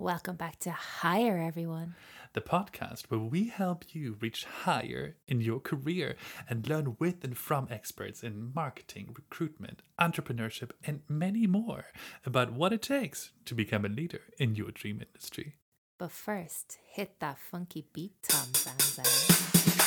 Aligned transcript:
Welcome 0.00 0.36
back 0.36 0.60
to 0.60 0.70
Higher, 0.70 1.38
everyone. 1.38 1.96
the 2.32 2.40
podcast 2.40 3.06
where 3.08 3.18
we 3.18 3.48
help 3.48 3.96
you 3.96 4.16
reach 4.20 4.44
higher 4.44 5.16
in 5.26 5.40
your 5.40 5.58
career 5.58 6.14
and 6.48 6.68
learn 6.68 6.94
with 7.00 7.24
and 7.24 7.36
from 7.36 7.66
experts 7.68 8.22
in 8.22 8.52
marketing, 8.54 9.08
recruitment, 9.16 9.82
entrepreneurship, 10.00 10.70
and 10.84 11.00
many 11.08 11.48
more 11.48 11.86
about 12.24 12.52
what 12.52 12.72
it 12.72 12.82
takes 12.82 13.32
to 13.44 13.56
become 13.56 13.84
a 13.84 13.88
leader 13.88 14.20
in 14.38 14.54
your 14.54 14.70
dream 14.70 15.02
industry. 15.04 15.56
But 15.98 16.12
first, 16.12 16.78
hit 16.86 17.18
that 17.18 17.38
funky 17.38 17.84
beat, 17.92 18.22
Tom 18.22 18.46
Zanza. 18.52 19.77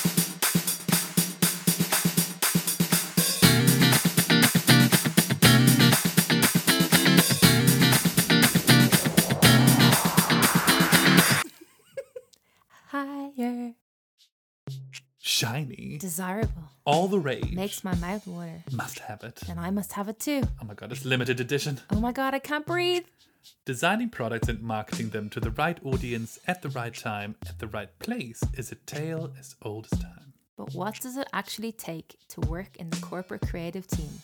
Shiny, 15.51 15.97
desirable, 15.99 16.69
all 16.85 17.09
the 17.09 17.19
rage, 17.19 17.51
makes 17.51 17.83
my 17.83 17.93
mouth 17.95 18.25
water, 18.25 18.63
must 18.71 18.99
have 18.99 19.21
it. 19.23 19.41
and 19.49 19.59
I 19.59 19.69
must 19.69 19.91
have 19.93 20.07
it 20.07 20.17
too. 20.17 20.43
Oh 20.61 20.65
my 20.65 20.73
god, 20.73 20.93
it's 20.93 21.03
limited 21.03 21.41
edition. 21.41 21.81
Oh 21.91 21.99
my 21.99 22.13
god, 22.13 22.33
I 22.33 22.39
can't 22.39 22.65
breathe. 22.65 23.03
Designing 23.65 24.09
products 24.09 24.47
and 24.47 24.61
marketing 24.61 25.09
them 25.09 25.29
to 25.31 25.41
the 25.41 25.51
right 25.51 25.77
audience 25.83 26.39
at 26.47 26.61
the 26.61 26.69
right 26.69 26.93
time 26.93 27.35
at 27.49 27.59
the 27.59 27.67
right 27.67 27.89
place 27.99 28.41
is 28.53 28.71
a 28.71 28.75
tale 28.75 29.33
as 29.37 29.55
old 29.61 29.87
as 29.91 29.99
time. 29.99 30.31
But 30.55 30.73
what 30.73 31.01
does 31.01 31.17
it 31.17 31.27
actually 31.33 31.73
take 31.73 32.17
to 32.29 32.41
work 32.41 32.77
in 32.77 32.89
the 32.89 33.01
corporate 33.01 33.41
creative 33.41 33.87
team? 33.87 34.21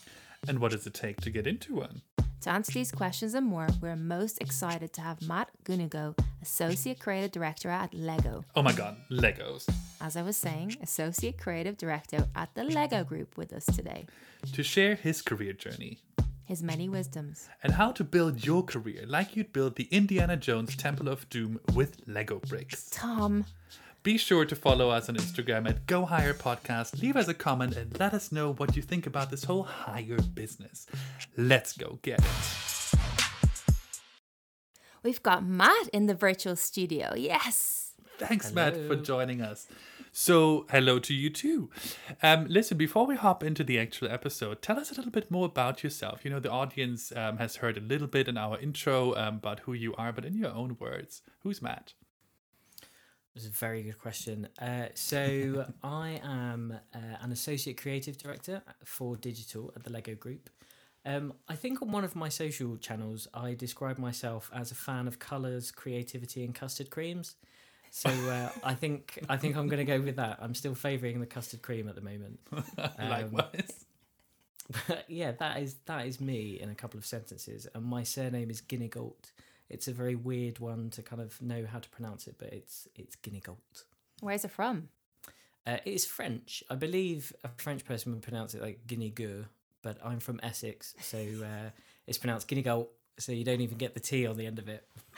And 0.47 0.59
what 0.59 0.71
does 0.71 0.87
it 0.87 0.93
take 0.93 1.19
to 1.21 1.29
get 1.29 1.45
into 1.45 1.75
one? 1.75 2.03
To 2.41 2.51
answer 2.51 2.71
these 2.71 2.91
questions 2.91 3.33
and 3.33 3.45
more, 3.47 3.67
we're 3.81 3.95
most 3.95 4.39
excited 4.41 4.93
to 4.93 5.01
have 5.01 5.21
Matt 5.27 5.49
Gunigo, 5.65 6.17
Associate 6.41 6.97
Creative 6.99 7.31
Director 7.31 7.69
at 7.69 7.93
Lego. 7.93 8.45
Oh 8.55 8.61
my 8.61 8.73
god, 8.73 8.97
Legos. 9.09 9.67
As 9.99 10.15
I 10.15 10.21
was 10.21 10.37
saying, 10.37 10.77
Associate 10.81 11.37
Creative 11.37 11.75
Director 11.75 12.27
at 12.35 12.53
the 12.53 12.63
Lego 12.63 13.03
Group 13.03 13.37
with 13.37 13.51
us 13.53 13.65
today. 13.65 14.05
To 14.53 14.61
share 14.63 14.95
his 14.95 15.21
career 15.23 15.53
journey 15.53 15.97
His 16.45 16.61
many 16.61 16.87
wisdoms. 16.87 17.49
and 17.63 17.73
how 17.73 17.91
to 17.93 18.03
build 18.03 18.45
your 18.45 18.63
career 18.63 19.03
like 19.07 19.35
you'd 19.35 19.51
build 19.51 19.75
the 19.75 19.87
Indiana 19.91 20.37
Jones 20.37 20.75
Temple 20.77 21.09
of 21.09 21.27
Doom 21.29 21.59
with 21.73 21.97
Lego 22.05 22.39
bricks. 22.39 22.87
Tom, 22.91 23.45
Be 24.07 24.17
sure 24.17 24.45
to 24.45 24.55
follow 24.55 24.89
us 24.89 25.09
on 25.09 25.17
Instagram 25.17 25.67
at 25.67 25.85
Go 25.85 26.05
Higher 26.05 26.33
Podcast. 26.33 27.01
Leave 27.01 27.17
us 27.17 27.27
a 27.27 27.33
comment 27.33 27.75
and 27.75 27.99
let 27.99 28.13
us 28.13 28.31
know 28.31 28.53
what 28.53 28.77
you 28.77 28.81
think 28.81 29.05
about 29.05 29.29
this 29.29 29.43
whole 29.43 29.63
higher 29.63 30.15
business. 30.33 30.87
Let's 31.35 31.75
go 31.75 31.99
get 32.03 32.19
it. 32.19 32.95
we've 35.03 35.21
got 35.21 35.45
Matt 35.45 35.89
in 35.89 36.05
the 36.05 36.15
virtual 36.15 36.55
studio. 36.55 37.15
Yes. 37.17 37.95
Thanks, 38.17 38.53
Matt, 38.53 38.77
for 38.87 38.95
joining 38.95 39.41
us. 39.41 39.67
So, 40.13 40.65
hello 40.71 40.99
to 40.99 41.13
you 41.13 41.29
too. 41.29 41.69
Um, 42.23 42.47
listen, 42.47 42.77
before 42.77 43.05
we 43.05 43.17
hop 43.17 43.43
into 43.43 43.65
the 43.65 43.77
actual 43.77 44.07
episode, 44.07 44.61
tell 44.61 44.79
us 44.79 44.89
a 44.89 44.95
little 44.95 45.11
bit 45.11 45.29
more 45.29 45.47
about 45.47 45.83
yourself. 45.83 46.23
You 46.23 46.31
know, 46.31 46.39
the 46.39 46.49
audience 46.49 47.11
um, 47.13 47.39
has 47.39 47.57
heard 47.57 47.75
a 47.75 47.81
little 47.81 48.07
bit 48.07 48.29
in 48.29 48.37
our 48.37 48.57
intro 48.57 49.13
um, 49.15 49.35
about 49.35 49.59
who 49.65 49.73
you 49.73 49.93
are, 49.95 50.13
but 50.13 50.23
in 50.23 50.37
your 50.37 50.53
own 50.53 50.77
words, 50.79 51.23
who's 51.39 51.61
Matt? 51.61 51.91
That's 53.37 53.49
a 53.49 53.51
very 53.51 53.83
good 53.83 53.99
question. 53.99 54.47
Uh, 54.59 54.87
so 54.95 55.67
I 55.83 56.19
am 56.23 56.73
uh, 56.95 56.97
an 57.21 57.31
associate 57.31 57.79
creative 57.79 58.17
director 58.17 58.63
for 58.83 59.15
digital 59.15 59.71
at 59.75 59.83
the 59.83 59.91
Lego 59.91 60.15
Group. 60.15 60.49
Um, 61.05 61.33
I 61.47 61.55
think 61.55 61.83
on 61.83 61.91
one 61.91 62.03
of 62.03 62.15
my 62.15 62.29
social 62.29 62.77
channels, 62.77 63.27
I 63.35 63.53
describe 63.53 63.99
myself 63.99 64.49
as 64.55 64.71
a 64.71 64.75
fan 64.75 65.07
of 65.07 65.19
colours, 65.19 65.69
creativity, 65.69 66.43
and 66.43 66.55
custard 66.55 66.89
creams. 66.89 67.35
So 67.91 68.09
uh, 68.09 68.49
I 68.63 68.73
think 68.73 69.23
I 69.29 69.37
think 69.37 69.55
I'm 69.55 69.67
going 69.67 69.85
to 69.85 69.97
go 69.97 70.01
with 70.01 70.15
that. 70.15 70.39
I'm 70.41 70.55
still 70.55 70.73
favouring 70.73 71.19
the 71.19 71.27
custard 71.27 71.61
cream 71.61 71.87
at 71.87 71.93
the 71.93 72.01
moment. 72.01 72.39
Um, 72.97 73.09
Likewise. 73.09 73.85
But 74.87 75.05
yeah, 75.07 75.31
that 75.33 75.61
is 75.61 75.75
that 75.85 76.07
is 76.07 76.19
me 76.19 76.59
in 76.59 76.69
a 76.69 76.75
couple 76.75 76.97
of 76.97 77.05
sentences. 77.05 77.67
And 77.75 77.85
my 77.85 78.01
surname 78.01 78.49
is 78.49 78.61
Ginnigolt. 78.61 79.31
It's 79.69 79.87
a 79.87 79.93
very 79.93 80.15
weird 80.15 80.59
one 80.59 80.89
to 80.91 81.01
kind 81.01 81.21
of 81.21 81.41
know 81.41 81.65
how 81.65 81.79
to 81.79 81.89
pronounce 81.89 82.27
it, 82.27 82.35
but 82.37 82.53
it's 82.53 82.87
it's 82.95 83.15
Ginnigolt. 83.17 83.83
Where's 84.21 84.45
it 84.45 84.51
from? 84.51 84.89
Uh, 85.65 85.77
it's 85.83 86.05
French. 86.05 86.63
I 86.69 86.75
believe 86.75 87.33
a 87.43 87.49
French 87.57 87.83
person 87.83 88.13
would 88.13 88.21
pronounce 88.21 88.55
it 88.55 88.61
like 88.61 88.87
Guinea-Gueux, 88.87 89.45
but 89.81 89.97
I'm 90.03 90.21
from 90.21 90.39
Essex, 90.41 90.95
so 91.01 91.17
uh, 91.17 91.71
it's 92.07 92.17
pronounced 92.17 92.47
Guinea-Golt, 92.47 92.89
so 93.19 93.33
you 93.33 93.43
don't 93.43 93.59
even 93.59 93.77
get 93.77 93.93
the 93.93 93.99
T 93.99 94.25
on 94.25 94.37
the 94.37 94.45
end 94.45 94.59
of 94.59 94.69
it. 94.69 94.87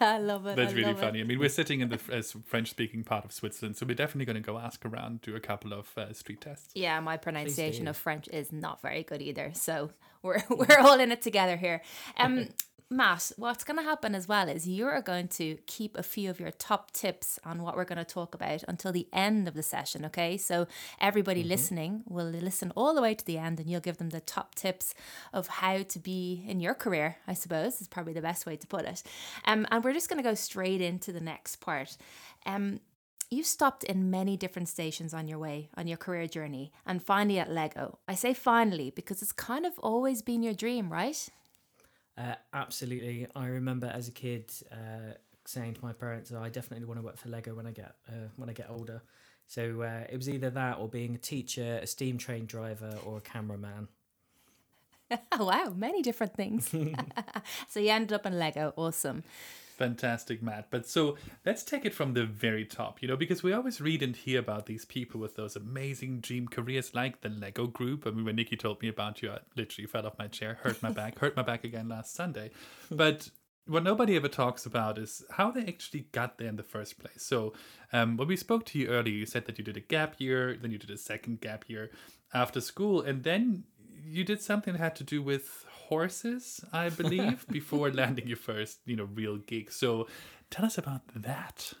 I 0.00 0.18
love 0.18 0.46
it. 0.46 0.56
That's 0.56 0.72
I 0.72 0.76
really 0.76 0.94
funny. 0.94 1.18
It. 1.18 1.24
I 1.24 1.26
mean, 1.26 1.38
we're 1.38 1.50
sitting 1.50 1.80
in 1.80 1.90
the 1.90 1.98
French 1.98 2.70
speaking 2.70 3.04
part 3.04 3.26
of 3.26 3.32
Switzerland, 3.32 3.76
so 3.76 3.84
we're 3.84 3.94
definitely 3.94 4.24
going 4.24 4.42
to 4.42 4.46
go 4.46 4.58
ask 4.58 4.86
around, 4.86 5.20
do 5.20 5.36
a 5.36 5.40
couple 5.40 5.74
of 5.74 5.90
uh, 5.98 6.14
street 6.14 6.40
tests. 6.40 6.70
Yeah, 6.74 6.98
my 7.00 7.18
pronunciation 7.18 7.86
of 7.86 7.96
French 7.96 8.26
is 8.28 8.52
not 8.52 8.80
very 8.80 9.02
good 9.02 9.20
either. 9.20 9.50
So 9.52 9.90
we're 10.22 10.42
we're 10.50 10.78
all 10.78 10.98
in 10.98 11.12
it 11.12 11.20
together 11.20 11.56
here. 11.56 11.82
Um, 12.16 12.48
Matt, 12.90 13.32
what's 13.36 13.64
going 13.64 13.78
to 13.78 13.82
happen 13.82 14.14
as 14.14 14.28
well 14.28 14.48
is 14.48 14.68
you 14.68 14.86
are 14.86 15.00
going 15.00 15.28
to 15.28 15.56
keep 15.66 15.96
a 15.96 16.02
few 16.02 16.28
of 16.28 16.38
your 16.38 16.50
top 16.50 16.90
tips 16.92 17.38
on 17.42 17.62
what 17.62 17.76
we're 17.76 17.84
going 17.84 17.96
to 17.98 18.04
talk 18.04 18.34
about 18.34 18.62
until 18.68 18.92
the 18.92 19.08
end 19.12 19.48
of 19.48 19.54
the 19.54 19.62
session. 19.62 20.04
Okay, 20.04 20.36
so 20.36 20.66
everybody 21.00 21.42
listening 21.42 22.02
will 22.06 22.26
listen 22.26 22.72
all 22.76 22.94
the 22.94 23.00
way 23.00 23.14
to 23.14 23.24
the 23.24 23.38
end, 23.38 23.58
and 23.58 23.70
you'll 23.70 23.80
give 23.80 23.96
them 23.96 24.10
the 24.10 24.20
top 24.20 24.54
tips 24.54 24.94
of 25.32 25.46
how 25.46 25.82
to 25.82 25.98
be 25.98 26.44
in 26.46 26.60
your 26.60 26.74
career. 26.74 27.16
I 27.26 27.32
suppose 27.32 27.80
is 27.80 27.88
probably 27.88 28.12
the 28.12 28.20
best 28.20 28.44
way 28.44 28.56
to 28.56 28.66
put 28.66 28.84
it. 28.84 29.02
Um, 29.46 29.66
and 29.70 29.82
we're 29.82 29.94
just 29.94 30.10
going 30.10 30.22
to 30.22 30.28
go 30.28 30.34
straight 30.34 30.82
into 30.82 31.10
the 31.10 31.20
next 31.20 31.56
part. 31.56 31.96
Um, 32.46 32.80
You've 33.30 33.46
stopped 33.46 33.82
in 33.84 34.10
many 34.10 34.36
different 34.36 34.68
stations 34.68 35.12
on 35.12 35.26
your 35.26 35.38
way, 35.38 35.68
on 35.76 35.88
your 35.88 35.96
career 35.96 36.28
journey, 36.28 36.70
and 36.86 37.02
finally 37.02 37.38
at 37.38 37.50
Lego. 37.50 37.98
I 38.06 38.14
say 38.14 38.32
finally 38.34 38.90
because 38.90 39.22
it's 39.22 39.32
kind 39.32 39.66
of 39.66 39.76
always 39.80 40.22
been 40.22 40.42
your 40.42 40.54
dream, 40.54 40.92
right? 40.92 41.28
Uh, 42.16 42.34
absolutely. 42.52 43.26
I 43.34 43.46
remember 43.46 43.86
as 43.86 44.08
a 44.08 44.12
kid 44.12 44.52
uh, 44.70 45.14
saying 45.44 45.74
to 45.74 45.84
my 45.84 45.92
parents, 45.92 46.32
oh, 46.32 46.40
"I 46.40 46.48
definitely 46.48 46.86
want 46.86 47.00
to 47.00 47.04
work 47.04 47.16
for 47.16 47.28
Lego 47.28 47.54
when 47.54 47.66
I 47.66 47.72
get 47.72 47.96
uh, 48.08 48.28
when 48.36 48.48
I 48.48 48.52
get 48.52 48.70
older." 48.70 49.02
So 49.46 49.82
uh, 49.82 50.04
it 50.08 50.16
was 50.16 50.28
either 50.28 50.50
that 50.50 50.78
or 50.78 50.88
being 50.88 51.14
a 51.14 51.18
teacher, 51.18 51.80
a 51.82 51.86
steam 51.86 52.16
train 52.18 52.46
driver, 52.46 52.96
or 53.04 53.18
a 53.18 53.20
cameraman. 53.20 53.88
wow, 55.38 55.72
many 55.76 56.02
different 56.02 56.34
things. 56.34 56.74
so 57.68 57.80
you 57.80 57.90
ended 57.90 58.12
up 58.12 58.26
in 58.26 58.38
Lego. 58.38 58.72
Awesome. 58.76 59.24
Fantastic, 59.76 60.40
Matt. 60.40 60.68
But 60.70 60.86
so 60.86 61.16
let's 61.44 61.64
take 61.64 61.84
it 61.84 61.92
from 61.92 62.14
the 62.14 62.24
very 62.24 62.64
top, 62.64 63.02
you 63.02 63.08
know, 63.08 63.16
because 63.16 63.42
we 63.42 63.52
always 63.52 63.80
read 63.80 64.02
and 64.02 64.14
hear 64.14 64.38
about 64.38 64.66
these 64.66 64.84
people 64.84 65.20
with 65.20 65.34
those 65.34 65.56
amazing 65.56 66.20
dream 66.20 66.46
careers 66.46 66.94
like 66.94 67.22
the 67.22 67.28
Lego 67.28 67.66
group. 67.66 68.06
I 68.06 68.10
mean, 68.10 68.24
when 68.24 68.36
Nikki 68.36 68.56
told 68.56 68.80
me 68.80 68.88
about 68.88 69.20
you, 69.20 69.32
I 69.32 69.38
literally 69.56 69.88
fell 69.88 70.06
off 70.06 70.16
my 70.16 70.28
chair, 70.28 70.58
hurt 70.62 70.80
my 70.80 70.90
back, 70.90 71.18
hurt 71.18 71.36
my 71.36 71.42
back 71.42 71.64
again 71.64 71.88
last 71.88 72.14
Sunday. 72.14 72.52
But 72.88 73.30
what 73.66 73.82
nobody 73.82 74.14
ever 74.14 74.28
talks 74.28 74.64
about 74.64 74.96
is 74.96 75.24
how 75.32 75.50
they 75.50 75.64
actually 75.66 76.06
got 76.12 76.38
there 76.38 76.48
in 76.48 76.56
the 76.56 76.62
first 76.62 77.00
place. 77.00 77.24
So, 77.24 77.52
um, 77.92 78.16
when 78.16 78.28
we 78.28 78.36
spoke 78.36 78.64
to 78.66 78.78
you 78.78 78.88
earlier, 78.88 79.14
you 79.14 79.26
said 79.26 79.46
that 79.46 79.58
you 79.58 79.64
did 79.64 79.76
a 79.76 79.80
gap 79.80 80.14
year, 80.18 80.56
then 80.56 80.70
you 80.70 80.78
did 80.78 80.90
a 80.90 80.98
second 80.98 81.40
gap 81.40 81.64
year 81.68 81.90
after 82.32 82.60
school, 82.60 83.00
and 83.00 83.24
then 83.24 83.64
you 84.06 84.22
did 84.22 84.40
something 84.40 84.74
that 84.74 84.80
had 84.80 84.96
to 84.96 85.04
do 85.04 85.22
with 85.22 85.63
horses, 85.88 86.64
I 86.72 86.88
believe, 86.88 87.46
before 87.50 87.90
landing 87.90 88.26
your 88.26 88.36
first, 88.36 88.80
you 88.86 88.96
know, 88.96 89.08
real 89.14 89.36
gig. 89.36 89.70
So, 89.70 90.08
tell 90.50 90.64
us 90.64 90.78
about 90.78 91.02
that. 91.14 91.72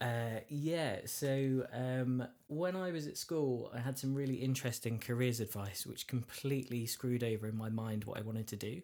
Uh, 0.00 0.40
yeah, 0.48 0.98
so 1.06 1.66
um, 1.72 2.26
when 2.48 2.76
I 2.76 2.90
was 2.90 3.06
at 3.06 3.16
school, 3.16 3.70
I 3.74 3.78
had 3.78 3.98
some 3.98 4.14
really 4.14 4.34
interesting 4.34 4.98
careers 4.98 5.40
advice, 5.40 5.86
which 5.86 6.06
completely 6.06 6.84
screwed 6.86 7.24
over 7.24 7.46
in 7.46 7.56
my 7.56 7.70
mind 7.70 8.04
what 8.04 8.18
I 8.18 8.22
wanted 8.22 8.48
to 8.48 8.56
do. 8.56 8.82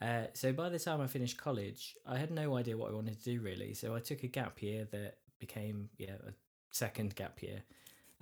Uh, 0.00 0.24
so 0.34 0.52
by 0.52 0.68
the 0.68 0.78
time 0.78 1.00
I 1.00 1.06
finished 1.06 1.38
college, 1.38 1.94
I 2.06 2.18
had 2.18 2.30
no 2.30 2.56
idea 2.56 2.76
what 2.76 2.90
I 2.90 2.94
wanted 2.94 3.18
to 3.18 3.24
do 3.24 3.40
really. 3.40 3.74
So 3.74 3.94
I 3.94 4.00
took 4.00 4.24
a 4.24 4.28
gap 4.28 4.62
year 4.62 4.86
that 4.90 5.18
became 5.38 5.88
yeah 5.98 6.16
a 6.26 6.32
second 6.70 7.14
gap 7.14 7.42
year, 7.42 7.62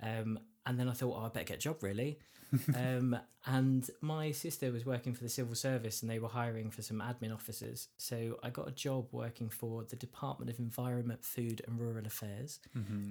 um, 0.01 0.39
and 0.65 0.79
then 0.79 0.89
I 0.89 0.93
thought, 0.93 1.15
oh, 1.17 1.25
I 1.25 1.29
better 1.29 1.45
get 1.45 1.57
a 1.57 1.59
job 1.59 1.83
really. 1.83 2.19
um, 2.75 3.17
and 3.45 3.89
my 4.01 4.31
sister 4.31 4.71
was 4.71 4.85
working 4.85 5.13
for 5.13 5.23
the 5.23 5.29
civil 5.29 5.55
service, 5.55 6.01
and 6.01 6.09
they 6.09 6.19
were 6.19 6.29
hiring 6.29 6.71
for 6.71 6.81
some 6.81 7.01
admin 7.01 7.33
officers. 7.33 7.89
So 7.97 8.39
I 8.43 8.49
got 8.49 8.67
a 8.67 8.71
job 8.71 9.07
working 9.11 9.49
for 9.49 9.83
the 9.83 9.95
Department 9.95 10.49
of 10.49 10.59
Environment, 10.59 11.23
Food 11.23 11.61
and 11.67 11.79
Rural 11.79 12.05
Affairs. 12.05 12.59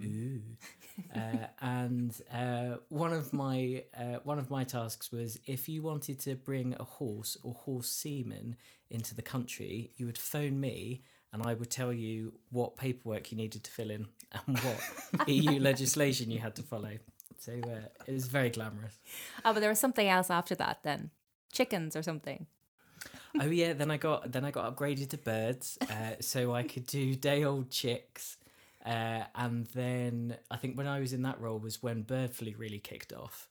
Ooh. 0.04 0.40
uh, 1.14 1.46
and 1.60 2.14
uh, 2.32 2.78
one 2.88 3.12
of 3.12 3.32
my 3.32 3.84
uh, 3.96 4.18
one 4.24 4.38
of 4.38 4.50
my 4.50 4.64
tasks 4.64 5.12
was 5.12 5.38
if 5.46 5.68
you 5.68 5.82
wanted 5.82 6.18
to 6.20 6.34
bring 6.34 6.74
a 6.78 6.84
horse 6.84 7.36
or 7.42 7.54
horse 7.54 7.88
semen 7.88 8.56
into 8.90 9.14
the 9.14 9.22
country, 9.22 9.92
you 9.96 10.06
would 10.06 10.18
phone 10.18 10.60
me. 10.60 11.02
And 11.32 11.42
I 11.44 11.54
would 11.54 11.70
tell 11.70 11.92
you 11.92 12.34
what 12.50 12.76
paperwork 12.76 13.32
you 13.32 13.36
needed 13.36 13.64
to 13.64 13.70
fill 13.70 13.90
in 13.90 14.06
and 14.46 14.56
what 14.60 15.28
EU 15.28 15.58
legislation 15.58 16.30
you 16.30 16.38
had 16.38 16.54
to 16.54 16.62
follow. 16.62 16.92
So 17.44 17.52
uh, 17.52 17.88
it 18.06 18.12
was 18.12 18.26
very 18.26 18.48
glamorous. 18.48 18.98
Oh, 19.44 19.52
but 19.52 19.60
there 19.60 19.68
was 19.68 19.78
something 19.78 20.08
else 20.08 20.30
after 20.30 20.54
that 20.54 20.78
then. 20.82 21.10
Chickens 21.52 21.94
or 21.94 22.02
something. 22.02 22.46
oh 23.40 23.46
yeah, 23.46 23.74
then 23.74 23.90
I 23.90 23.98
got 23.98 24.32
then 24.32 24.44
I 24.44 24.50
got 24.50 24.74
upgraded 24.74 25.10
to 25.10 25.18
birds, 25.18 25.76
uh, 25.82 26.14
so 26.20 26.54
I 26.54 26.62
could 26.62 26.86
do 26.86 27.14
day 27.14 27.44
old 27.44 27.70
chicks. 27.70 28.38
Uh, 28.84 29.24
and 29.34 29.66
then 29.74 30.36
I 30.50 30.56
think 30.56 30.76
when 30.76 30.86
I 30.86 31.00
was 31.00 31.12
in 31.12 31.22
that 31.22 31.40
role 31.40 31.58
was 31.58 31.82
when 31.82 32.02
bird 32.02 32.34
flu 32.34 32.54
really 32.56 32.78
kicked 32.78 33.12
off. 33.12 33.48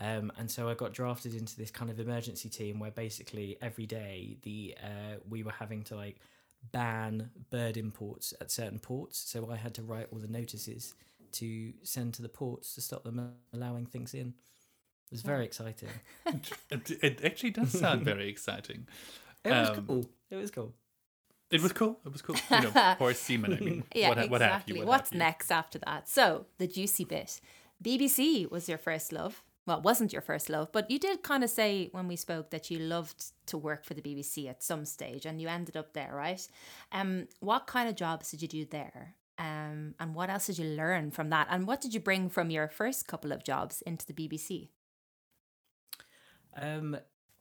Um, 0.00 0.32
and 0.38 0.50
so 0.50 0.68
I 0.68 0.74
got 0.74 0.92
drafted 0.92 1.34
into 1.34 1.56
this 1.56 1.70
kind 1.70 1.90
of 1.90 2.00
emergency 2.00 2.48
team 2.48 2.78
where 2.78 2.90
basically 2.90 3.58
every 3.60 3.86
day 3.86 4.36
the 4.42 4.76
uh, 4.82 5.16
we 5.28 5.42
were 5.42 5.52
having 5.52 5.82
to 5.84 5.96
like 5.96 6.16
ban 6.70 7.30
bird 7.50 7.76
imports 7.76 8.34
at 8.40 8.50
certain 8.50 8.78
ports. 8.78 9.18
So 9.18 9.50
I 9.50 9.56
had 9.56 9.74
to 9.74 9.82
write 9.82 10.06
all 10.12 10.20
the 10.20 10.28
notices 10.28 10.94
to 11.34 11.72
send 11.82 12.14
to 12.14 12.22
the 12.22 12.28
ports 12.28 12.74
to 12.74 12.80
stop 12.80 13.04
them 13.04 13.32
allowing 13.52 13.86
things 13.86 14.14
in. 14.14 14.28
It 15.10 15.12
was 15.12 15.22
very 15.22 15.44
exciting. 15.44 15.88
It, 16.70 16.90
it 17.02 17.24
actually 17.24 17.50
does 17.50 17.78
sound 17.78 18.02
very 18.12 18.28
exciting. 18.28 18.86
It 19.44 19.50
was 19.50 19.68
Um, 19.70 19.86
cool. 19.86 20.10
It 20.30 20.36
was 20.36 20.50
cool. 20.50 20.72
It 21.50 21.60
was 21.60 21.72
cool. 21.72 22.00
It 22.06 22.12
was 22.12 22.22
cool. 22.22 22.36
You 22.50 22.60
know, 22.72 22.94
poor 22.98 23.12
seaman. 23.12 23.52
I 23.52 23.60
mean, 23.60 23.84
Yeah, 23.94 24.08
what, 24.08 24.18
exactly. 24.18 24.30
what 24.30 24.40
have 24.40 24.62
you? 24.66 24.76
What 24.78 24.86
What's 24.86 25.10
have 25.10 25.18
next 25.18 25.50
after 25.52 25.78
that? 25.80 26.08
So, 26.08 26.46
the 26.58 26.66
juicy 26.66 27.04
bit. 27.04 27.40
BBC 27.84 28.50
was 28.50 28.68
your 28.68 28.78
first 28.78 29.12
love. 29.12 29.42
Well, 29.66 29.78
it 29.78 29.84
wasn't 29.84 30.12
your 30.12 30.22
first 30.22 30.48
love, 30.48 30.72
but 30.72 30.90
you 30.90 30.98
did 30.98 31.22
kind 31.22 31.44
of 31.44 31.50
say 31.50 31.88
when 31.92 32.08
we 32.08 32.16
spoke 32.16 32.50
that 32.50 32.68
you 32.70 32.78
loved 32.80 33.32
to 33.46 33.56
work 33.58 33.84
for 33.84 33.94
the 33.94 34.02
BBC 34.02 34.48
at 34.48 34.62
some 34.62 34.84
stage 34.84 35.24
and 35.26 35.40
you 35.40 35.46
ended 35.48 35.76
up 35.76 35.92
there, 35.92 36.12
right? 36.14 36.48
Um, 36.90 37.28
what 37.40 37.66
kind 37.68 37.88
of 37.88 37.94
jobs 37.94 38.30
did 38.32 38.42
you 38.42 38.48
do 38.48 38.64
there? 38.64 39.14
Um, 39.42 39.96
and 39.98 40.14
what 40.14 40.30
else 40.30 40.46
did 40.46 40.58
you 40.58 40.66
learn 40.66 41.10
from 41.10 41.30
that? 41.30 41.48
And 41.50 41.66
what 41.66 41.80
did 41.80 41.92
you 41.92 41.98
bring 41.98 42.30
from 42.30 42.50
your 42.50 42.68
first 42.68 43.08
couple 43.08 43.32
of 43.32 43.42
jobs 43.42 43.82
into 43.82 44.06
the 44.06 44.12
BBC? 44.12 44.68
Um, 46.56 46.96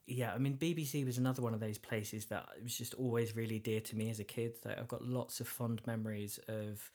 yeah, 0.07 0.33
I 0.33 0.39
mean, 0.39 0.57
BBC 0.57 1.05
was 1.05 1.19
another 1.19 1.43
one 1.43 1.53
of 1.53 1.59
those 1.59 1.77
places 1.77 2.25
that 2.25 2.47
was 2.63 2.75
just 2.75 2.95
always 2.95 3.35
really 3.35 3.59
dear 3.59 3.81
to 3.81 3.95
me 3.95 4.09
as 4.09 4.19
a 4.19 4.23
kid. 4.23 4.53
Like, 4.65 4.79
I've 4.79 4.87
got 4.87 5.03
lots 5.03 5.41
of 5.41 5.47
fond 5.47 5.83
memories 5.85 6.39
of 6.47 6.89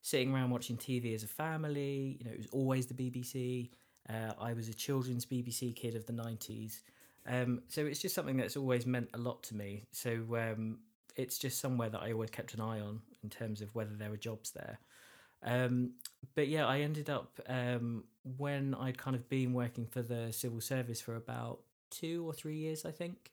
sitting 0.00 0.32
around 0.32 0.50
watching 0.50 0.76
TV 0.76 1.12
as 1.12 1.24
a 1.24 1.28
family. 1.28 2.18
You 2.20 2.26
know, 2.26 2.30
it 2.30 2.38
was 2.38 2.48
always 2.52 2.86
the 2.86 2.94
BBC. 2.94 3.70
Uh, 4.08 4.32
I 4.40 4.52
was 4.52 4.68
a 4.68 4.74
children's 4.74 5.26
BBC 5.26 5.74
kid 5.74 5.96
of 5.96 6.06
the 6.06 6.12
90s. 6.12 6.82
Um, 7.26 7.62
so 7.66 7.84
it's 7.84 8.00
just 8.00 8.14
something 8.14 8.36
that's 8.36 8.56
always 8.56 8.86
meant 8.86 9.08
a 9.14 9.18
lot 9.18 9.42
to 9.44 9.56
me. 9.56 9.86
So 9.90 10.12
um, 10.36 10.78
it's 11.16 11.36
just 11.36 11.58
somewhere 11.58 11.88
that 11.88 12.00
I 12.00 12.12
always 12.12 12.30
kept 12.30 12.54
an 12.54 12.60
eye 12.60 12.78
on 12.78 13.00
in 13.22 13.30
terms 13.30 13.60
of 13.60 13.74
whether 13.74 13.94
there 13.94 14.10
were 14.10 14.16
jobs 14.16 14.50
there. 14.52 14.78
Um, 15.42 15.92
but 16.34 16.48
yeah, 16.48 16.66
I 16.66 16.80
ended 16.80 17.10
up 17.10 17.40
um, 17.48 18.04
when 18.38 18.74
I'd 18.74 18.98
kind 18.98 19.16
of 19.16 19.28
been 19.28 19.52
working 19.52 19.86
for 19.86 20.02
the 20.02 20.32
civil 20.32 20.60
service 20.60 21.00
for 21.00 21.16
about 21.16 21.60
two 21.90 22.24
or 22.26 22.32
three 22.32 22.56
years, 22.56 22.84
I 22.84 22.90
think. 22.90 23.32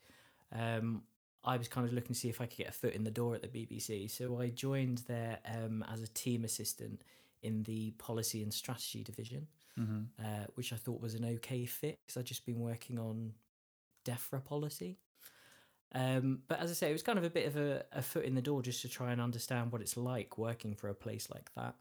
Um, 0.52 1.04
I 1.44 1.56
was 1.58 1.68
kind 1.68 1.88
of 1.88 1.94
looking 1.94 2.14
to 2.14 2.20
see 2.20 2.30
if 2.30 2.42
I 2.42 2.46
could 2.48 2.58
get 2.58 2.70
a 2.70 2.74
foot 2.74 2.94
in 2.94 3.04
the 3.04 3.12
door 3.12 3.36
at 3.36 3.42
the 3.42 3.48
BBC. 3.48 4.10
So 4.10 4.42
I 4.42 4.50
joined 4.50 5.00
there 5.08 5.40
um, 5.46 5.86
as 5.92 6.02
a 6.02 6.08
team 6.08 6.44
assistant 6.44 7.02
in 7.44 7.64
the 7.64 7.92
policy 7.92 8.44
and 8.44 8.54
strategy 8.54 9.04
division, 9.04 9.48
Mhm. 9.78 10.08
uh, 10.20 10.48
which 10.56 10.74
I 10.74 10.76
thought 10.76 11.00
was 11.00 11.14
an 11.14 11.24
okay 11.24 11.66
fit 11.66 12.00
because 12.06 12.20
I'd 12.20 12.26
just 12.26 12.46
been 12.46 12.60
working 12.60 13.00
on 13.00 13.34
DEFRA 14.04 14.44
policy. 14.44 14.98
Um, 15.96 16.40
but 16.48 16.60
as 16.60 16.70
I 16.70 16.74
say, 16.74 16.90
it 16.90 16.94
was 16.94 17.04
kind 17.04 17.18
of 17.18 17.24
a 17.26 17.30
bit 17.30 17.48
of 17.48 17.58
a, 17.58 17.84
a 17.92 18.02
foot 18.02 18.26
in 18.26 18.36
the 18.36 18.42
door 18.42 18.62
just 18.62 18.82
to 18.84 18.90
try 18.90 19.12
and 19.12 19.20
understand 19.20 19.72
what 19.72 19.82
it's 19.82 19.98
like 19.98 20.38
working 20.38 20.76
for 20.76 20.90
a 20.90 20.94
place 20.94 21.30
like 21.32 21.50
that. 21.56 21.76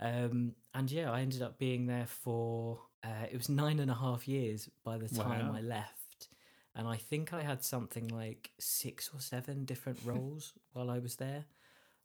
Um, 0.00 0.54
and 0.74 0.90
yeah, 0.90 1.10
I 1.10 1.20
ended 1.20 1.42
up 1.42 1.58
being 1.58 1.86
there 1.86 2.06
for 2.06 2.80
uh, 3.04 3.26
it 3.30 3.36
was 3.36 3.48
nine 3.48 3.78
and 3.78 3.90
a 3.90 3.94
half 3.94 4.26
years 4.28 4.68
by 4.84 4.98
the 4.98 5.08
time 5.08 5.50
Wow. 5.50 5.54
I 5.54 5.60
left, 5.60 6.28
and 6.74 6.86
I 6.86 6.96
think 6.96 7.32
I 7.32 7.42
had 7.42 7.62
something 7.62 8.08
like 8.08 8.50
six 8.58 9.10
or 9.12 9.20
seven 9.20 9.64
different 9.64 9.98
roles 10.04 10.52
while 10.72 10.90
I 10.90 10.98
was 10.98 11.16
there. 11.16 11.44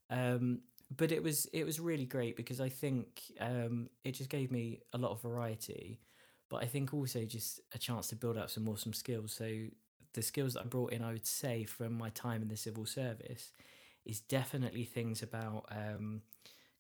Um, 0.10 0.62
but 0.96 1.12
it 1.12 1.24
was 1.24 1.46
it 1.48 1.66
was 1.66 1.80
really 1.80 2.06
great 2.06 2.36
because 2.36 2.60
I 2.62 2.70
think 2.70 3.22
um, 3.40 3.90
it 4.04 4.12
just 4.14 4.30
gave 4.30 4.52
me 4.52 4.82
a 4.94 4.98
lot 4.98 5.12
of 5.12 5.22
variety, 5.22 6.00
but 6.50 6.64
I 6.64 6.66
think 6.68 6.94
also 6.94 7.24
just 7.26 7.62
a 7.74 7.78
chance 7.78 8.08
to 8.10 8.16
build 8.16 8.38
up 8.38 8.50
some 8.50 8.68
awesome 8.68 8.94
skills. 8.94 9.32
So 9.34 9.50
the 10.14 10.22
skills 10.22 10.54
that 10.54 10.62
I 10.62 10.66
brought 10.66 10.94
in, 10.94 11.04
I 11.04 11.14
would 11.14 11.28
say, 11.28 11.64
from 11.64 11.98
my 11.98 12.10
time 12.10 12.42
in 12.42 12.50
the 12.50 12.58
civil 12.58 12.86
service, 12.86 13.52
is 14.06 14.20
definitely 14.20 14.84
things 14.84 15.22
about 15.22 15.66
um, 15.72 16.22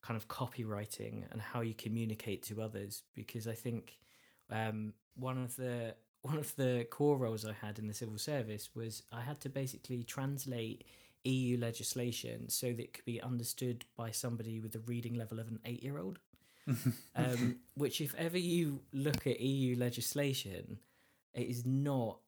kind 0.01 0.18
of 0.18 0.28
copywriting 0.28 1.24
and 1.31 1.42
how 1.42 1.62
you 1.62 1.74
communicate 1.74 2.44
to 2.44 2.62
others. 2.62 3.04
Because 3.16 3.48
I 3.48 3.54
think 3.54 3.98
um, 4.50 4.94
one 5.16 5.38
of 5.38 5.56
the 5.56 5.95
one 6.24 6.38
of 6.38 6.56
the 6.56 6.86
core 6.92 7.18
roles 7.18 7.45
I 7.45 7.54
had 7.54 7.80
in 7.80 7.88
the 7.88 7.94
civil 7.95 8.18
service 8.18 8.69
was 8.75 9.04
I 9.12 9.22
had 9.22 9.39
to 9.42 9.50
basically 9.50 10.04
translate 10.04 10.86
EU 11.24 11.57
legislation 11.57 12.50
so 12.50 12.68
that 12.68 12.80
it 12.80 12.94
could 12.94 13.06
be 13.06 13.22
understood 13.22 13.86
by 13.95 14.12
somebody 14.12 14.60
with 14.60 14.72
the 14.72 14.80
reading 14.80 15.16
level 15.16 15.39
of 15.39 15.48
an 15.48 15.60
eight 15.66 15.83
year 15.83 15.98
old. 15.98 16.19
um, 17.16 17.57
which, 17.74 18.01
if 18.01 18.13
ever 18.16 18.38
you 18.38 18.81
look 18.94 19.25
at 19.25 19.39
EU 19.39 19.75
legislation, 19.78 20.78
it 21.33 21.48
is 21.48 21.66
not. 21.66 22.19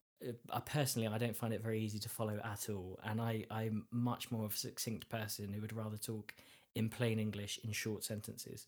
Uh, 0.52 0.60
personally, 0.62 1.08
I 1.08 1.18
don't 1.18 1.36
find 1.36 1.54
it 1.54 1.62
very 1.62 1.80
easy 1.80 2.00
to 2.00 2.10
follow 2.10 2.40
at 2.44 2.70
all, 2.70 3.00
and 3.04 3.22
I 3.22 3.46
I'm 3.52 3.86
much 3.92 4.32
more 4.32 4.46
of 4.46 4.54
a 4.54 4.58
succinct 4.58 5.10
person 5.10 5.52
who 5.54 5.62
would 5.62 5.74
rather 5.74 5.98
talk 5.98 6.34
in 6.76 6.90
plain 6.90 7.20
English 7.20 7.60
in 7.64 7.72
short 7.72 8.04
sentences. 8.04 8.68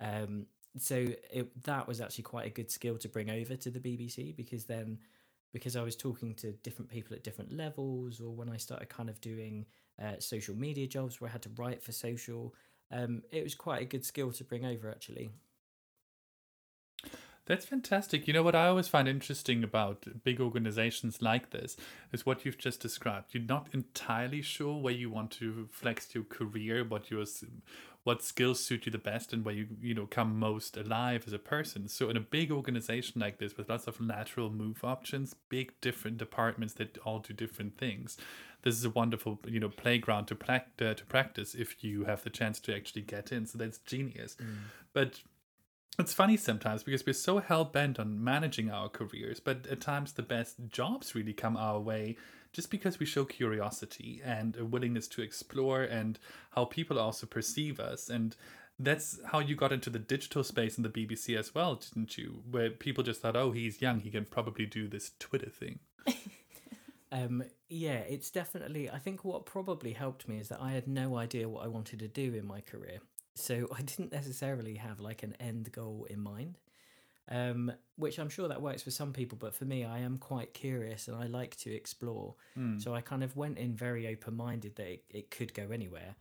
Um, 0.00 0.46
so 0.78 1.08
it, 1.30 1.64
that 1.64 1.86
was 1.86 2.00
actually 2.00 2.24
quite 2.24 2.46
a 2.46 2.50
good 2.50 2.70
skill 2.70 2.96
to 2.98 3.08
bring 3.08 3.30
over 3.30 3.56
to 3.56 3.70
the 3.70 3.80
BBC 3.80 4.34
because 4.34 4.64
then 4.64 4.98
because 5.52 5.76
I 5.76 5.82
was 5.82 5.96
talking 5.96 6.34
to 6.36 6.52
different 6.52 6.90
people 6.90 7.14
at 7.14 7.22
different 7.22 7.52
levels, 7.52 8.20
or 8.20 8.34
when 8.34 8.48
I 8.48 8.56
started 8.56 8.88
kind 8.88 9.10
of 9.10 9.20
doing 9.20 9.66
uh, 10.02 10.18
social 10.18 10.54
media 10.54 10.86
jobs 10.86 11.20
where 11.20 11.28
I 11.28 11.32
had 11.32 11.42
to 11.42 11.50
write 11.56 11.82
for 11.82 11.92
social, 11.92 12.54
um, 12.90 13.22
it 13.30 13.42
was 13.42 13.54
quite 13.54 13.82
a 13.82 13.84
good 13.84 14.04
skill 14.04 14.32
to 14.32 14.44
bring 14.44 14.64
over 14.64 14.90
actually. 14.90 15.30
That's 17.46 17.64
fantastic. 17.64 18.28
You 18.28 18.34
know 18.34 18.44
what 18.44 18.54
I 18.54 18.68
always 18.68 18.86
find 18.86 19.08
interesting 19.08 19.64
about 19.64 20.06
big 20.22 20.40
organizations 20.40 21.20
like 21.20 21.50
this 21.50 21.76
is 22.12 22.24
what 22.24 22.44
you've 22.44 22.58
just 22.58 22.80
described. 22.80 23.34
You're 23.34 23.42
not 23.42 23.66
entirely 23.72 24.42
sure 24.42 24.80
where 24.80 24.92
you 24.92 25.10
want 25.10 25.32
to 25.32 25.68
flex 25.72 26.14
your 26.14 26.22
career, 26.24 26.84
what 26.84 27.10
your 27.10 27.24
what 28.04 28.22
skills 28.22 28.64
suit 28.64 28.86
you 28.86 28.92
the 28.92 28.98
best, 28.98 29.32
and 29.32 29.44
where 29.44 29.54
you 29.54 29.66
you 29.80 29.92
know 29.92 30.06
come 30.06 30.38
most 30.38 30.76
alive 30.76 31.24
as 31.26 31.32
a 31.32 31.38
person. 31.38 31.88
So 31.88 32.08
in 32.10 32.16
a 32.16 32.20
big 32.20 32.52
organization 32.52 33.20
like 33.20 33.38
this, 33.38 33.56
with 33.56 33.68
lots 33.68 33.88
of 33.88 34.00
lateral 34.00 34.50
move 34.50 34.84
options, 34.84 35.34
big 35.48 35.72
different 35.80 36.18
departments 36.18 36.74
that 36.74 36.96
all 36.98 37.18
do 37.18 37.34
different 37.34 37.76
things, 37.76 38.18
this 38.62 38.76
is 38.76 38.84
a 38.84 38.90
wonderful 38.90 39.40
you 39.48 39.58
know 39.58 39.68
playground 39.68 40.26
to 40.26 40.36
prac- 40.36 40.80
uh, 40.80 40.94
to 40.94 41.04
practice 41.06 41.56
if 41.56 41.82
you 41.82 42.04
have 42.04 42.22
the 42.22 42.30
chance 42.30 42.60
to 42.60 42.74
actually 42.74 43.02
get 43.02 43.32
in. 43.32 43.46
So 43.46 43.58
that's 43.58 43.78
genius. 43.78 44.36
But 44.92 45.22
it's 45.98 46.14
funny 46.14 46.36
sometimes 46.36 46.82
because 46.82 47.04
we're 47.04 47.12
so 47.12 47.38
hell 47.38 47.64
bent 47.64 47.98
on 47.98 48.22
managing 48.22 48.70
our 48.70 48.88
careers, 48.88 49.40
but 49.40 49.66
at 49.66 49.80
times 49.80 50.12
the 50.12 50.22
best 50.22 50.56
jobs 50.68 51.14
really 51.14 51.32
come 51.32 51.56
our 51.56 51.78
way 51.78 52.16
just 52.52 52.70
because 52.70 52.98
we 52.98 53.06
show 53.06 53.24
curiosity 53.24 54.20
and 54.24 54.56
a 54.56 54.64
willingness 54.64 55.08
to 55.08 55.22
explore 55.22 55.82
and 55.82 56.18
how 56.50 56.64
people 56.64 56.98
also 56.98 57.26
perceive 57.26 57.80
us. 57.80 58.08
And 58.08 58.36
that's 58.78 59.18
how 59.26 59.38
you 59.38 59.54
got 59.54 59.72
into 59.72 59.90
the 59.90 59.98
digital 59.98 60.44
space 60.44 60.76
in 60.76 60.82
the 60.82 60.88
BBC 60.88 61.38
as 61.38 61.54
well, 61.54 61.76
didn't 61.76 62.18
you? 62.18 62.42
Where 62.50 62.70
people 62.70 63.04
just 63.04 63.22
thought, 63.22 63.36
oh, 63.36 63.52
he's 63.52 63.80
young, 63.80 64.00
he 64.00 64.10
can 64.10 64.26
probably 64.26 64.66
do 64.66 64.88
this 64.88 65.12
Twitter 65.18 65.50
thing. 65.50 65.78
Um, 67.12 67.44
yeah, 67.68 67.98
it's 67.98 68.30
definitely. 68.30 68.88
I 68.88 68.98
think 68.98 69.22
what 69.22 69.44
probably 69.44 69.92
helped 69.92 70.26
me 70.26 70.38
is 70.38 70.48
that 70.48 70.62
I 70.62 70.72
had 70.72 70.88
no 70.88 71.18
idea 71.18 71.46
what 71.46 71.62
I 71.62 71.68
wanted 71.68 71.98
to 71.98 72.08
do 72.08 72.34
in 72.34 72.46
my 72.46 72.62
career, 72.62 73.00
so 73.34 73.68
I 73.76 73.82
didn't 73.82 74.12
necessarily 74.12 74.74
have 74.76 75.00
like 75.00 75.22
an 75.22 75.34
end 75.40 75.72
goal 75.72 76.06
in 76.10 76.20
mind. 76.20 76.58
Um, 77.28 77.72
which 77.96 78.18
I'm 78.18 78.28
sure 78.28 78.48
that 78.48 78.60
works 78.60 78.82
for 78.82 78.90
some 78.90 79.12
people, 79.12 79.38
but 79.40 79.54
for 79.54 79.64
me, 79.64 79.84
I 79.84 80.00
am 80.00 80.18
quite 80.18 80.52
curious 80.54 81.06
and 81.06 81.16
I 81.16 81.26
like 81.26 81.56
to 81.58 81.72
explore. 81.72 82.34
So 82.78 82.94
I 82.94 83.00
kind 83.00 83.22
of 83.22 83.36
went 83.36 83.58
in 83.58 83.74
very 83.76 84.08
open 84.08 84.36
minded 84.36 84.74
that 84.76 84.86
it, 84.86 85.04
it 85.08 85.30
could 85.30 85.54
go 85.54 85.68
anywhere. 85.72 86.16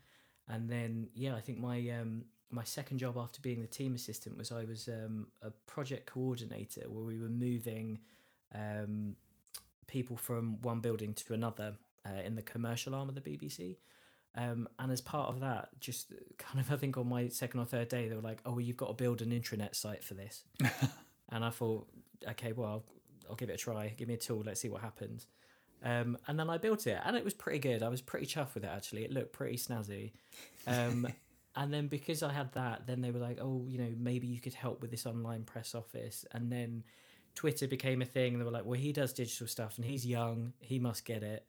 And 0.47 0.69
then, 0.69 1.09
yeah, 1.15 1.35
I 1.35 1.41
think 1.41 1.57
my 1.59 1.79
um, 1.89 2.25
my 2.51 2.63
second 2.63 2.99
job 2.99 3.17
after 3.17 3.41
being 3.41 3.61
the 3.61 3.67
team 3.67 3.95
assistant 3.95 4.37
was 4.37 4.51
I 4.51 4.63
was 4.65 4.87
um, 4.87 5.27
a 5.41 5.49
project 5.65 6.05
coordinator 6.05 6.81
where 6.87 7.03
we 7.03 7.17
were 7.17 7.29
moving 7.29 7.99
um, 8.53 9.15
people 9.87 10.17
from 10.17 10.61
one 10.61 10.81
building 10.81 11.13
to 11.13 11.33
another 11.33 11.75
uh, 12.07 12.21
in 12.23 12.35
the 12.35 12.41
commercial 12.41 12.93
arm 12.93 13.09
of 13.09 13.15
the 13.15 13.21
BBC. 13.21 13.77
Um, 14.35 14.69
and 14.79 14.91
as 14.91 15.01
part 15.01 15.29
of 15.29 15.41
that, 15.41 15.69
just 15.79 16.13
kind 16.37 16.59
of, 16.59 16.71
I 16.71 16.77
think 16.77 16.97
on 16.97 17.09
my 17.09 17.27
second 17.27 17.59
or 17.59 17.65
third 17.65 17.89
day, 17.89 18.07
they 18.07 18.15
were 18.15 18.21
like, 18.21 18.39
"Oh, 18.45 18.51
well, 18.51 18.61
you've 18.61 18.77
got 18.77 18.87
to 18.87 18.93
build 18.93 19.21
an 19.21 19.31
intranet 19.31 19.75
site 19.75 20.03
for 20.03 20.13
this." 20.13 20.43
and 21.29 21.43
I 21.43 21.49
thought, 21.49 21.87
"Okay, 22.29 22.53
well, 22.53 22.67
I'll, 22.67 22.83
I'll 23.29 23.35
give 23.35 23.49
it 23.49 23.53
a 23.53 23.57
try. 23.57 23.93
Give 23.97 24.07
me 24.07 24.13
a 24.13 24.17
tool. 24.17 24.43
Let's 24.45 24.61
see 24.61 24.69
what 24.69 24.81
happens." 24.81 25.27
Um, 25.83 26.17
and 26.27 26.39
then 26.39 26.49
I 26.49 26.57
built 26.57 26.87
it, 26.87 26.99
and 27.03 27.17
it 27.17 27.25
was 27.25 27.33
pretty 27.33 27.59
good. 27.59 27.83
I 27.83 27.89
was 27.89 28.01
pretty 28.01 28.25
chuffed 28.25 28.53
with 28.53 28.63
it. 28.63 28.69
Actually, 28.73 29.03
it 29.03 29.11
looked 29.11 29.33
pretty 29.33 29.57
snazzy. 29.57 30.11
Um, 30.65 31.07
and 31.55 31.73
then 31.73 31.87
because 31.87 32.23
I 32.23 32.31
had 32.31 32.53
that, 32.53 32.87
then 32.87 33.01
they 33.01 33.11
were 33.11 33.19
like, 33.19 33.39
"Oh, 33.41 33.65
you 33.67 33.79
know, 33.79 33.93
maybe 33.97 34.27
you 34.27 34.39
could 34.39 34.53
help 34.53 34.81
with 34.81 34.91
this 34.91 35.05
online 35.05 35.43
press 35.43 35.75
office." 35.75 36.23
And 36.31 36.49
then 36.49 36.83
Twitter 37.35 37.67
became 37.67 38.01
a 38.01 38.05
thing. 38.05 38.37
They 38.37 38.45
were 38.45 38.51
like, 38.51 38.65
"Well, 38.65 38.79
he 38.79 38.93
does 38.93 39.11
digital 39.11 39.47
stuff, 39.47 39.77
and 39.77 39.85
he's 39.85 40.05
young. 40.05 40.53
He 40.59 40.79
must 40.79 41.03
get 41.03 41.21
it." 41.21 41.45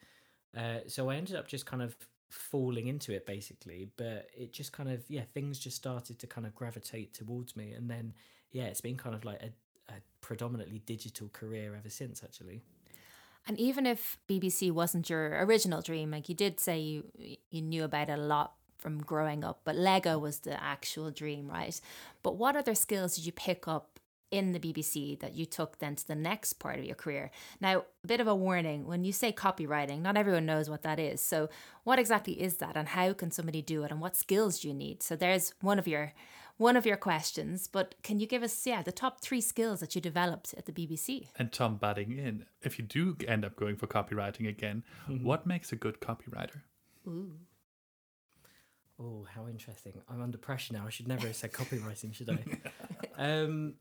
Uh, 0.56 0.80
so 0.86 1.10
I 1.10 1.16
ended 1.16 1.36
up 1.36 1.46
just 1.46 1.64
kind 1.64 1.82
of 1.82 1.96
falling 2.32 2.86
into 2.86 3.12
it 3.12 3.26
basically, 3.26 3.88
but 3.96 4.28
it 4.34 4.52
just 4.52 4.72
kind 4.72 4.90
of 4.90 5.04
yeah 5.08 5.22
things 5.34 5.58
just 5.58 5.76
started 5.76 6.18
to 6.18 6.26
kind 6.26 6.46
of 6.46 6.54
gravitate 6.54 7.12
towards 7.12 7.54
me, 7.56 7.72
and 7.72 7.90
then 7.90 8.14
yeah 8.50 8.64
it's 8.64 8.80
been 8.80 8.96
kind 8.96 9.14
of 9.14 9.24
like 9.24 9.40
a, 9.42 9.52
a 9.92 9.96
predominantly 10.20 10.80
digital 10.86 11.28
career 11.28 11.74
ever 11.76 11.90
since 11.90 12.22
actually. 12.24 12.62
And 13.46 13.58
even 13.58 13.86
if 13.86 14.18
BBC 14.28 14.70
wasn't 14.70 15.10
your 15.10 15.44
original 15.44 15.82
dream, 15.82 16.12
like 16.12 16.28
you 16.28 16.34
did 16.34 16.58
say 16.58 16.78
you 16.78 17.04
you 17.50 17.60
knew 17.60 17.84
about 17.84 18.08
it 18.08 18.18
a 18.18 18.22
lot 18.22 18.54
from 18.78 18.98
growing 19.00 19.44
up, 19.44 19.60
but 19.64 19.76
Lego 19.76 20.18
was 20.18 20.40
the 20.40 20.60
actual 20.60 21.10
dream, 21.10 21.48
right? 21.48 21.78
But 22.22 22.36
what 22.36 22.56
other 22.56 22.74
skills 22.74 23.14
did 23.14 23.26
you 23.26 23.32
pick 23.32 23.68
up 23.68 23.91
in 24.32 24.52
the 24.52 24.58
BBC 24.58 25.18
that 25.20 25.34
you 25.34 25.46
took 25.46 25.78
then 25.78 25.94
to 25.94 26.06
the 26.06 26.14
next 26.14 26.54
part 26.54 26.78
of 26.78 26.84
your 26.84 26.96
career? 26.96 27.30
Now, 27.60 27.84
a 28.02 28.06
bit 28.06 28.20
of 28.20 28.26
a 28.26 28.34
warning 28.34 28.86
when 28.86 29.04
you 29.04 29.12
say 29.12 29.32
copywriting, 29.32 30.02
not 30.02 30.16
everyone 30.16 30.46
knows 30.46 30.68
what 30.68 30.82
that 30.82 30.98
is. 30.98 31.20
So, 31.20 31.48
what 31.84 31.98
exactly 31.98 32.40
is 32.40 32.56
that 32.56 32.76
and 32.76 32.88
how 32.88 33.12
can 33.12 33.30
somebody 33.30 33.62
do 33.62 33.84
it 33.84 33.90
and 33.90 34.00
what 34.00 34.16
skills 34.16 34.60
do 34.60 34.68
you 34.68 34.74
need? 34.74 35.02
So, 35.02 35.14
there's 35.14 35.54
one 35.60 35.78
of 35.78 35.86
your 35.86 36.12
one 36.58 36.76
of 36.76 36.86
your 36.86 36.96
questions, 36.96 37.66
but 37.66 37.94
can 38.02 38.20
you 38.20 38.26
give 38.26 38.42
us 38.42 38.66
yeah, 38.66 38.82
the 38.82 38.92
top 38.92 39.20
3 39.20 39.40
skills 39.40 39.80
that 39.80 39.94
you 39.94 40.00
developed 40.00 40.54
at 40.56 40.66
the 40.66 40.72
BBC? 40.72 41.28
And 41.36 41.50
Tom 41.50 41.76
batting 41.76 42.12
in, 42.12 42.44
if 42.62 42.78
you 42.78 42.84
do 42.84 43.16
end 43.26 43.44
up 43.44 43.56
going 43.56 43.76
for 43.76 43.86
copywriting 43.86 44.48
again, 44.48 44.84
mm-hmm. 45.08 45.24
what 45.24 45.46
makes 45.46 45.72
a 45.72 45.76
good 45.76 46.00
copywriter? 46.00 46.60
Ooh. 47.06 47.32
Oh, 49.00 49.26
how 49.34 49.48
interesting. 49.48 49.94
I'm 50.08 50.22
under 50.22 50.38
pressure 50.38 50.74
now. 50.74 50.84
I 50.86 50.90
should 50.90 51.08
never 51.08 51.26
have 51.26 51.36
said 51.36 51.52
copywriting, 51.52 52.14
should 52.14 52.30
I? 52.30 52.44
um, 53.18 53.74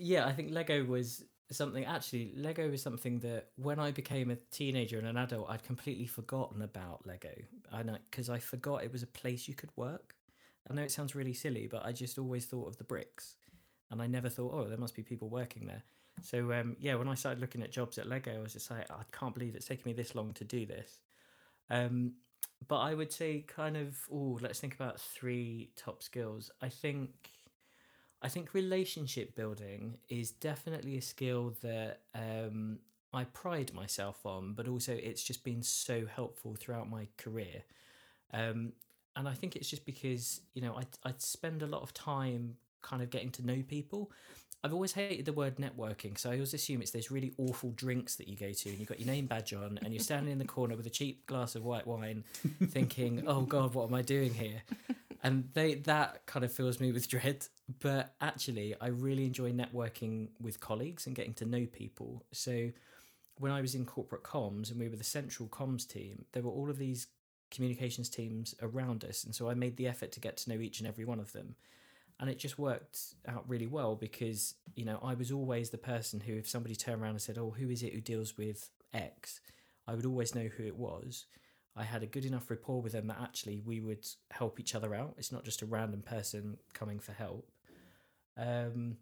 yeah, 0.00 0.26
I 0.26 0.32
think 0.32 0.50
Lego 0.52 0.84
was 0.84 1.24
something 1.52 1.84
actually 1.84 2.32
Lego 2.36 2.70
was 2.70 2.80
something 2.80 3.18
that 3.18 3.48
when 3.56 3.80
I 3.80 3.90
became 3.90 4.30
a 4.30 4.36
teenager 4.52 4.98
and 4.98 5.08
an 5.08 5.16
adult 5.16 5.50
I'd 5.50 5.64
completely 5.64 6.06
forgotten 6.06 6.62
about 6.62 7.06
Lego. 7.06 7.34
I 7.72 7.82
know 7.82 7.96
because 8.10 8.30
I 8.30 8.38
forgot 8.38 8.84
it 8.84 8.92
was 8.92 9.02
a 9.02 9.08
place 9.08 9.48
you 9.48 9.54
could 9.54 9.70
work. 9.76 10.14
I 10.70 10.74
know 10.74 10.82
it 10.82 10.90
sounds 10.90 11.14
really 11.14 11.32
silly, 11.32 11.66
but 11.66 11.84
I 11.84 11.92
just 11.92 12.18
always 12.18 12.46
thought 12.46 12.68
of 12.68 12.76
the 12.76 12.84
bricks. 12.84 13.36
And 13.90 14.00
I 14.00 14.06
never 14.06 14.28
thought, 14.28 14.52
oh, 14.54 14.68
there 14.68 14.78
must 14.78 14.94
be 14.94 15.02
people 15.02 15.28
working 15.28 15.66
there. 15.66 15.82
So 16.22 16.52
um, 16.52 16.76
yeah, 16.78 16.94
when 16.94 17.08
I 17.08 17.14
started 17.14 17.40
looking 17.40 17.62
at 17.62 17.72
jobs 17.72 17.98
at 17.98 18.06
Lego, 18.06 18.32
I 18.32 18.38
was 18.38 18.52
just 18.52 18.70
like, 18.70 18.88
I 18.90 19.02
can't 19.10 19.34
believe 19.34 19.56
it's 19.56 19.66
taken 19.66 19.82
me 19.84 19.92
this 19.92 20.14
long 20.14 20.32
to 20.34 20.44
do 20.44 20.66
this. 20.66 21.00
Um, 21.70 22.12
but 22.68 22.78
I 22.78 22.94
would 22.94 23.12
say 23.12 23.44
kind 23.46 23.76
of 23.76 23.96
oh, 24.12 24.38
let's 24.40 24.60
think 24.60 24.74
about 24.74 25.00
three 25.00 25.70
top 25.76 26.02
skills. 26.02 26.50
I 26.62 26.68
think 26.68 27.30
I 28.22 28.28
think 28.28 28.52
relationship 28.52 29.34
building 29.34 29.98
is 30.08 30.30
definitely 30.30 30.96
a 30.98 31.02
skill 31.02 31.54
that 31.62 32.00
um, 32.14 32.78
I 33.12 33.24
pride 33.24 33.72
myself 33.74 34.24
on, 34.26 34.52
but 34.52 34.68
also 34.68 34.92
it's 34.92 35.22
just 35.22 35.42
been 35.42 35.62
so 35.62 36.06
helpful 36.06 36.54
throughout 36.58 36.90
my 36.90 37.08
career. 37.16 37.62
Um, 38.32 38.72
and 39.16 39.28
I 39.28 39.32
think 39.34 39.56
it's 39.56 39.68
just 39.68 39.84
because 39.84 40.40
you 40.54 40.62
know 40.62 40.74
I 40.76 40.84
I 41.08 41.14
spend 41.18 41.62
a 41.62 41.66
lot 41.66 41.82
of 41.82 41.92
time 41.94 42.56
kind 42.82 43.02
of 43.02 43.10
getting 43.10 43.30
to 43.32 43.46
know 43.46 43.62
people. 43.66 44.10
I've 44.62 44.74
always 44.74 44.92
hated 44.92 45.24
the 45.24 45.32
word 45.32 45.56
networking, 45.56 46.18
so 46.18 46.30
I 46.30 46.34
always 46.34 46.52
assume 46.52 46.82
it's 46.82 46.90
those 46.90 47.10
really 47.10 47.32
awful 47.38 47.70
drinks 47.70 48.16
that 48.16 48.28
you 48.28 48.36
go 48.36 48.52
to, 48.52 48.68
and 48.68 48.78
you've 48.78 48.88
got 48.88 49.00
your 49.00 49.06
name 49.06 49.26
badge 49.26 49.54
on, 49.54 49.78
and 49.82 49.94
you're 49.94 50.02
standing 50.02 50.32
in 50.32 50.38
the 50.38 50.44
corner 50.44 50.76
with 50.76 50.86
a 50.86 50.90
cheap 50.90 51.24
glass 51.26 51.54
of 51.54 51.64
white 51.64 51.86
wine, 51.86 52.24
thinking, 52.66 53.24
"Oh 53.26 53.42
God, 53.42 53.74
what 53.74 53.88
am 53.88 53.94
I 53.94 54.02
doing 54.02 54.34
here?" 54.34 54.62
And 55.22 55.48
they 55.54 55.74
that 55.74 56.26
kind 56.26 56.44
of 56.44 56.52
fills 56.52 56.78
me 56.78 56.92
with 56.92 57.08
dread. 57.08 57.46
But 57.80 58.14
actually, 58.20 58.74
I 58.80 58.88
really 58.88 59.24
enjoy 59.24 59.52
networking 59.52 60.28
with 60.40 60.60
colleagues 60.60 61.06
and 61.06 61.16
getting 61.16 61.34
to 61.34 61.46
know 61.46 61.66
people. 61.66 62.24
So 62.32 62.70
when 63.38 63.52
I 63.52 63.62
was 63.62 63.74
in 63.74 63.86
corporate 63.86 64.24
comms 64.24 64.70
and 64.70 64.78
we 64.78 64.88
were 64.88 64.96
the 64.96 65.04
central 65.04 65.48
comms 65.48 65.88
team, 65.88 66.26
there 66.32 66.42
were 66.42 66.50
all 66.50 66.68
of 66.68 66.76
these 66.76 67.06
communications 67.50 68.10
teams 68.10 68.54
around 68.60 69.04
us, 69.04 69.24
and 69.24 69.34
so 69.34 69.48
I 69.48 69.54
made 69.54 69.78
the 69.78 69.88
effort 69.88 70.12
to 70.12 70.20
get 70.20 70.36
to 70.38 70.50
know 70.50 70.60
each 70.60 70.80
and 70.80 70.88
every 70.88 71.06
one 71.06 71.18
of 71.18 71.32
them 71.32 71.56
and 72.20 72.28
it 72.28 72.38
just 72.38 72.58
worked 72.58 72.98
out 73.26 73.48
really 73.48 73.66
well 73.66 73.96
because 73.96 74.54
you 74.76 74.84
know 74.84 75.00
I 75.02 75.14
was 75.14 75.32
always 75.32 75.70
the 75.70 75.78
person 75.78 76.20
who 76.20 76.34
if 76.34 76.48
somebody 76.48 76.76
turned 76.76 77.02
around 77.02 77.12
and 77.12 77.22
said 77.22 77.38
oh 77.38 77.54
who 77.58 77.70
is 77.70 77.82
it 77.82 77.94
who 77.94 78.00
deals 78.00 78.36
with 78.36 78.70
X? 78.94 79.40
I 79.88 79.94
would 79.94 80.06
always 80.06 80.34
know 80.34 80.48
who 80.56 80.64
it 80.64 80.76
was. 80.76 81.26
I 81.74 81.84
had 81.84 82.02
a 82.02 82.06
good 82.06 82.24
enough 82.26 82.50
rapport 82.50 82.82
with 82.82 82.92
them 82.92 83.06
that 83.06 83.18
actually 83.20 83.62
we 83.64 83.80
would 83.80 84.06
help 84.30 84.60
each 84.60 84.74
other 84.74 84.94
out. 84.94 85.14
It's 85.16 85.32
not 85.32 85.44
just 85.44 85.62
a 85.62 85.66
random 85.66 86.02
person 86.02 86.58
coming 86.74 87.00
for 87.00 87.12
help. 87.12 87.50
Um 88.36 88.98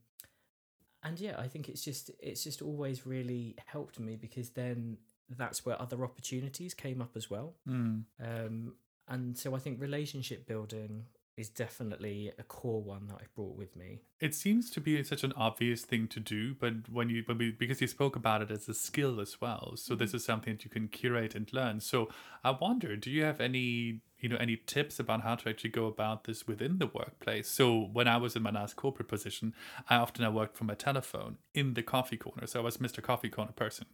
and 1.03 1.19
yeah 1.19 1.35
I 1.39 1.49
think 1.49 1.69
it's 1.69 1.83
just 1.83 2.11
it's 2.21 2.45
just 2.45 2.63
always 2.63 3.05
really 3.05 3.57
helped 3.67 3.99
me 3.99 4.17
because 4.17 4.51
then 4.51 4.99
that's 5.37 5.67
where 5.67 5.81
other 5.81 6.05
opportunities 6.05 6.73
came 6.73 7.03
up 7.03 7.17
as 7.17 7.29
well. 7.29 7.57
Mm. 7.69 8.05
um 8.21 8.75
and 9.09 9.37
so 9.37 9.55
I 9.57 9.59
think 9.59 9.81
relationship 9.81 10.47
building 10.47 11.07
is 11.39 11.49
definitely 11.49 12.33
a 12.37 12.43
core 12.43 12.83
one 12.83 13.07
that 13.07 13.15
I 13.15 13.27
brought 13.37 13.57
with 13.57 13.77
me. 13.77 14.01
It 14.21 14.35
seems 14.35 14.71
to 14.73 14.81
be 14.81 15.03
such 15.05 15.23
an 15.23 15.33
obvious 15.37 15.83
thing 15.83 16.09
to 16.09 16.19
do, 16.19 16.55
but 16.55 16.91
when 16.91 17.09
you 17.09 17.23
when 17.27 17.39
we 17.39 17.53
because 17.53 17.81
you 17.81 17.87
spoke 17.87 18.17
about 18.17 18.43
it 18.43 18.51
as 18.51 18.69
a 18.69 18.75
skill 18.75 19.21
as 19.21 19.41
well, 19.41 19.75
so 19.77 19.95
mm-hmm. 19.95 20.03
this 20.03 20.15
is 20.15 20.25
something 20.25 20.55
that 20.55 20.65
you 20.65 20.71
can 20.71 20.89
curate 20.89 21.37
and 21.37 21.51
learn. 21.53 21.81
So 21.81 22.09
I 22.43 22.51
wonder, 22.51 22.97
do 22.97 23.11
you 23.11 23.23
have 23.23 23.41
any 23.41 24.01
you 24.19 24.29
know 24.29 24.37
any 24.37 24.57
tips 24.57 24.99
about 24.99 25.23
how 25.23 25.37
to 25.37 25.49
actually 25.49 25.71
go 25.71 25.87
about 25.87 26.25
this 26.25 26.49
within 26.49 26.79
the 26.79 26.89
workplace? 26.89 27.49
So 27.49 27.89
when 27.93 28.09
I 28.09 28.17
was 28.17 28.35
in 28.35 28.43
my 28.43 28.51
last 28.51 28.75
corporate 28.75 29.09
position, 29.09 29.55
I 29.89 29.97
often 29.97 30.25
I 30.25 30.31
worked 30.31 30.57
from 30.57 30.71
a 30.71 30.75
telephone 30.75 31.39
in 31.55 31.75
the 31.75 31.85
coffee 31.85 32.17
corner, 32.17 32.49
so 32.49 32.61
I 32.61 32.65
was 32.65 32.79
Mr. 32.79 33.01
Coffee 33.01 33.31
Corner 33.31 33.53
person 33.53 33.87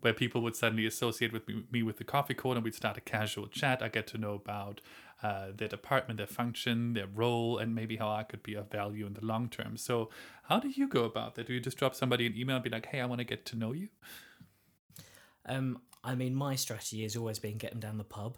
where 0.00 0.12
people 0.12 0.40
would 0.42 0.56
suddenly 0.56 0.86
associate 0.86 1.32
with 1.32 1.46
me, 1.48 1.64
me, 1.70 1.82
with 1.82 1.98
the 1.98 2.04
coffee 2.04 2.34
corner. 2.34 2.60
We'd 2.60 2.74
start 2.74 2.96
a 2.96 3.00
casual 3.00 3.46
chat. 3.46 3.82
I 3.82 3.88
get 3.88 4.06
to 4.08 4.18
know 4.18 4.34
about 4.34 4.80
uh, 5.22 5.48
their 5.56 5.68
department, 5.68 6.18
their 6.18 6.26
function, 6.26 6.94
their 6.94 7.06
role, 7.06 7.58
and 7.58 7.74
maybe 7.74 7.96
how 7.96 8.10
I 8.10 8.22
could 8.22 8.42
be 8.42 8.54
of 8.54 8.70
value 8.70 9.06
in 9.06 9.14
the 9.14 9.24
long 9.24 9.48
term. 9.48 9.76
So, 9.76 10.10
how 10.44 10.60
do 10.60 10.68
you 10.68 10.88
go 10.88 11.04
about 11.04 11.34
that? 11.34 11.46
Do 11.46 11.54
you 11.54 11.60
just 11.60 11.76
drop 11.76 11.94
somebody 11.94 12.26
an 12.26 12.36
email 12.36 12.56
and 12.56 12.64
be 12.64 12.70
like, 12.70 12.86
"Hey, 12.86 13.00
I 13.00 13.06
want 13.06 13.20
to 13.20 13.24
get 13.24 13.46
to 13.46 13.56
know 13.56 13.72
you"? 13.72 13.88
Um, 15.46 15.80
I 16.04 16.14
mean, 16.14 16.34
my 16.34 16.54
strategy 16.54 17.02
has 17.02 17.16
always 17.16 17.38
been 17.38 17.56
get 17.56 17.70
them 17.70 17.80
down 17.80 17.98
the 17.98 18.04
pub. 18.04 18.36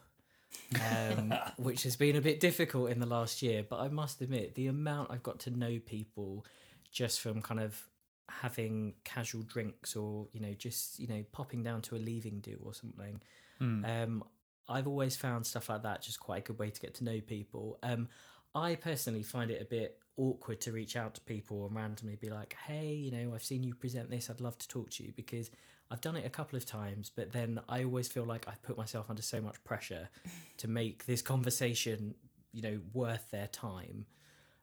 um, 0.81 1.35
which 1.57 1.83
has 1.83 1.97
been 1.97 2.17
a 2.17 2.21
bit 2.21 2.41
difficult 2.41 2.91
in 2.91 3.01
the 3.01 3.07
last 3.07 3.43
year. 3.43 3.65
But 3.69 3.81
I 3.81 3.89
must 3.89 4.21
admit, 4.21 4.55
the 4.55 4.67
amount 4.67 5.11
I've 5.11 5.23
got 5.23 5.41
to 5.41 5.51
know 5.51 5.79
people 5.85 6.47
just 6.91 7.21
from 7.21 7.43
kind 7.43 7.61
of 7.61 7.89
having 8.29 8.95
casual 9.05 9.43
drinks 9.43 9.97
or 9.97 10.29
you 10.33 10.41
know 10.41 10.53
just 10.55 10.99
you 10.99 11.07
know 11.07 11.25
popping 11.33 11.63
down 11.63 11.81
to 11.81 11.97
a 11.97 11.99
leaving 11.99 12.41
do 12.41 12.59
or 12.63 12.75
something 12.75 13.21
mm. 13.61 14.03
um 14.05 14.23
I've 14.69 14.87
always 14.87 15.17
found 15.17 15.47
stuff 15.47 15.69
like 15.69 15.83
that 15.83 16.03
just 16.03 16.21
quite 16.21 16.45
a 16.45 16.47
good 16.49 16.59
way 16.59 16.71
to 16.71 16.81
get 16.81 16.95
to 16.97 17.05
know 17.05 17.21
people. 17.21 17.79
Um, 17.83 18.09
I 18.55 18.75
personally 18.75 19.23
find 19.23 19.51
it 19.51 19.63
a 19.63 19.65
bit 19.65 19.99
awkward 20.17 20.61
to 20.63 20.73
reach 20.73 20.97
out 20.97 21.15
to 21.15 21.21
people 21.23 21.67
and 21.67 21.75
randomly 21.75 22.17
be 22.17 22.29
like, 22.29 22.55
hey, 22.67 22.93
you 22.93 23.11
know, 23.11 23.35
I've 23.35 23.45
seen 23.45 23.63
you 23.63 23.75
present 23.75 24.11
this, 24.11 24.29
I'd 24.29 24.41
love 24.41 24.59
to 24.59 24.69
talk 24.69 24.91
to 24.91 25.05
you 25.05 25.13
because 25.17 25.51
I've 25.91 26.01
done 26.01 26.17
it 26.17 26.27
a 26.27 26.31
couple 26.31 26.57
of 26.57 26.67
times, 26.67 27.11
but 27.15 27.33
then 27.33 27.61
I 27.69 27.85
always 27.85 28.09
feel 28.09 28.25
like 28.25 28.47
I've 28.47 28.63
put 28.63 28.77
myself 28.77 29.09
under 29.09 29.23
so 29.23 29.41
much 29.41 29.63
pressure 29.65 30.11
to 30.59 30.69
make 30.69 31.07
this 31.07 31.23
conversation, 31.23 32.15
you 32.53 32.63
know, 32.63 32.81
worth 32.93 33.31
their 33.31 33.47
time. 33.47 34.05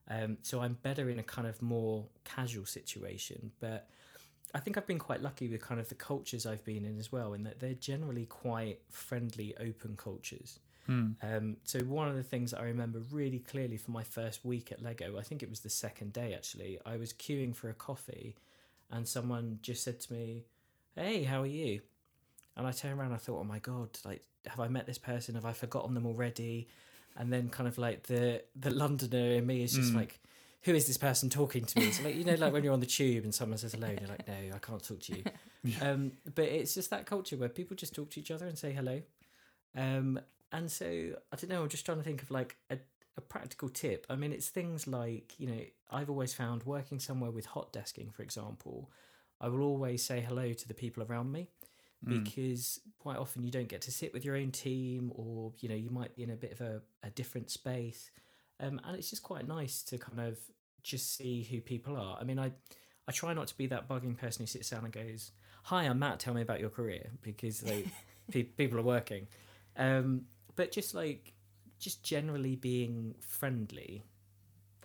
Um, 0.09 0.37
so 0.43 0.61
I'm 0.61 0.77
better 0.81 1.09
in 1.09 1.19
a 1.19 1.23
kind 1.23 1.47
of 1.47 1.61
more 1.61 2.05
casual 2.23 2.65
situation. 2.65 3.51
But 3.59 3.89
I 4.53 4.59
think 4.59 4.77
I've 4.77 4.87
been 4.87 4.99
quite 4.99 5.21
lucky 5.21 5.47
with 5.47 5.61
kind 5.61 5.81
of 5.81 5.89
the 5.89 5.95
cultures 5.95 6.45
I've 6.45 6.63
been 6.63 6.85
in 6.85 6.99
as 6.99 7.11
well, 7.11 7.33
in 7.33 7.43
that 7.43 7.59
they're 7.59 7.73
generally 7.73 8.25
quite 8.25 8.79
friendly, 8.89 9.55
open 9.59 9.95
cultures. 9.97 10.59
Hmm. 10.85 11.11
Um, 11.23 11.57
so 11.63 11.79
one 11.79 12.07
of 12.07 12.15
the 12.15 12.23
things 12.23 12.51
that 12.51 12.59
I 12.59 12.65
remember 12.65 12.99
really 13.11 13.39
clearly 13.39 13.77
from 13.77 13.95
my 13.95 14.03
first 14.03 14.45
week 14.45 14.71
at 14.71 14.83
Lego, 14.83 15.17
I 15.17 15.23
think 15.23 15.41
it 15.41 15.49
was 15.49 15.61
the 15.61 15.69
second 15.69 16.13
day 16.13 16.33
actually, 16.33 16.79
I 16.85 16.97
was 16.97 17.11
queuing 17.11 17.55
for 17.55 17.69
a 17.69 17.73
coffee, 17.73 18.35
and 18.91 19.07
someone 19.07 19.59
just 19.63 19.83
said 19.83 19.99
to 20.01 20.13
me, 20.13 20.45
"Hey, 20.95 21.23
how 21.23 21.41
are 21.41 21.47
you?" 21.47 21.81
And 22.55 22.67
I 22.67 22.71
turned 22.71 22.99
around, 22.99 23.07
and 23.07 23.15
I 23.15 23.17
thought, 23.17 23.39
"Oh 23.39 23.43
my 23.43 23.59
god, 23.59 23.97
like, 24.05 24.21
have 24.45 24.59
I 24.59 24.67
met 24.67 24.85
this 24.85 24.99
person? 24.99 25.33
Have 25.35 25.45
I 25.45 25.53
forgotten 25.53 25.95
them 25.95 26.05
already?" 26.05 26.67
And 27.17 27.31
then 27.31 27.49
kind 27.49 27.67
of 27.67 27.77
like 27.77 28.03
the 28.03 28.43
the 28.55 28.71
Londoner 28.71 29.31
in 29.31 29.45
me 29.47 29.63
is 29.63 29.73
just 29.73 29.93
mm. 29.93 29.97
like, 29.97 30.19
who 30.63 30.73
is 30.73 30.87
this 30.87 30.97
person 30.97 31.29
talking 31.29 31.63
to 31.65 31.79
me? 31.79 31.91
So 31.91 32.03
like 32.03 32.15
you 32.15 32.25
know, 32.25 32.35
like 32.35 32.51
when 32.51 32.63
you're 32.63 32.73
on 32.73 32.79
the 32.79 32.85
tube 32.85 33.23
and 33.23 33.33
someone 33.33 33.57
says 33.57 33.73
hello, 33.73 33.87
and 33.87 33.99
you're 33.99 34.09
like, 34.09 34.27
no, 34.27 34.33
I 34.53 34.59
can't 34.59 34.83
talk 34.83 34.99
to 35.01 35.17
you. 35.17 35.23
Um, 35.81 36.11
but 36.35 36.45
it's 36.45 36.75
just 36.75 36.91
that 36.91 37.07
culture 37.07 37.37
where 37.37 37.49
people 37.49 37.75
just 37.75 37.95
talk 37.95 38.11
to 38.11 38.19
each 38.19 38.29
other 38.29 38.45
and 38.45 38.55
say 38.55 38.71
hello. 38.71 39.01
Um, 39.75 40.19
and 40.51 40.71
so 40.71 40.85
I 40.85 41.35
don't 41.35 41.49
know. 41.49 41.63
I'm 41.63 41.69
just 41.69 41.87
trying 41.87 41.97
to 41.97 42.03
think 42.03 42.21
of 42.21 42.29
like 42.29 42.55
a, 42.69 42.77
a 43.17 43.21
practical 43.21 43.69
tip. 43.69 44.05
I 44.07 44.15
mean, 44.15 44.31
it's 44.31 44.49
things 44.49 44.85
like 44.85 45.33
you 45.39 45.47
know, 45.47 45.61
I've 45.89 46.11
always 46.11 46.35
found 46.35 46.63
working 46.65 46.99
somewhere 46.99 47.31
with 47.31 47.47
hot 47.47 47.73
desking, 47.73 48.13
for 48.13 48.21
example, 48.21 48.91
I 49.41 49.49
will 49.49 49.61
always 49.61 50.03
say 50.03 50.21
hello 50.21 50.53
to 50.53 50.67
the 50.67 50.73
people 50.73 51.03
around 51.03 51.31
me. 51.31 51.47
Because 52.07 52.79
mm. 52.87 52.91
quite 52.99 53.17
often 53.17 53.43
you 53.43 53.51
don't 53.51 53.67
get 53.67 53.81
to 53.81 53.91
sit 53.91 54.13
with 54.13 54.23
your 54.23 54.35
own 54.35 54.51
team 54.51 55.11
or 55.15 55.51
you 55.59 55.69
know 55.69 55.75
you 55.75 55.89
might 55.89 56.15
be 56.15 56.23
in 56.23 56.29
a 56.29 56.35
bit 56.35 56.51
of 56.51 56.61
a, 56.61 56.81
a 57.03 57.09
different 57.09 57.49
space 57.49 58.11
um, 58.59 58.79
and 58.83 58.97
it's 58.97 59.09
just 59.09 59.23
quite 59.23 59.47
nice 59.47 59.83
to 59.83 59.97
kind 59.97 60.19
of 60.19 60.37
just 60.83 61.15
see 61.15 61.43
who 61.43 61.59
people 61.59 61.97
are. 61.97 62.17
I 62.19 62.23
mean, 62.23 62.39
I 62.39 62.51
I 63.07 63.11
try 63.11 63.33
not 63.33 63.47
to 63.47 63.57
be 63.57 63.67
that 63.67 63.89
bugging 63.89 64.17
person 64.17 64.43
who 64.43 64.47
sits 64.47 64.69
down 64.69 64.85
and 64.85 64.93
goes, 64.93 65.31
"Hi, 65.63 65.83
I'm 65.83 65.99
Matt. 65.99 66.19
Tell 66.19 66.33
me 66.33 66.41
about 66.41 66.59
your 66.59 66.69
career," 66.69 67.09
because 67.21 67.59
they 67.59 67.85
pe- 68.31 68.43
people 68.43 68.79
are 68.79 68.83
working. 68.83 69.27
um, 69.77 70.21
but 70.55 70.71
just 70.71 70.93
like 70.93 71.33
just 71.79 72.03
generally 72.03 72.55
being 72.55 73.15
friendly. 73.19 74.03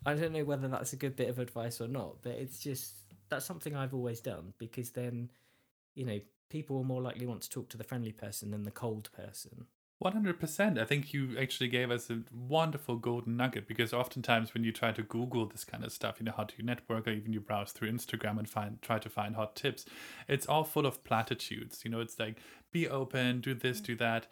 I 0.05 0.15
don't 0.15 0.33
know 0.33 0.45
whether 0.45 0.67
that's 0.67 0.93
a 0.95 0.97
good 0.97 1.15
bit 1.15 1.29
of 1.29 1.39
advice 1.39 1.81
or 1.81 1.87
not, 1.87 2.23
but 2.23 2.33
it's 2.33 2.59
just 2.59 2.95
that's 3.29 3.45
something 3.45 3.77
I've 3.77 3.95
always 3.95 4.21
done 4.21 4.55
because 4.59 4.91
then, 4.91 5.29
you 5.95 6.05
know, 6.07 6.19
people 6.51 6.77
will 6.77 6.85
more 6.85 7.01
likely 7.01 7.27
want 7.27 7.41
to 7.43 7.49
talk 7.49 7.69
to 7.71 7.79
the 7.79 7.85
friendly 7.85 8.13
person 8.13 8.51
than 8.51 8.65
the 8.65 8.71
cold 8.71 9.09
person. 9.13 9.67
100%. 10.03 10.79
I 10.79 10.85
think 10.87 11.13
you 11.13 11.37
actually 11.39 11.69
gave 11.69 11.91
us 11.91 12.09
a 12.09 12.23
wonderful 12.33 12.97
golden 12.97 13.37
nugget 13.37 13.69
because 13.69 13.93
oftentimes 13.93 14.55
when 14.55 14.65
you 14.65 14.73
try 14.73 14.93
to 14.93 15.03
Google 15.03 15.47
this 15.47 15.65
kind 15.65 15.85
of 15.85 15.93
stuff, 15.93 16.17
you 16.19 16.25
know, 16.25 16.33
how 16.35 16.45
to 16.45 16.63
network 16.63 17.07
or 17.07 17.11
even 17.11 17.35
you 17.35 17.41
browse 17.41 17.73
through 17.73 17.93
Instagram 17.93 18.39
and 18.39 18.49
find 18.49 18.81
try 18.81 18.99
to 18.99 19.11
find 19.11 19.37
hot 19.37 19.55
tips, 19.55 19.85
it's 20.27 20.47
all 20.47 20.65
full 20.65 20.87
of 20.87 21.05
platitudes. 21.05 21.83
You 21.85 21.91
know, 21.91 22.01
it's 22.01 22.19
like 22.19 22.39
be 22.73 22.89
open, 22.89 23.43
do 23.43 23.53
this, 23.53 23.81
mm. 23.81 23.85
do 23.85 23.97
that. 23.97 24.27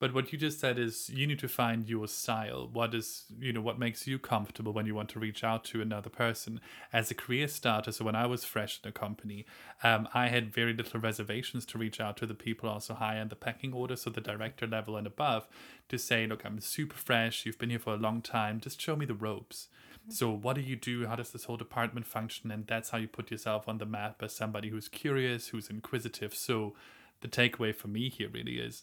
But 0.00 0.12
what 0.12 0.32
you 0.32 0.38
just 0.38 0.58
said 0.58 0.78
is 0.78 1.08
you 1.08 1.26
need 1.26 1.38
to 1.38 1.48
find 1.48 1.88
your 1.88 2.08
style. 2.08 2.68
What 2.72 2.94
is, 2.94 3.24
you 3.38 3.52
know, 3.52 3.60
what 3.60 3.78
makes 3.78 4.06
you 4.06 4.18
comfortable 4.18 4.72
when 4.72 4.86
you 4.86 4.94
want 4.94 5.08
to 5.10 5.20
reach 5.20 5.44
out 5.44 5.64
to 5.66 5.80
another 5.80 6.10
person. 6.10 6.60
As 6.92 7.10
a 7.10 7.14
career 7.14 7.46
starter, 7.46 7.92
so 7.92 8.04
when 8.04 8.16
I 8.16 8.26
was 8.26 8.44
fresh 8.44 8.80
in 8.82 8.88
a 8.88 8.92
company, 8.92 9.46
um, 9.82 10.08
I 10.12 10.28
had 10.28 10.52
very 10.52 10.74
little 10.74 11.00
reservations 11.00 11.64
to 11.66 11.78
reach 11.78 12.00
out 12.00 12.16
to 12.18 12.26
the 12.26 12.34
people 12.34 12.68
also 12.68 12.94
higher 12.94 13.22
in 13.22 13.28
the 13.28 13.36
pecking 13.36 13.72
order, 13.72 13.94
so 13.94 14.10
the 14.10 14.20
director 14.20 14.66
level 14.66 14.96
and 14.96 15.06
above, 15.06 15.46
to 15.88 15.96
say, 15.96 16.26
look, 16.26 16.44
I'm 16.44 16.60
super 16.60 16.96
fresh. 16.96 17.46
You've 17.46 17.58
been 17.58 17.70
here 17.70 17.78
for 17.78 17.94
a 17.94 17.98
long 17.98 18.20
time. 18.20 18.60
Just 18.60 18.80
show 18.80 18.96
me 18.96 19.06
the 19.06 19.14
ropes. 19.14 19.68
So, 20.08 20.30
what 20.30 20.56
do 20.56 20.60
you 20.60 20.76
do? 20.76 21.06
How 21.06 21.16
does 21.16 21.30
this 21.30 21.44
whole 21.44 21.56
department 21.56 22.06
function? 22.06 22.50
And 22.50 22.66
that's 22.66 22.90
how 22.90 22.98
you 22.98 23.08
put 23.08 23.30
yourself 23.30 23.68
on 23.68 23.78
the 23.78 23.86
map 23.86 24.22
as 24.22 24.34
somebody 24.34 24.68
who's 24.68 24.88
curious, 24.88 25.48
who's 25.48 25.70
inquisitive. 25.70 26.34
So, 26.34 26.74
the 27.22 27.28
takeaway 27.28 27.74
for 27.74 27.88
me 27.88 28.10
here 28.10 28.28
really 28.28 28.58
is 28.58 28.82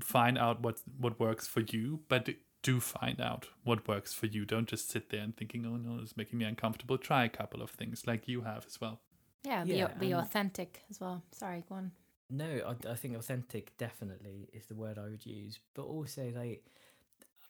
find 0.00 0.38
out 0.38 0.60
what 0.62 0.80
what 0.98 1.18
works 1.20 1.46
for 1.46 1.60
you, 1.60 2.00
but 2.08 2.28
do 2.62 2.80
find 2.80 3.20
out 3.20 3.48
what 3.64 3.88
works 3.88 4.14
for 4.14 4.26
you. 4.26 4.44
Don't 4.44 4.68
just 4.68 4.88
sit 4.90 5.10
there 5.10 5.20
and 5.22 5.36
thinking, 5.36 5.66
"Oh 5.66 5.76
no, 5.76 6.00
it's 6.02 6.16
making 6.16 6.38
me 6.38 6.44
uncomfortable." 6.44 6.98
Try 6.98 7.24
a 7.24 7.28
couple 7.28 7.60
of 7.62 7.70
things 7.70 8.06
like 8.06 8.28
you 8.28 8.42
have 8.42 8.64
as 8.66 8.80
well. 8.80 9.00
Yeah, 9.44 9.64
be, 9.64 9.74
Yeah, 9.74 9.88
be 9.94 10.12
and- 10.12 10.20
authentic 10.22 10.82
as 10.90 11.00
well. 11.00 11.22
Sorry, 11.32 11.64
go 11.68 11.74
on. 11.76 11.92
No, 12.30 12.46
I, 12.86 12.90
I 12.92 12.94
think 12.94 13.16
authentic 13.16 13.76
definitely 13.76 14.48
is 14.52 14.66
the 14.66 14.74
word 14.76 14.96
I 14.98 15.02
would 15.04 15.26
use, 15.26 15.58
but 15.74 15.82
also 15.82 16.32
like, 16.34 16.64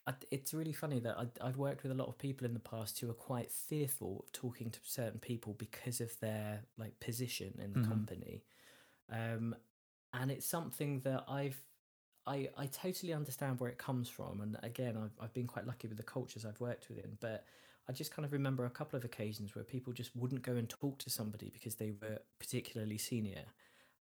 I, 0.05 0.13
it's 0.31 0.53
really 0.53 0.73
funny 0.73 0.99
that 0.99 1.17
I, 1.17 1.27
I've 1.47 1.55
worked 1.57 1.83
with 1.83 1.91
a 1.93 1.95
lot 1.95 2.09
of 2.09 2.17
people 2.17 2.45
in 2.45 2.53
the 2.53 2.59
past 2.59 2.99
who 2.99 3.09
are 3.09 3.13
quite 3.13 3.49
fearful 3.51 4.25
of 4.25 4.31
talking 4.33 4.71
to 4.71 4.79
certain 4.83 5.19
people 5.19 5.53
because 5.53 6.01
of 6.01 6.19
their 6.19 6.63
like 6.77 6.99
position 6.99 7.53
in 7.63 7.71
the 7.73 7.79
Mhm. 7.79 7.87
company, 7.87 8.43
um, 9.09 9.55
and 10.13 10.31
it's 10.31 10.45
something 10.47 10.99
that 11.01 11.23
I've. 11.29 11.61
I, 12.25 12.49
I 12.57 12.67
totally 12.67 13.13
understand 13.13 13.59
where 13.59 13.69
it 13.69 13.77
comes 13.77 14.07
from, 14.09 14.41
and 14.41 14.57
again, 14.63 14.97
I've, 14.97 15.11
I've 15.19 15.33
been 15.33 15.47
quite 15.47 15.67
lucky 15.67 15.87
with 15.87 15.97
the 15.97 16.03
cultures 16.03 16.45
I've 16.45 16.59
worked 16.61 16.87
within. 16.89 17.17
But 17.19 17.45
I 17.89 17.91
just 17.91 18.13
kind 18.15 18.25
of 18.25 18.31
remember 18.31 18.65
a 18.65 18.69
couple 18.69 18.95
of 18.97 19.03
occasions 19.03 19.55
where 19.55 19.63
people 19.65 19.91
just 19.91 20.15
wouldn't 20.15 20.41
go 20.41 20.53
and 20.53 20.69
talk 20.69 20.99
to 20.99 21.09
somebody 21.09 21.49
because 21.53 21.75
they 21.75 21.91
were 21.91 22.19
particularly 22.39 22.97
senior, 22.97 23.43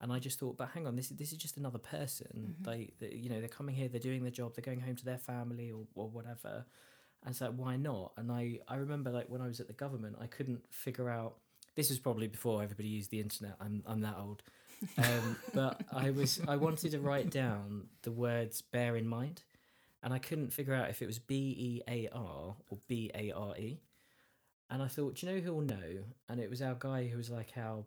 and 0.03 0.13
I 0.13 0.19
just 0.19 0.39
thought, 0.39 0.57
but 0.59 0.71
hang 0.75 0.87
on, 0.87 0.97
this 0.97 1.11
is 1.11 1.17
this 1.17 1.33
is 1.33 1.39
just 1.39 1.57
another 1.57 1.79
person. 1.79 2.55
Mhm. 2.61 2.65
They, 2.65 2.93
they, 2.99 3.15
you 3.15 3.31
know, 3.31 3.41
they're 3.41 3.49
coming 3.49 3.75
here, 3.75 3.89
they're 3.89 4.01
doing 4.01 4.23
their 4.23 4.31
job, 4.31 4.55
they're 4.55 4.63
going 4.63 4.81
home 4.81 4.97
to 4.97 5.05
their 5.05 5.19
family 5.19 5.71
or, 5.73 5.87
or 5.95 6.09
whatever. 6.09 6.65
And 7.25 7.37
so 7.37 7.51
why 7.51 7.77
not? 7.77 8.13
And 8.17 8.33
I, 8.33 8.61
I 8.69 8.77
remember 8.77 9.11
like 9.11 9.29
when 9.29 9.43
I 9.43 9.47
was 9.47 9.61
at 9.61 9.67
the 9.67 9.75
government, 9.75 10.17
I 10.21 10.27
couldn't 10.27 10.63
figure 10.71 11.09
out. 11.11 11.37
This 11.77 11.89
was 11.89 11.99
probably 12.01 12.27
before 12.27 12.63
everybody 12.63 12.89
used 12.89 13.11
the 13.11 13.21
internet. 13.21 13.57
I'm 13.61 13.83
I'm 13.87 14.01
that 14.03 14.17
old. 14.19 14.43
Um, 14.97 15.37
but 15.53 15.83
I 15.93 16.11
was 16.11 16.41
I 16.49 16.57
wanted 16.57 16.93
to 16.93 17.01
write 17.01 17.31
down 17.31 17.89
the 18.03 18.11
words 18.11 18.63
"bear 18.63 18.97
in 18.97 19.07
mind," 19.07 19.43
and 20.03 20.13
I 20.15 20.19
couldn't 20.19 20.53
figure 20.53 20.75
out 20.75 20.89
if 20.91 21.03
it 21.03 21.07
was 21.07 21.19
B 21.19 21.35
E 21.37 21.83
A 21.89 22.09
R 22.13 22.57
or 22.69 22.79
B 22.89 23.11
A 23.15 23.33
R 23.33 23.57
E. 23.59 23.81
And 24.71 24.83
I 24.83 24.89
thought, 24.89 25.17
"Do 25.17 25.27
you 25.27 25.33
know 25.33 25.41
who 25.41 25.53
will 25.55 25.63
know? 25.63 26.05
And 26.29 26.41
it 26.41 26.49
was 26.49 26.63
our 26.63 26.75
guy 26.75 27.09
who 27.09 27.17
was 27.17 27.29
like 27.29 27.53
our 27.57 27.85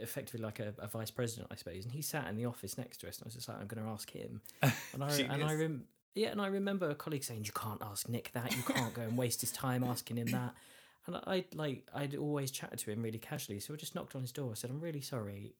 effectively 0.00 0.40
like 0.40 0.60
a, 0.60 0.74
a 0.78 0.86
vice 0.86 1.10
president, 1.10 1.48
I 1.50 1.56
suppose. 1.56 1.84
And 1.84 1.92
he 1.92 2.02
sat 2.02 2.28
in 2.28 2.36
the 2.36 2.46
office 2.46 2.76
next 2.78 2.98
to 2.98 3.08
us, 3.08 3.18
and 3.18 3.24
I 3.24 3.26
was 3.28 3.34
just 3.34 3.48
like, 3.48 3.58
I'm 3.60 3.66
going 3.66 3.82
to 3.84 3.90
ask 3.90 4.10
him. 4.10 4.40
And 4.94 5.02
I 5.02 5.10
and 5.22 5.42
I 5.44 5.54
rem- 5.54 5.84
yeah, 6.14 6.28
and 6.28 6.40
I 6.40 6.48
remember 6.48 6.90
a 6.90 6.94
colleague 6.94 7.24
saying, 7.24 7.44
"You 7.44 7.52
can't 7.52 7.80
ask 7.82 8.08
Nick 8.08 8.30
that. 8.34 8.54
You 8.54 8.62
can't 8.62 8.92
go 8.92 9.02
and 9.02 9.16
waste 9.16 9.40
his 9.40 9.52
time 9.52 9.82
asking 9.82 10.18
him 10.18 10.26
that." 10.32 10.54
And 11.06 11.16
I 11.16 11.44
like 11.54 11.88
I'd 11.94 12.14
always 12.14 12.50
chatted 12.50 12.78
to 12.80 12.90
him 12.90 13.02
really 13.02 13.18
casually, 13.18 13.58
so 13.60 13.72
I 13.72 13.76
just 13.76 13.94
knocked 13.94 14.14
on 14.14 14.20
his 14.20 14.32
door. 14.32 14.50
I 14.50 14.54
said, 14.54 14.70
"I'm 14.70 14.80
really 14.80 15.00
sorry. 15.00 15.54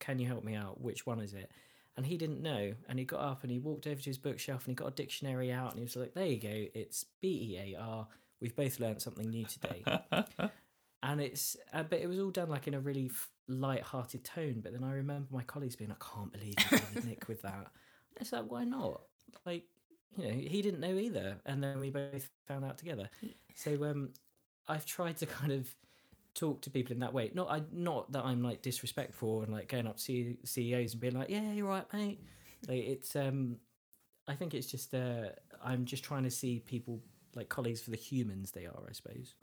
Can 0.00 0.18
you 0.18 0.26
help 0.26 0.44
me 0.44 0.54
out? 0.54 0.80
Which 0.80 1.06
one 1.06 1.20
is 1.20 1.34
it?" 1.34 1.50
And 1.96 2.06
he 2.06 2.16
didn't 2.16 2.42
know, 2.42 2.74
and 2.88 2.98
he 2.98 3.04
got 3.04 3.20
up 3.20 3.42
and 3.42 3.50
he 3.50 3.58
walked 3.58 3.86
over 3.86 4.00
to 4.00 4.10
his 4.10 4.18
bookshelf 4.18 4.66
and 4.66 4.72
he 4.72 4.74
got 4.74 4.88
a 4.88 4.94
dictionary 4.94 5.50
out 5.50 5.70
and 5.70 5.78
he 5.78 5.84
was 5.84 5.96
like, 5.96 6.14
"There 6.14 6.26
you 6.26 6.40
go. 6.40 6.66
It's 6.74 7.04
B 7.20 7.54
E 7.54 7.74
A 7.74 7.80
R. 7.80 8.06
We've 8.40 8.54
both 8.54 8.78
learned 8.78 9.02
something 9.02 9.28
new 9.28 9.46
today." 9.46 9.84
and 11.02 11.20
it's 11.20 11.56
uh, 11.72 11.82
but 11.82 12.00
it 12.00 12.08
was 12.08 12.18
all 12.18 12.30
done 12.30 12.48
like 12.48 12.66
in 12.66 12.74
a 12.74 12.80
really 12.80 13.06
f- 13.06 13.30
light-hearted 13.48 14.24
tone 14.24 14.60
but 14.62 14.72
then 14.72 14.84
i 14.84 14.92
remember 14.92 15.28
my 15.30 15.42
colleagues 15.42 15.76
being 15.76 15.90
i 15.90 16.14
can't 16.14 16.32
believe 16.32 16.54
you 16.70 16.78
bothered 16.78 17.04
nick 17.04 17.28
with 17.28 17.42
that 17.42 17.68
it's 18.20 18.32
like 18.32 18.50
why 18.50 18.64
not 18.64 19.02
like 19.46 19.64
you 20.16 20.24
know 20.26 20.34
he 20.34 20.60
didn't 20.62 20.80
know 20.80 20.96
either 20.96 21.36
and 21.46 21.62
then 21.62 21.78
we 21.78 21.90
both 21.90 22.28
found 22.46 22.64
out 22.64 22.78
together 22.78 23.08
so 23.54 23.72
um 23.84 24.10
i've 24.66 24.84
tried 24.84 25.16
to 25.16 25.26
kind 25.26 25.52
of 25.52 25.72
talk 26.34 26.60
to 26.62 26.70
people 26.70 26.92
in 26.92 27.00
that 27.00 27.12
way 27.12 27.30
not 27.34 27.50
i 27.50 27.60
not 27.72 28.10
that 28.12 28.24
i'm 28.24 28.42
like 28.42 28.62
disrespectful 28.62 29.42
and 29.42 29.52
like 29.52 29.68
going 29.68 29.86
up 29.86 29.96
to 29.96 30.02
C- 30.02 30.36
ceos 30.44 30.92
and 30.92 31.00
being 31.00 31.14
like 31.14 31.30
yeah 31.30 31.52
you're 31.52 31.66
right 31.66 31.84
mate 31.92 32.20
like 32.68 32.84
it's 32.84 33.16
um 33.16 33.56
i 34.28 34.34
think 34.34 34.54
it's 34.54 34.70
just 34.70 34.94
uh 34.94 35.30
i'm 35.64 35.84
just 35.84 36.04
trying 36.04 36.24
to 36.24 36.30
see 36.30 36.60
people 36.60 37.00
like 37.34 37.48
colleagues 37.48 37.80
for 37.80 37.90
the 37.90 37.96
humans 37.96 38.52
they 38.52 38.66
are 38.66 38.82
i 38.88 38.92
suppose 38.92 39.34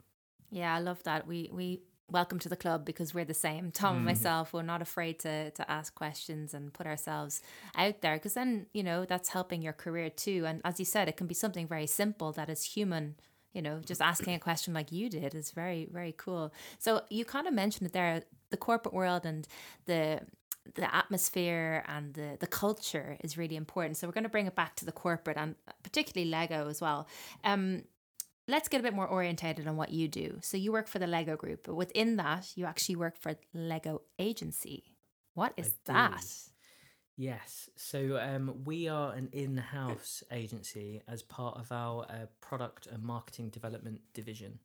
Yeah, 0.52 0.74
I 0.76 0.80
love 0.80 1.02
that. 1.04 1.28
We 1.28 1.50
we 1.52 1.82
welcome 2.12 2.38
to 2.40 2.50
the 2.50 2.56
club 2.56 2.86
because 2.86 3.14
we're 3.16 3.26
the 3.26 3.34
same. 3.34 3.72
Tom 3.72 3.96
and 3.96 4.04
Mm. 4.04 4.12
myself, 4.12 4.54
we're 4.54 4.62
not 4.74 4.82
afraid 4.82 5.20
to 5.26 5.50
to 5.52 5.64
ask 5.70 5.94
questions 5.96 6.54
and 6.54 6.72
put 6.72 6.86
ourselves 6.88 7.42
out 7.76 8.02
there 8.02 8.16
because 8.18 8.36
then 8.36 8.68
you 8.74 8.84
know 8.84 9.06
that's 9.06 9.30
helping 9.30 9.62
your 9.64 9.74
career 9.74 10.10
too. 10.12 10.46
And 10.46 10.62
as 10.64 10.80
you 10.80 10.86
said, 10.86 11.08
it 11.10 11.18
can 11.18 11.28
be 11.28 11.34
something 11.34 11.68
very 11.68 11.88
simple 11.88 12.32
that 12.34 12.50
is 12.50 12.64
human. 12.76 13.16
You 13.56 13.62
know, 13.62 13.80
just 13.84 14.02
asking 14.02 14.34
a 14.36 14.40
question 14.40 14.74
like 14.74 14.92
you 14.92 15.10
did 15.10 15.34
is 15.34 15.52
very 15.52 15.88
very 15.92 16.14
cool. 16.16 16.54
So 16.78 17.02
you 17.10 17.26
kind 17.26 17.48
of 17.48 17.54
mentioned 17.54 17.88
it 17.88 17.94
there, 17.94 18.24
the 18.50 18.58
corporate 18.58 18.94
world 18.94 19.26
and 19.26 19.48
the 19.86 20.22
the 20.74 20.94
atmosphere 20.94 21.84
and 21.88 22.14
the 22.16 22.38
the 22.40 22.48
culture 22.48 23.18
is 23.22 23.38
really 23.38 23.56
important. 23.56 23.98
So 23.98 24.08
we're 24.08 24.14
going 24.14 24.24
to 24.24 24.30
bring 24.30 24.48
it 24.48 24.56
back 24.56 24.76
to 24.78 24.86
the 24.86 24.92
corporate 24.92 25.38
and 25.38 25.56
particularly 25.84 26.30
Lego 26.30 26.68
as 26.70 26.82
well. 26.82 27.08
Um, 27.44 27.84
let's 28.48 28.68
get 28.68 28.80
a 28.80 28.84
bit 28.84 28.94
more 28.94 29.08
orientated 29.08 29.68
on 29.68 29.78
what 29.78 29.92
you 29.92 30.08
do. 30.08 30.40
So 30.42 30.58
you 30.58 30.72
work 30.72 30.88
for 30.88 31.00
the 31.00 31.08
Lego 31.08 31.36
Group, 31.36 31.62
but 31.66 31.76
within 31.76 32.18
that, 32.18 32.52
you 32.56 32.66
actually 32.66 32.96
work 32.96 33.18
for 33.18 33.36
Lego 33.54 34.02
Agency. 34.20 34.96
What 35.34 35.54
is 35.58 35.70
do. 35.70 35.74
that? 35.86 36.26
Yes. 37.18 37.70
So 37.78 38.18
um, 38.18 38.64
we 38.66 38.90
are 38.90 39.14
an 39.14 39.30
in 39.32 39.56
house 39.58 40.22
agency 40.32 41.02
as 41.08 41.22
part 41.22 41.58
of 41.58 41.72
our 41.72 42.06
uh, 42.10 42.26
product 42.42 42.88
and 42.88 43.02
marketing 43.02 43.50
development 43.50 44.02
division. 44.14 44.60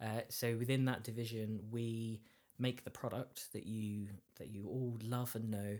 Uh, 0.00 0.22
so 0.30 0.56
within 0.56 0.86
that 0.86 1.04
division, 1.04 1.60
we 1.70 2.22
make 2.58 2.84
the 2.84 2.90
product 2.90 3.52
that 3.52 3.66
you 3.66 4.08
that 4.38 4.48
you 4.48 4.66
all 4.66 4.98
love 5.02 5.34
and 5.34 5.50
know. 5.50 5.78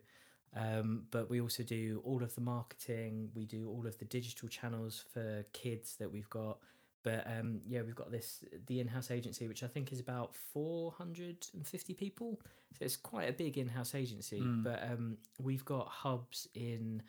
Um, 0.54 1.04
but 1.10 1.30
we 1.30 1.40
also 1.40 1.62
do 1.62 2.02
all 2.04 2.22
of 2.22 2.34
the 2.34 2.42
marketing. 2.42 3.30
We 3.34 3.46
do 3.46 3.70
all 3.70 3.86
of 3.86 3.96
the 3.98 4.04
digital 4.04 4.48
channels 4.48 5.04
for 5.12 5.46
kids 5.54 5.96
that 5.98 6.12
we've 6.12 6.28
got. 6.28 6.58
But 7.02 7.26
um, 7.26 7.60
yeah, 7.66 7.82
we've 7.82 7.96
got 7.96 8.12
this 8.12 8.44
the 8.66 8.80
in-house 8.80 9.10
agency, 9.10 9.48
which 9.48 9.62
I 9.62 9.66
think 9.66 9.92
is 9.92 10.00
about 10.00 10.34
four 10.34 10.92
hundred 10.92 11.46
and 11.54 11.66
fifty 11.66 11.94
people. 11.94 12.40
So 12.78 12.84
it's 12.84 12.96
quite 12.96 13.28
a 13.28 13.32
big 13.32 13.58
in-house 13.58 13.94
agency. 13.94 14.40
Mm. 14.40 14.64
But 14.64 14.82
um, 14.82 15.18
we've 15.40 15.64
got 15.64 15.88
hubs 15.88 16.48
in 16.54 17.02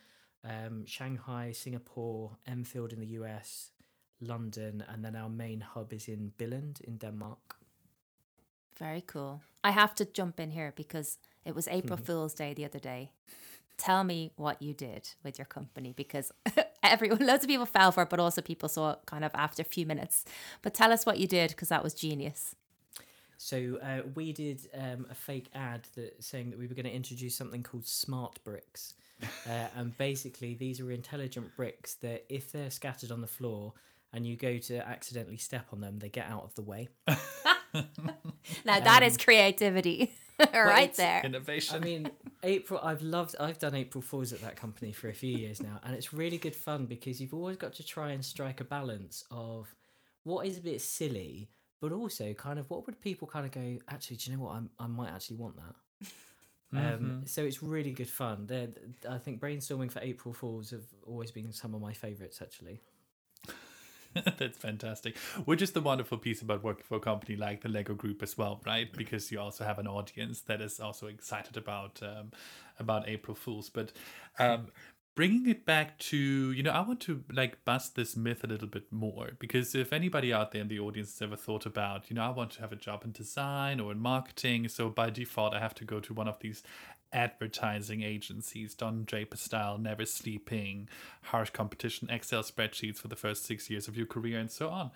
um, 0.44 0.86
Shanghai, 0.86 1.52
Singapore, 1.52 2.38
Enfield 2.48 2.94
in 2.94 3.00
the 3.00 3.08
US, 3.08 3.72
London, 4.20 4.84
and 4.90 5.04
then 5.04 5.16
our 5.16 5.30
main 5.30 5.62
hub 5.62 5.94
is 5.94 6.08
in 6.08 6.34
Billund 6.38 6.82
in 6.82 6.98
Denmark. 6.98 7.58
Very 8.78 9.02
cool. 9.02 9.42
I 9.64 9.72
have 9.72 9.96
to 9.96 10.06
jump 10.06 10.40
in 10.40 10.52
here 10.52 10.74
because 10.76 11.20
it 11.46 11.56
was 11.56 11.68
April 11.68 11.98
Fool's 12.04 12.34
Day 12.34 12.54
the 12.54 12.66
other 12.66 12.80
day. 12.80 13.12
Tell 13.78 14.04
me 14.04 14.32
what 14.36 14.62
you 14.62 14.74
did 14.74 15.10
with 15.24 15.38
your 15.38 15.46
company 15.46 15.94
because 15.96 16.32
everyone, 16.84 17.20
loads 17.26 17.44
of 17.44 17.50
people 17.50 17.66
fell 17.66 17.92
for 17.92 18.04
it, 18.04 18.10
but 18.10 18.20
also 18.20 18.42
people 18.42 18.70
saw 18.70 18.92
it 18.92 19.00
kind 19.06 19.24
of 19.24 19.32
after 19.34 19.62
a 19.62 19.66
few 19.66 19.86
minutes. 19.86 20.26
But 20.62 20.74
tell 20.74 20.92
us 20.92 21.06
what 21.06 21.20
you 21.20 21.28
did 21.28 21.52
because 21.52 21.70
that 21.70 21.84
was 21.84 21.94
genius. 21.94 22.56
So 23.38 23.78
uh, 23.82 24.08
we 24.16 24.32
did 24.32 24.62
um, 24.74 25.06
a 25.10 25.16
fake 25.16 25.50
ad 25.54 25.88
that 25.96 26.24
saying 26.24 26.52
that 26.52 26.60
we 26.60 26.68
were 26.68 26.76
going 26.76 26.86
to 26.86 26.94
introduce 26.94 27.36
something 27.36 27.64
called 27.64 27.86
smart 27.86 28.40
bricks, 28.44 28.94
uh, 29.24 29.68
and 29.76 29.98
basically 29.98 30.54
these 30.54 30.80
are 30.80 30.92
intelligent 30.92 31.56
bricks 31.56 31.96
that 31.96 32.26
if 32.30 32.52
they're 32.52 32.72
scattered 32.72 33.12
on 33.12 33.22
the 33.22 33.28
floor 33.28 33.74
and 34.14 34.26
you 34.26 34.38
go 34.38 34.58
to 34.60 34.88
accidentally 34.88 35.38
step 35.38 35.66
on 35.74 35.82
them, 35.82 36.00
they 36.00 36.10
get 36.10 36.28
out 36.30 36.44
of 36.44 36.56
the 36.56 36.62
way. 36.62 36.88
Now 38.66 38.80
that 38.80 39.04
is 39.04 39.18
creativity. 39.18 40.14
right 40.54 40.84
it's- 40.90 40.98
there. 40.98 41.22
Innovation. 41.24 41.76
I 41.76 41.80
mean, 41.80 42.12
April. 42.44 42.80
I've 42.84 43.02
loved. 43.02 43.36
I've 43.40 43.60
done 43.60 43.76
April 43.76 44.02
Fools 44.02 44.34
at 44.34 44.42
that 44.42 44.56
company 44.56 44.92
for 44.92 45.10
a 45.10 45.14
few 45.14 45.36
years 45.38 45.62
now, 45.62 45.80
and 45.84 45.96
it's 45.96 46.14
really 46.14 46.38
good 46.38 46.56
fun 46.56 46.86
because 46.86 47.22
you've 47.22 47.34
always 47.34 47.58
got 47.58 47.74
to 47.74 47.84
try 47.86 48.12
and 48.12 48.24
strike 48.24 48.60
a 48.62 48.64
balance 48.66 49.24
of 49.32 49.74
what 50.24 50.46
is 50.48 50.58
a 50.58 50.62
bit 50.62 50.82
silly, 50.82 51.50
but 51.82 51.92
also 51.92 52.34
kind 52.34 52.60
of 52.60 52.70
what 52.70 52.86
would 52.86 53.00
people 53.02 53.28
kind 53.28 53.46
of 53.46 53.52
go. 53.52 53.78
Actually, 53.90 54.18
do 54.18 54.32
you 54.32 54.38
know 54.38 54.44
what? 54.44 54.56
I'm, 54.56 54.70
I 54.80 54.88
might 54.88 55.10
actually 55.10 55.38
want 55.38 55.56
that. 55.58 56.08
Um, 56.76 57.22
so 57.26 57.44
it's 57.44 57.62
really 57.62 57.92
good 57.92 58.10
fun. 58.10 58.48
They're, 58.48 58.70
I 59.08 59.20
think 59.20 59.40
brainstorming 59.40 59.92
for 59.92 60.00
April 60.00 60.34
Fools 60.34 60.72
have 60.72 60.86
always 61.06 61.30
been 61.30 61.52
some 61.54 61.76
of 61.76 61.82
my 61.82 61.94
favourites 61.94 62.42
actually. 62.42 62.82
That's 64.38 64.58
fantastic. 64.58 65.18
Which 65.46 65.62
is 65.62 65.72
the 65.72 65.82
wonderful 65.82 66.18
piece 66.18 66.42
about 66.42 66.64
working 66.64 66.84
for 66.88 66.98
a 66.98 67.00
company 67.00 67.36
like 67.36 67.62
the 67.62 67.70
Lego 67.70 67.94
Group 67.94 68.22
as 68.22 68.38
well, 68.38 68.62
right? 68.66 68.92
Because 68.92 69.32
you 69.32 69.40
also 69.40 69.64
have 69.64 69.80
an 69.80 69.88
audience 69.88 70.42
that 70.42 70.62
is 70.62 70.80
also 70.80 71.08
excited 71.08 71.58
about 71.58 72.00
um, 72.04 72.32
about 72.80 73.08
April 73.08 73.36
Fools. 73.36 73.70
But 73.70 73.92
um, 74.40 74.68
bringing 75.16 75.48
it 75.48 75.66
back 75.66 75.98
to 76.00 76.18
you 76.18 76.62
know, 76.64 76.72
I 76.72 76.82
want 76.82 77.00
to 77.02 77.24
like 77.32 77.64
bust 77.66 77.96
this 77.96 78.16
myth 78.16 78.44
a 78.44 78.48
little 78.48 78.68
bit 78.68 78.92
more 78.92 79.32
because 79.40 79.74
if 79.74 79.92
anybody 79.92 80.32
out 80.32 80.52
there 80.52 80.62
in 80.62 80.68
the 80.68 80.80
audience 80.80 81.14
has 81.14 81.22
ever 81.22 81.36
thought 81.36 81.66
about, 81.66 82.10
you 82.10 82.16
know, 82.16 82.24
I 82.24 82.30
want 82.30 82.52
to 82.52 82.62
have 82.62 82.72
a 82.72 82.78
job 82.78 83.04
in 83.04 83.12
design 83.12 83.80
or 83.80 83.92
in 83.92 84.00
marketing, 84.00 84.68
so 84.68 84.90
by 84.90 85.10
default 85.10 85.54
I 85.54 85.60
have 85.60 85.76
to 85.76 85.86
go 85.86 86.00
to 86.00 86.14
one 86.14 86.28
of 86.28 86.40
these 86.40 86.62
advertising 87.14 88.02
agencies, 88.02 88.74
Don 88.74 89.04
Draper 89.06 89.38
style, 89.38 89.78
never 89.78 90.06
sleeping, 90.06 90.90
harsh 91.24 91.52
competition, 91.52 92.10
Excel 92.10 92.44
spreadsheets 92.44 92.98
for 92.98 93.08
the 93.08 93.16
first 93.16 93.46
six 93.46 93.70
years 93.70 93.88
of 93.88 93.96
your 93.96 94.08
career, 94.08 94.40
and 94.40 94.52
so 94.52 94.70
on. 94.70 94.92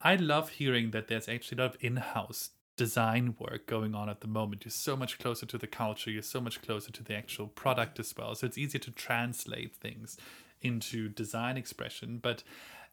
I 0.00 0.16
love 0.16 0.50
hearing 0.50 0.90
that 0.90 1.08
there's 1.08 1.28
actually 1.28 1.58
a 1.58 1.62
lot 1.62 1.74
of 1.74 1.84
in 1.84 1.96
house 1.96 2.50
design 2.76 3.34
work 3.38 3.66
going 3.66 3.94
on 3.94 4.08
at 4.08 4.20
the 4.20 4.28
moment. 4.28 4.64
You're 4.64 4.70
so 4.70 4.96
much 4.96 5.18
closer 5.18 5.46
to 5.46 5.58
the 5.58 5.66
culture, 5.66 6.10
you're 6.10 6.22
so 6.22 6.40
much 6.40 6.60
closer 6.62 6.92
to 6.92 7.02
the 7.02 7.14
actual 7.14 7.46
product 7.48 7.98
as 7.98 8.14
well. 8.16 8.34
So 8.34 8.46
it's 8.46 8.58
easier 8.58 8.80
to 8.80 8.90
translate 8.90 9.74
things 9.74 10.18
into 10.60 11.08
design 11.08 11.56
expression. 11.56 12.18
But 12.22 12.42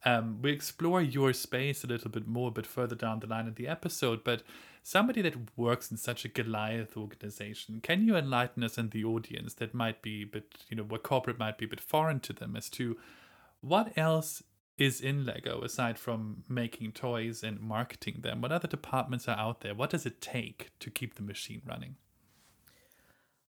um, 0.05 0.39
we 0.41 0.51
explore 0.51 1.01
your 1.01 1.33
space 1.33 1.83
a 1.83 1.87
little 1.87 2.09
bit 2.09 2.27
more, 2.27 2.49
a 2.49 2.51
bit 2.51 2.65
further 2.65 2.95
down 2.95 3.19
the 3.19 3.27
line 3.27 3.47
in 3.47 3.53
the 3.55 3.67
episode. 3.67 4.23
But 4.23 4.43
somebody 4.83 5.21
that 5.21 5.57
works 5.57 5.89
in 5.89 5.97
such 5.97 6.25
a 6.25 6.27
Goliath 6.29 6.95
organization, 6.97 7.79
can 7.81 8.05
you 8.05 8.15
enlighten 8.15 8.63
us 8.63 8.77
and 8.77 8.91
the 8.91 9.03
audience 9.05 9.53
that 9.55 9.73
might 9.73 10.01
be 10.01 10.23
a 10.23 10.25
bit, 10.27 10.65
you 10.69 10.77
know, 10.77 10.83
what 10.83 11.03
corporate 11.03 11.39
might 11.39 11.57
be 11.57 11.65
a 11.65 11.69
bit 11.69 11.79
foreign 11.81 12.19
to 12.21 12.33
them 12.33 12.55
as 12.55 12.69
to 12.71 12.97
what 13.61 13.97
else 13.97 14.43
is 14.77 14.99
in 15.01 15.25
Lego 15.25 15.61
aside 15.61 15.97
from 15.97 16.43
making 16.49 16.91
toys 16.91 17.43
and 17.43 17.59
marketing 17.61 18.19
them? 18.21 18.41
What 18.41 18.51
other 18.51 18.67
departments 18.67 19.27
are 19.27 19.37
out 19.37 19.61
there? 19.61 19.73
What 19.73 19.89
does 19.89 20.05
it 20.05 20.19
take 20.19 20.71
to 20.79 20.91
keep 20.91 21.15
the 21.15 21.21
machine 21.23 21.61
running? 21.65 21.95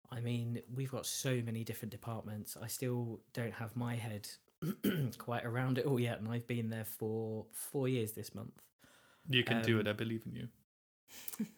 I 0.10 0.22
mean, 0.22 0.62
we've 0.74 0.92
got 0.92 1.06
so 1.06 1.42
many 1.46 1.66
different 1.66 1.92
departments. 1.92 2.56
I 2.62 2.68
still 2.68 3.20
don't 3.34 3.54
have 3.56 3.76
my 3.76 3.96
head 3.96 4.30
quite 5.18 5.44
around 5.46 5.78
it 5.78 5.86
all 5.86 6.00
yet, 6.00 6.20
and 6.20 6.30
I've 6.30 6.48
been 6.48 6.70
there 6.70 6.86
for 6.86 7.46
four 7.52 7.90
years 7.90 8.14
this 8.14 8.34
month. 8.34 8.62
You 9.30 9.44
can 9.44 9.62
do 9.62 9.76
Um, 9.76 9.82
it, 9.82 9.90
I 9.90 9.94
believe 9.94 10.24
in 10.26 10.34
you. 10.34 10.48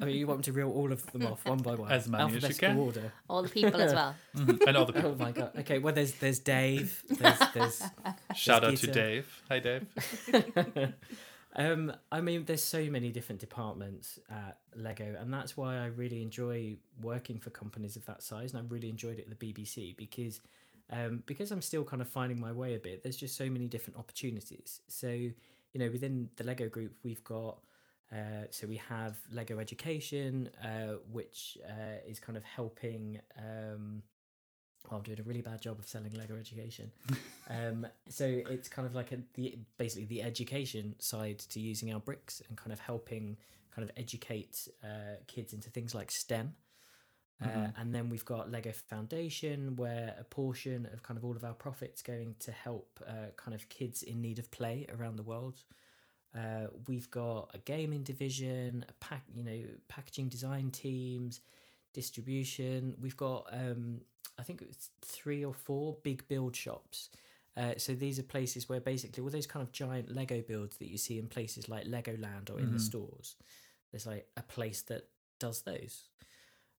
I 0.01 0.05
mean, 0.05 0.17
you 0.17 0.27
want 0.27 0.39
me 0.39 0.43
to 0.43 0.51
reel 0.53 0.69
all 0.71 0.91
of 0.91 1.05
them 1.11 1.25
off 1.25 1.45
one 1.45 1.59
by 1.59 1.75
one, 1.75 1.91
As 1.91 2.07
many 2.07 2.23
as 2.23 2.29
you 2.31 2.35
alphabetical 2.37 2.67
can. 2.69 2.77
order. 2.77 3.13
All 3.29 3.41
the 3.43 3.49
people 3.49 3.79
as 3.81 3.93
well. 3.93 4.15
Mhm. 4.35 4.67
And 4.67 4.77
all 4.77 4.85
the 4.85 4.93
people. 4.93 5.11
Oh 5.11 5.23
my 5.23 5.31
god! 5.31 5.51
Okay, 5.59 5.79
well, 5.79 5.93
there's 5.93 6.13
there's 6.15 6.39
Dave. 6.39 7.03
There's 7.09 7.39
there's 7.53 7.83
Shout 8.35 8.63
out 8.63 8.75
to 8.77 8.87
Dave. 8.87 9.25
Hi, 9.49 9.59
Dave. 9.59 9.85
um, 11.55 11.93
I 12.11 12.21
mean, 12.21 12.45
there's 12.45 12.63
so 12.63 12.83
many 12.89 13.11
different 13.11 13.41
departments 13.41 14.19
at 14.29 14.57
Lego, 14.75 15.15
and 15.19 15.33
that's 15.33 15.57
why 15.57 15.77
I 15.77 15.85
really 15.87 16.21
enjoy 16.21 16.77
working 17.01 17.39
for 17.39 17.49
companies 17.49 17.95
of 17.95 18.05
that 18.05 18.21
size, 18.21 18.53
and 18.53 18.61
I 18.61 18.65
really 18.73 18.89
enjoyed 18.89 19.17
it 19.19 19.27
at 19.29 19.39
the 19.39 19.53
BBC 19.53 19.95
because, 19.97 20.41
um, 20.91 21.23
because 21.25 21.51
I'm 21.51 21.61
still 21.61 21.83
kind 21.83 22.01
of 22.01 22.07
finding 22.07 22.39
my 22.39 22.51
way 22.51 22.75
a 22.75 22.79
bit. 22.79 23.01
There's 23.03 23.17
just 23.17 23.35
so 23.35 23.49
many 23.49 23.67
different 23.67 23.97
opportunities. 23.97 24.81
So, 24.87 25.07
you 25.09 25.33
know, 25.75 25.89
within 25.89 26.29
the 26.35 26.43
Lego 26.43 26.69
group, 26.69 26.93
we've 27.03 27.23
got. 27.23 27.57
Uh, 28.11 28.45
so 28.49 28.65
we 28.67 28.77
have 28.77 29.17
Lego 29.31 29.59
Education, 29.59 30.49
uh, 30.63 30.95
which 31.11 31.57
uh, 31.67 31.97
is 32.07 32.19
kind 32.19 32.37
of 32.37 32.43
helping. 32.43 33.19
Um, 33.37 34.01
well, 34.89 34.97
I'm 34.97 35.03
doing 35.03 35.19
a 35.19 35.23
really 35.23 35.41
bad 35.41 35.61
job 35.61 35.77
of 35.77 35.87
selling 35.87 36.13
Lego 36.13 36.35
Education. 36.37 36.91
Um, 37.51 37.87
so 38.07 38.25
it's 38.27 38.69
kind 38.69 38.85
of 38.85 38.93
like 38.93 39.11
a, 39.11 39.17
the 39.33 39.57
basically 39.79 40.05
the 40.05 40.21
education 40.21 40.93
side 40.99 41.39
to 41.49 41.59
using 41.59 41.91
our 41.91 41.99
bricks 41.99 42.43
and 42.47 42.55
kind 42.55 42.71
of 42.71 42.79
helping 42.79 43.37
kind 43.75 43.89
of 43.89 43.91
educate 43.97 44.67
uh, 44.83 45.15
kids 45.25 45.51
into 45.51 45.71
things 45.71 45.95
like 45.95 46.11
STEM. 46.11 46.53
Uh, 47.41 47.47
Mhm. 47.47 47.73
and 47.81 47.95
then 47.95 48.07
we've 48.09 48.25
got 48.25 48.51
Lego 48.51 48.71
Foundation, 48.71 49.75
where 49.77 50.15
a 50.19 50.23
portion 50.25 50.85
of 50.93 51.01
kind 51.01 51.17
of 51.17 51.25
all 51.25 51.35
of 51.35 51.43
our 51.43 51.55
profits 51.55 52.03
going 52.03 52.35
to 52.39 52.51
help 52.51 52.99
uh, 53.07 53.31
kind 53.35 53.55
of 53.55 53.67
kids 53.67 54.03
in 54.03 54.21
need 54.21 54.37
of 54.37 54.51
play 54.51 54.85
around 54.89 55.15
the 55.15 55.23
world. 55.23 55.63
Uh, 56.35 56.67
we've 56.87 57.09
got 57.09 57.49
a 57.53 57.57
gaming 57.59 58.03
division, 58.03 58.85
a 58.87 58.93
pack, 59.03 59.23
you 59.33 59.43
know, 59.43 59.59
packaging 59.87 60.29
design 60.29 60.69
teams, 60.71 61.41
distribution. 61.93 62.95
We've 63.01 63.17
got, 63.17 63.47
um, 63.51 64.01
I 64.37 64.43
think 64.43 64.61
it's 64.61 64.89
three 65.01 65.43
or 65.43 65.53
four 65.53 65.97
big 66.03 66.27
build 66.27 66.55
shops. 66.55 67.09
Uh, 67.57 67.73
so 67.77 67.93
these 67.93 68.19
are 68.19 68.23
places 68.23 68.69
where 68.69 68.79
basically 68.79 69.23
all 69.23 69.29
those 69.29 69.47
kind 69.47 69.63
of 69.63 69.71
giant 69.71 70.13
Lego 70.13 70.41
builds 70.41 70.77
that 70.77 70.87
you 70.89 70.97
see 70.97 71.17
in 71.17 71.27
places 71.27 71.67
like 71.67 71.85
Legoland 71.85 72.49
or 72.49 72.59
in 72.59 72.71
the 72.71 72.77
Mhm. 72.77 72.81
stores. 72.81 73.35
There's 73.91 74.05
like 74.05 74.29
a 74.37 74.43
place 74.43 74.83
that 74.83 75.09
does 75.39 75.63
those. 75.63 76.09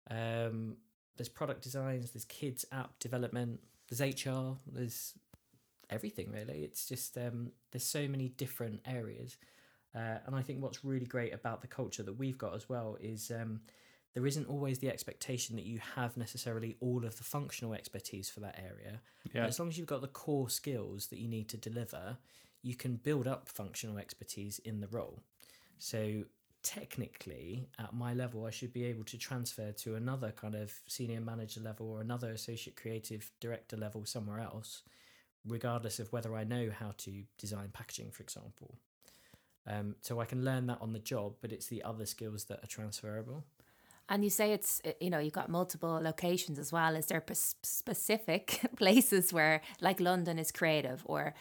Um, 0.08 0.76
there's 1.16 1.28
product 1.28 1.62
designs, 1.62 2.12
there's 2.12 2.24
kids 2.24 2.64
app 2.72 2.98
development, 2.98 3.60
there's 3.88 4.00
HR, 4.00 4.58
there's 4.66 5.14
everything 5.90 6.30
really. 6.30 6.62
It's 6.64 6.86
just 6.86 7.16
um, 7.18 7.52
there's 7.72 7.84
so 7.84 8.08
many 8.08 8.28
different 8.28 8.80
areas, 8.86 9.36
uh, 9.94 10.18
and 10.26 10.34
I 10.34 10.42
think 10.42 10.62
what's 10.62 10.84
really 10.84 11.06
great 11.06 11.34
about 11.34 11.60
the 11.60 11.66
culture 11.66 12.02
that 12.02 12.18
we've 12.18 12.38
got 12.38 12.54
as 12.54 12.68
well 12.68 12.96
is 13.00 13.30
um, 13.30 13.60
there 14.14 14.26
isn't 14.26 14.48
always 14.48 14.78
the 14.78 14.88
expectation 14.88 15.56
that 15.56 15.64
you 15.64 15.80
have 15.96 16.16
necessarily 16.16 16.76
all 16.80 17.04
of 17.04 17.16
the 17.16 17.24
functional 17.24 17.74
expertise 17.74 18.28
for 18.28 18.40
that 18.40 18.58
area. 18.58 19.00
Yeah. 19.32 19.46
As 19.46 19.58
long 19.58 19.68
as 19.68 19.78
you've 19.78 19.86
got 19.86 20.00
the 20.00 20.08
core 20.08 20.48
skills 20.48 21.06
that 21.08 21.18
you 21.18 21.28
need 21.28 21.48
to 21.50 21.56
deliver, 21.56 22.16
you 22.62 22.74
can 22.74 22.96
build 22.96 23.26
up 23.26 23.48
functional 23.48 23.98
expertise 23.98 24.58
in 24.60 24.80
the 24.80 24.88
role. 24.88 25.20
So 25.78 26.24
technically, 26.62 27.68
at 27.78 27.94
my 27.94 28.12
level, 28.14 28.44
I 28.44 28.50
should 28.50 28.72
be 28.72 28.84
able 28.84 29.04
to 29.04 29.16
transfer 29.16 29.72
to 29.72 29.94
another 29.94 30.32
kind 30.32 30.54
of 30.54 30.72
senior 30.86 31.20
manager 31.20 31.60
level 31.60 31.90
or 31.90 32.00
another 32.00 32.30
associate 32.30 32.76
creative 32.76 33.30
director 33.40 33.76
level 33.76 34.04
somewhere 34.04 34.40
else, 34.40 34.82
regardless 35.46 35.98
of 35.98 36.12
whether 36.12 36.34
I 36.34 36.44
know 36.44 36.70
how 36.70 36.92
to 36.98 37.22
design 37.38 37.70
packaging, 37.72 38.10
for 38.10 38.22
example. 38.22 38.78
Um, 39.66 39.96
so 40.00 40.20
I 40.20 40.24
can 40.24 40.44
learn 40.44 40.66
that 40.66 40.78
on 40.80 40.92
the 40.92 40.98
job, 40.98 41.34
but 41.40 41.52
it's 41.52 41.66
the 41.66 41.82
other 41.82 42.06
skills 42.06 42.44
that 42.44 42.62
are 42.62 42.66
transferable. 42.66 43.44
And 44.08 44.24
you 44.24 44.30
say 44.30 44.52
it's, 44.52 44.80
uh, 44.84 44.90
you 45.00 45.10
know, 45.10 45.20
you've 45.20 45.32
got 45.32 45.48
multiple 45.48 46.00
locations 46.02 46.58
as 46.58 46.72
well. 46.72 46.96
Is 46.96 47.06
there 47.06 47.20
pers- 47.20 47.54
specific 47.62 48.60
places 48.76 49.32
where, 49.32 49.60
like 49.80 50.00
London 50.00 50.38
is 50.38 50.50
creative 50.50 51.02
or 51.04 51.34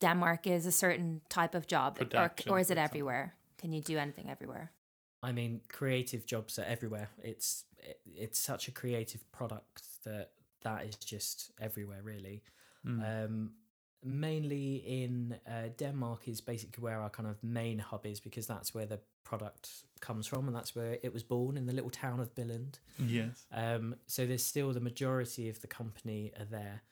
Denmark 0.00 0.46
is 0.46 0.66
a 0.66 0.72
certain 0.72 1.20
type 1.28 1.54
of 1.54 1.66
job? 1.68 1.98
Or, 2.14 2.32
or 2.48 2.58
is 2.58 2.70
it 2.70 2.78
everywhere? 2.78 3.34
Can 3.58 3.72
you 3.72 3.80
do 3.80 3.96
anything 3.98 4.28
everywhere? 4.28 4.72
I 5.22 5.32
mean, 5.32 5.60
creative 5.68 6.26
jobs 6.26 6.58
are 6.58 6.64
everywhere. 6.64 7.10
It's 7.22 7.64
it, 7.78 8.00
it's 8.04 8.38
such 8.38 8.68
a 8.68 8.72
creative 8.72 9.30
product 9.32 9.82
that 10.04 10.30
that 10.62 10.84
is 10.84 10.96
just 10.96 11.50
everywhere, 11.60 12.00
really. 12.02 12.42
Mm. 12.88 13.24
Um, 13.24 13.50
mainly 14.04 14.76
in 14.76 15.36
uh, 15.46 15.68
Denmark 15.76 16.28
is 16.28 16.40
basically 16.40 16.82
where 16.82 17.00
our 17.00 17.10
kind 17.10 17.28
of 17.28 17.42
main 17.42 17.78
hub 17.78 18.06
is 18.06 18.20
because 18.20 18.46
that's 18.46 18.72
where 18.72 18.86
the 18.86 19.00
product 19.24 19.70
comes 20.00 20.26
from 20.26 20.46
and 20.46 20.56
that's 20.56 20.74
where 20.74 20.98
it 21.02 21.12
was 21.12 21.22
born 21.22 21.56
in 21.56 21.66
the 21.66 21.72
little 21.72 21.90
town 21.90 22.20
of 22.20 22.34
Billund. 22.34 22.78
yes. 22.98 23.44
Um, 23.52 23.96
so 24.06 24.24
there's 24.24 24.44
still 24.44 24.72
the 24.72 24.80
majority 24.80 25.48
of 25.48 25.60
the 25.60 25.66
company 25.66 26.32
are 26.38 26.44
there. 26.44 26.82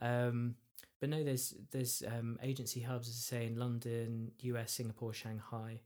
Um, 0.00 0.56
but 1.00 1.10
no, 1.10 1.22
there's 1.22 1.54
there's 1.70 2.02
um, 2.06 2.38
agency 2.42 2.80
hubs, 2.80 3.08
as 3.08 3.14
I 3.16 3.38
say, 3.38 3.46
in 3.46 3.58
London, 3.58 4.32
US, 4.40 4.72
Singapore, 4.72 5.12
Shanghai. 5.12 5.80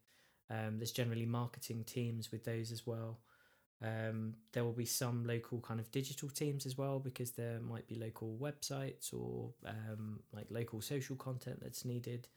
Um, 0.48 0.78
there's 0.78 0.92
generally 0.92 1.26
marketing 1.26 1.84
teams 1.84 2.30
with 2.30 2.44
those 2.44 2.72
as 2.72 2.86
well. 2.86 3.18
Um, 3.82 4.34
there 4.52 4.64
will 4.64 4.72
be 4.72 4.84
some 4.84 5.24
local 5.24 5.60
kind 5.60 5.80
of 5.80 5.90
digital 5.90 6.28
teams 6.28 6.66
as 6.66 6.76
well 6.76 6.98
because 6.98 7.30
there 7.30 7.60
might 7.60 7.86
be 7.86 7.94
local 7.94 8.36
websites 8.40 9.14
or 9.14 9.52
um, 9.66 10.20
like 10.32 10.46
local 10.50 10.80
social 10.82 11.16
content 11.16 11.60
that's 11.62 11.84
needed. 11.84 12.28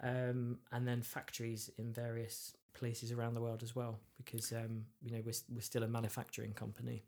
Um, 0.00 0.58
and 0.70 0.86
then 0.86 1.02
factories 1.02 1.70
in 1.78 1.92
various 1.92 2.54
places 2.74 3.10
around 3.10 3.34
the 3.34 3.40
world 3.40 3.64
as 3.64 3.74
well 3.74 3.98
because 4.16 4.52
um, 4.52 4.84
you 5.02 5.10
know 5.10 5.20
we're, 5.24 5.32
we're 5.52 5.60
still 5.60 5.82
a 5.82 5.88
manufacturing 5.88 6.52
company. 6.52 7.02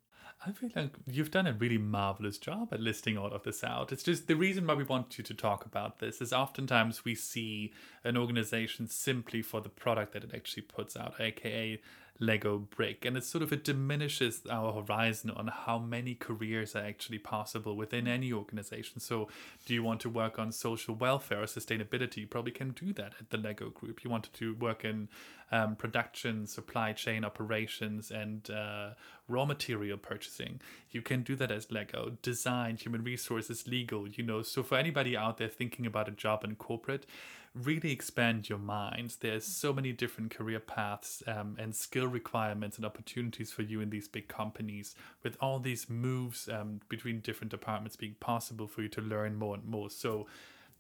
I 0.47 0.53
feel 0.53 0.71
like 0.75 0.97
you've 1.07 1.31
done 1.31 1.47
a 1.47 1.53
really 1.53 1.79
marvelous 1.79 2.39
job 2.39 2.69
at 2.73 2.81
listing 2.81 3.19
all 3.19 3.33
of 3.33 3.43
this 3.43 3.63
out. 3.63 3.93
It's 3.93 4.03
just 4.03 4.27
the 4.27 4.37
reason 4.37 4.67
why 4.67 4.75
we 4.75 4.85
want 4.85 5.19
you 5.19 5.25
to 5.25 5.35
talk 5.35 5.65
about 5.65 5.99
this 5.99 6.21
is 6.21 6.33
oftentimes 6.33 7.05
we 7.05 7.15
see 7.15 7.73
an 8.05 8.17
organization 8.17 8.89
simply 8.89 9.43
for 9.43 9.61
the 9.61 9.69
product 9.69 10.13
that 10.15 10.25
it 10.25 10.31
actually 10.35 10.63
puts 10.63 10.97
out, 10.97 11.21
aka 11.21 11.81
Lego 12.21 12.59
brick. 12.59 13.05
And 13.05 13.17
it 13.17 13.25
sort 13.25 13.43
of 13.43 13.53
it 13.53 13.65
diminishes 13.65 14.43
our 14.49 14.73
horizon 14.73 15.31
on 15.31 15.49
how 15.49 15.79
many 15.79 16.15
careers 16.15 16.77
are 16.77 16.85
actually 16.85 17.19
possible 17.19 17.75
within 17.75 18.07
any 18.07 18.33
organization. 18.33 19.01
So 19.01 19.29
do 19.65 19.75
you 19.75 19.83
want 19.83 20.01
to 20.03 20.11
work 20.11 20.39
on 20.39 20.53
social 20.53 20.95
welfare 20.95 21.43
or 21.43 21.47
sustainability? 21.47 22.19
You 22.19 22.27
probably 22.27 22.53
can 22.53 22.71
do 22.71 22.93
that 22.93 23.15
at 23.19 23.31
the 23.31 23.39
Lego 23.39 23.71
group. 23.71 24.05
You 24.05 24.11
wanted 24.11 24.35
to 24.35 24.55
work 24.55 24.85
in 24.85 25.09
um, 25.53 25.77
production, 25.77 26.47
supply 26.47 26.93
chain 26.93 27.25
operations, 27.25 28.11
and 28.11 28.49
uh, 28.51 28.91
raw 29.27 29.45
material 29.45 29.99
purchasing. 29.99 30.61
You 30.91 31.03
can 31.03 31.23
do 31.23 31.35
that 31.37 31.51
as 31.51 31.73
Lego. 31.73 32.19
Design, 32.23 32.77
human 32.77 33.03
resources, 33.03 33.67
legal, 33.67 34.09
you 34.09 34.23
know. 34.23 34.43
So 34.43 34.63
for 34.63 34.77
anybody 34.79 35.17
out 35.17 35.39
there 35.39 35.49
thinking 35.49 35.87
about 35.87 36.09
a 36.09 36.13
job 36.13 36.45
in 36.45 36.55
corporate, 36.57 37.07
really 37.55 37.91
expand 37.91 38.49
your 38.49 38.59
minds. 38.59 39.17
There's 39.17 39.45
so 39.45 39.73
many 39.73 39.93
different 39.93 40.31
career 40.31 40.61
paths 40.61 41.23
um, 41.27 41.57
and 41.59 41.75
skill 41.75 42.07
requirements 42.07 42.77
and 42.77 42.87
opportunities 42.87 43.51
for 43.51 43.63
you 43.63 43.81
in 43.81 43.91
these 43.91 44.09
big 44.09 44.29
companies, 44.29 44.95
with 45.23 45.37
all 45.41 45.59
these 45.59 45.91
moves 45.91 46.49
um, 46.49 46.81
between 46.89 47.21
different 47.21 47.51
departments 47.51 47.97
being 47.97 48.15
possible 48.21 48.67
for 48.67 48.83
you 48.83 48.89
to 48.89 49.01
learn 49.01 49.37
more 49.37 49.55
and 49.57 49.65
more. 49.65 49.91
So 49.91 50.27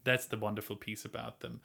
that's 0.04 0.26
the 0.26 0.38
wonderful 0.38 0.76
piece 0.76 1.04
about 1.04 1.40
them. 1.40 1.60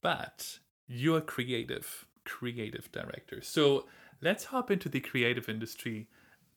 But 0.00 0.58
you're 0.86 1.20
creative, 1.20 2.06
creative 2.24 2.90
director. 2.92 3.42
So 3.42 3.86
let's 4.20 4.44
hop 4.44 4.70
into 4.70 4.88
the 4.88 5.00
creative 5.00 5.48
industry 5.48 6.06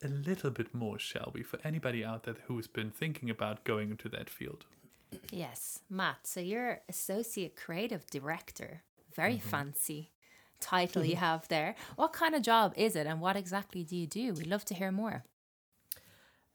a 0.03 0.07
little 0.07 0.51
bit 0.51 0.73
more, 0.73 0.99
shall 0.99 1.31
we? 1.33 1.43
For 1.43 1.59
anybody 1.63 2.05
out 2.05 2.23
there 2.23 2.35
who's 2.47 2.67
been 2.67 2.91
thinking 2.91 3.29
about 3.29 3.63
going 3.63 3.89
into 3.91 4.07
that 4.09 4.29
field. 4.29 4.65
Yes, 5.31 5.79
Matt. 5.89 6.25
So 6.25 6.39
you're 6.39 6.81
associate 6.89 7.55
creative 7.55 8.05
director. 8.07 8.81
Very 9.15 9.39
fancy 9.39 10.11
title 10.59 11.03
you 11.03 11.15
have 11.27 11.47
there. 11.47 11.75
What 11.95 12.13
kind 12.13 12.35
of 12.35 12.41
job 12.41 12.73
is 12.75 12.95
it 12.95 13.07
and 13.07 13.21
what 13.21 13.35
exactly 13.35 13.83
do 13.83 13.95
you 13.95 14.07
do? 14.07 14.33
We'd 14.33 14.47
love 14.47 14.65
to 14.65 14.73
hear 14.73 14.91
more. 14.91 15.23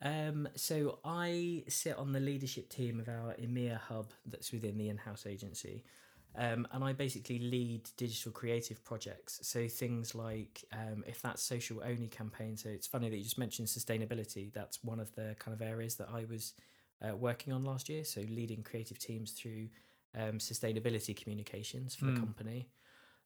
Um, 0.03 0.49
so 0.55 0.99
I 1.05 1.65
sit 1.69 1.97
on 1.97 2.13
the 2.13 2.21
leadership 2.21 2.69
team 2.69 3.01
of 3.01 3.09
our 3.09 3.35
EMEA 3.41 3.79
hub 3.79 4.13
that's 4.27 4.53
within 4.53 4.77
the 4.77 4.89
in-house 4.91 5.27
agency. 5.27 5.85
Um, 6.37 6.67
and 6.73 6.83
I 6.83 6.93
basically 6.93 7.39
lead 7.39 7.89
digital 7.97 8.33
creative 8.33 8.85
projects. 8.85 9.39
So 9.43 9.69
things 9.69 10.15
like 10.15 10.65
um, 10.73 11.05
if 11.07 11.23
that's 11.23 11.43
social 11.43 11.81
only 11.85 12.09
campaign. 12.09 12.57
So 12.57 12.69
it's 12.69 12.89
funny 12.89 13.09
that 13.09 13.17
you 13.17 13.23
just 13.23 13.39
mentioned 13.39 13.69
sustainability. 13.69 14.53
That's 14.53 14.83
one 14.83 14.99
of 14.99 15.15
the 15.15 15.37
kind 15.39 15.55
of 15.55 15.63
areas 15.63 15.95
that 15.97 16.09
I 16.13 16.25
was 16.29 16.55
uh, 17.05 17.15
working 17.15 17.53
on 17.53 17.65
last 17.65 17.89
year. 17.89 18.05
So 18.05 18.21
leading 18.29 18.63
creative 18.63 18.99
teams 18.99 19.33
through 19.33 19.69
um, 20.19 20.39
sustainability 20.39 21.17
communications 21.17 21.95
for 21.95 22.07
the 22.07 22.19
company. 22.19 22.69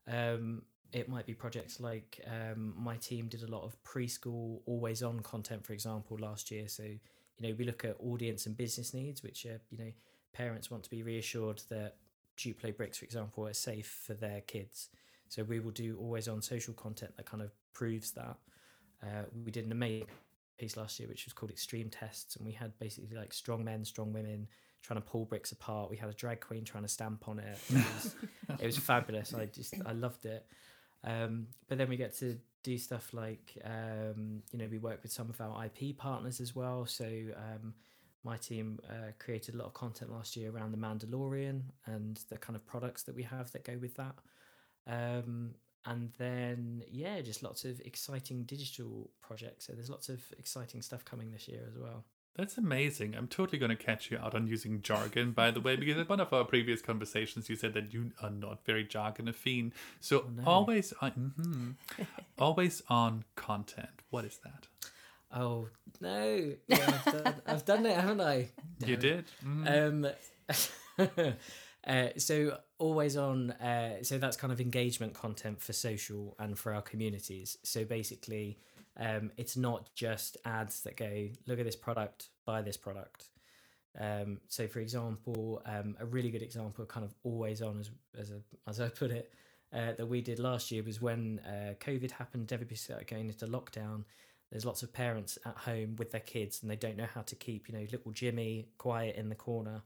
Um, 0.06 0.62
it 0.92 1.08
might 1.08 1.26
be 1.26 1.34
projects 1.34 1.80
like 1.80 2.20
um, 2.26 2.72
my 2.76 2.96
team 2.96 3.28
did 3.28 3.42
a 3.42 3.50
lot 3.50 3.62
of 3.62 3.76
preschool 3.84 4.60
always 4.64 5.02
on 5.02 5.20
content, 5.20 5.66
for 5.66 5.74
example, 5.74 6.16
last 6.18 6.50
year. 6.50 6.66
So, 6.66 6.82
you 6.82 6.98
know, 7.40 7.54
we 7.58 7.64
look 7.64 7.84
at 7.84 7.96
audience 8.00 8.46
and 8.46 8.56
business 8.56 8.94
needs, 8.94 9.22
which 9.22 9.44
are, 9.44 9.60
you 9.70 9.78
know, 9.78 9.92
parents 10.32 10.70
want 10.70 10.84
to 10.84 10.90
be 10.90 11.02
reassured 11.02 11.62
that 11.68 11.96
Duplo 12.38 12.74
bricks, 12.74 12.98
for 12.98 13.04
example, 13.04 13.46
are 13.46 13.52
safe 13.52 14.02
for 14.06 14.14
their 14.14 14.40
kids. 14.40 14.88
So 15.28 15.42
we 15.42 15.60
will 15.60 15.72
do 15.72 15.98
always 16.00 16.26
on 16.26 16.40
social 16.40 16.72
content 16.72 17.16
that 17.16 17.26
kind 17.26 17.42
of 17.42 17.50
proves 17.74 18.12
that. 18.12 18.36
Uh, 19.02 19.24
we 19.44 19.50
did 19.50 19.66
an 19.66 19.72
amazing 19.72 20.06
piece 20.58 20.76
last 20.76 20.98
year, 20.98 21.08
which 21.08 21.24
was 21.24 21.32
called 21.32 21.50
Extreme 21.50 21.90
Tests, 21.90 22.36
and 22.36 22.46
we 22.46 22.52
had 22.52 22.78
basically 22.78 23.16
like 23.16 23.32
strong 23.32 23.64
men, 23.64 23.84
strong 23.84 24.12
women 24.12 24.48
trying 24.82 25.00
to 25.00 25.06
pull 25.06 25.24
bricks 25.24 25.52
apart. 25.52 25.90
We 25.90 25.96
had 25.96 26.08
a 26.08 26.14
drag 26.14 26.40
queen 26.40 26.64
trying 26.64 26.84
to 26.84 26.88
stamp 26.88 27.28
on 27.28 27.38
it. 27.38 27.58
It 27.68 27.84
was, 27.94 28.14
it 28.60 28.66
was 28.66 28.78
fabulous. 28.78 29.34
I 29.34 29.46
just 29.46 29.74
I 29.86 29.92
loved 29.92 30.24
it. 30.24 30.46
Um, 31.04 31.46
but 31.68 31.78
then 31.78 31.88
we 31.88 31.96
get 31.96 32.16
to 32.18 32.38
do 32.62 32.76
stuff 32.76 33.12
like 33.14 33.56
um, 33.64 34.42
you 34.52 34.58
know 34.58 34.66
we 34.70 34.78
work 34.78 35.02
with 35.02 35.12
some 35.12 35.30
of 35.30 35.40
our 35.40 35.64
IP 35.66 35.96
partners 35.96 36.40
as 36.40 36.54
well. 36.54 36.86
So 36.86 37.04
um, 37.04 37.74
my 38.24 38.36
team 38.36 38.78
uh, 38.88 39.12
created 39.18 39.54
a 39.54 39.58
lot 39.58 39.66
of 39.66 39.74
content 39.74 40.12
last 40.12 40.36
year 40.36 40.50
around 40.50 40.72
the 40.72 40.78
Mandalorian 40.78 41.62
and 41.86 42.20
the 42.28 42.38
kind 42.38 42.56
of 42.56 42.66
products 42.66 43.04
that 43.04 43.14
we 43.14 43.22
have 43.22 43.50
that 43.52 43.64
go 43.64 43.76
with 43.80 43.94
that. 43.96 44.14
Um, 44.86 45.54
and 45.88 46.10
then 46.18 46.82
yeah, 46.90 47.20
just 47.22 47.42
lots 47.42 47.64
of 47.64 47.80
exciting 47.80 48.42
digital 48.44 49.10
projects. 49.22 49.66
So 49.66 49.72
there's 49.72 49.88
lots 49.90 50.08
of 50.08 50.20
exciting 50.38 50.82
stuff 50.82 51.04
coming 51.04 51.30
this 51.32 51.48
year 51.48 51.62
as 51.66 51.78
well. 51.78 52.04
That's 52.36 52.56
amazing. 52.56 53.16
I'm 53.16 53.26
totally 53.26 53.58
going 53.58 53.76
to 53.76 53.84
catch 53.84 54.12
you 54.12 54.18
out 54.18 54.32
on 54.32 54.46
using 54.46 54.80
jargon, 54.80 55.32
by 55.32 55.50
the 55.50 55.60
way, 55.60 55.74
because 55.74 55.96
in 55.96 56.04
one 56.06 56.20
of 56.20 56.32
our 56.32 56.44
previous 56.44 56.80
conversations, 56.80 57.48
you 57.50 57.56
said 57.56 57.74
that 57.74 57.92
you 57.92 58.12
are 58.22 58.30
not 58.30 58.64
very 58.64 58.84
jargon 58.84 59.26
affine. 59.26 59.72
So 60.00 60.24
always 60.46 60.92
on, 61.00 61.32
mhm. 61.36 62.06
always 62.38 62.82
on 62.88 63.24
content. 63.34 64.02
What 64.10 64.24
is 64.24 64.38
that? 64.44 64.68
Oh 65.34 65.68
no, 66.00 66.52
yeah, 66.68 67.00
I've, 67.06 67.24
done, 67.24 67.34
I've 67.46 67.64
done 67.64 67.86
it, 67.86 67.96
haven't 67.96 68.20
I? 68.20 68.50
You 68.86 68.96
did. 68.96 69.24
Mhm. 69.44 70.06
Um, 70.06 71.34
uh, 71.86 72.08
so 72.16 72.58
always 72.78 73.16
on. 73.16 73.52
Uh, 73.52 74.02
so 74.02 74.18
that's 74.18 74.36
kind 74.36 74.52
of 74.52 74.60
engagement 74.60 75.14
content 75.14 75.60
for 75.60 75.72
social 75.72 76.34
and 76.38 76.58
for 76.58 76.72
our 76.72 76.82
communities. 76.82 77.56
So 77.62 77.84
basically, 77.84 78.58
um, 78.98 79.30
it's 79.36 79.56
not 79.56 79.90
just 79.94 80.36
ads 80.44 80.82
that 80.82 80.96
go, 80.96 81.28
look 81.46 81.58
at 81.58 81.64
this 81.64 81.76
product, 81.76 82.28
buy 82.44 82.62
this 82.62 82.76
product. 82.76 83.30
Um, 83.98 84.40
so 84.48 84.66
for 84.66 84.80
example, 84.80 85.62
um, 85.66 85.96
a 85.98 86.06
really 86.06 86.30
good 86.30 86.42
example, 86.42 86.84
kind 86.84 87.04
of 87.04 87.14
always 87.22 87.62
on 87.62 87.80
as 87.80 87.90
as, 88.18 88.30
a, 88.30 88.40
as 88.68 88.80
I 88.80 88.88
put 88.88 89.10
it, 89.10 89.32
uh, 89.72 89.92
that 89.96 90.06
we 90.06 90.20
did 90.20 90.38
last 90.38 90.70
year 90.70 90.82
was 90.82 91.00
when 91.00 91.40
uh, 91.46 91.74
COVID 91.80 92.10
happened. 92.12 92.52
Everybody 92.52 92.76
started 92.76 93.06
going 93.06 93.28
into 93.28 93.46
lockdown. 93.46 94.04
There's 94.50 94.64
lots 94.64 94.82
of 94.82 94.92
parents 94.92 95.38
at 95.44 95.56
home 95.56 95.96
with 95.96 96.10
their 96.10 96.20
kids, 96.20 96.62
and 96.62 96.70
they 96.70 96.76
don't 96.76 96.96
know 96.96 97.08
how 97.12 97.22
to 97.22 97.34
keep, 97.34 97.68
you 97.68 97.74
know, 97.74 97.86
little 97.92 98.12
Jimmy 98.12 98.68
quiet 98.78 99.16
in 99.16 99.28
the 99.28 99.34
corner. 99.34 99.82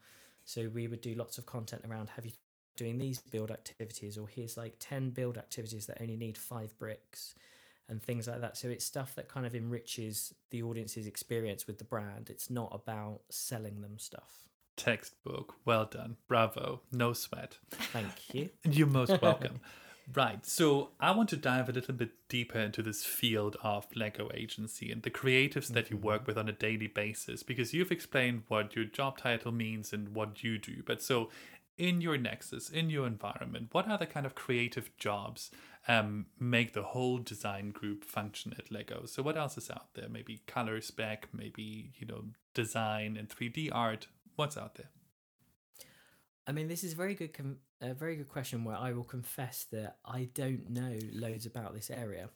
So 0.52 0.68
we 0.72 0.86
would 0.86 1.00
do 1.00 1.14
lots 1.14 1.38
of 1.38 1.46
content 1.46 1.82
around 1.88 2.10
have 2.10 2.26
you 2.26 2.32
doing 2.76 2.98
these 2.98 3.20
build 3.20 3.50
activities, 3.50 4.18
or 4.18 4.28
here's 4.28 4.56
like 4.56 4.74
ten 4.78 5.10
build 5.10 5.38
activities 5.38 5.86
that 5.86 5.98
only 6.00 6.16
need 6.16 6.36
five 6.36 6.78
bricks, 6.78 7.34
and 7.88 8.02
things 8.02 8.28
like 8.28 8.42
that. 8.42 8.58
So 8.58 8.68
it's 8.68 8.84
stuff 8.84 9.14
that 9.14 9.28
kind 9.28 9.46
of 9.46 9.54
enriches 9.54 10.34
the 10.50 10.62
audience's 10.62 11.06
experience 11.06 11.66
with 11.66 11.78
the 11.78 11.84
brand. 11.84 12.28
It's 12.28 12.50
not 12.50 12.70
about 12.72 13.20
selling 13.30 13.80
them 13.80 13.98
stuff. 13.98 14.48
Textbook. 14.76 15.54
Well 15.64 15.86
done. 15.86 16.16
Bravo. 16.28 16.82
No 16.92 17.14
sweat. 17.14 17.58
Thank 17.70 18.34
you. 18.34 18.50
You're 18.64 18.86
most 18.86 19.20
welcome. 19.22 19.60
right. 20.14 20.44
So 20.44 20.90
I 21.00 21.10
want 21.12 21.28
to 21.30 21.36
dive 21.36 21.68
a 21.68 21.72
little 21.72 21.94
bit 21.94 22.10
deeper 22.28 22.58
into 22.58 22.82
this 22.82 23.04
field 23.04 23.56
of 23.62 23.86
Lego 23.94 24.30
agency 24.34 24.90
and 24.90 25.02
the 25.02 25.10
creatives 25.10 25.68
that 25.68 25.90
you 25.90 25.96
work 25.96 26.26
with 26.26 26.38
on 26.38 26.48
a 26.48 26.52
daily 26.52 26.86
basis 26.86 27.42
because 27.42 27.72
you've 27.74 27.92
explained 27.92 28.42
what 28.48 28.74
your 28.74 28.84
job 28.84 29.18
title 29.18 29.52
means 29.52 29.92
and 29.92 30.14
what 30.14 30.42
you 30.42 30.58
do. 30.58 30.82
But 30.84 31.02
so 31.02 31.30
in 31.78 32.00
your 32.00 32.16
nexus, 32.16 32.68
in 32.68 32.90
your 32.90 33.06
environment, 33.06 33.68
what 33.72 33.88
other 33.88 34.06
kind 34.06 34.26
of 34.26 34.34
creative 34.34 34.96
jobs 34.98 35.50
um, 35.88 36.26
make 36.38 36.72
the 36.72 36.82
whole 36.82 37.18
design 37.18 37.70
group 37.70 38.04
function 38.04 38.54
at 38.58 38.70
Lego? 38.70 39.06
So 39.06 39.22
what 39.22 39.36
else 39.36 39.56
is 39.56 39.70
out 39.70 39.94
there? 39.94 40.08
Maybe 40.08 40.42
color 40.46 40.80
spec, 40.80 41.28
maybe, 41.32 41.92
you 41.96 42.06
know, 42.06 42.24
design 42.54 43.16
and 43.16 43.28
3D 43.28 43.70
art. 43.72 44.08
What's 44.36 44.56
out 44.56 44.76
there? 44.76 44.90
I 46.46 46.52
mean, 46.52 46.68
this 46.68 46.84
is 46.84 46.92
very 46.92 47.14
good, 47.14 47.32
com- 47.32 47.58
a 47.82 47.94
very 47.94 48.16
good 48.16 48.28
question. 48.28 48.64
Where 48.64 48.76
I 48.76 48.92
will 48.92 49.04
confess 49.04 49.64
that 49.72 49.96
I 50.04 50.28
don't 50.34 50.70
know 50.70 50.98
loads 51.12 51.46
about 51.46 51.74
this 51.74 51.90
area, 51.90 52.28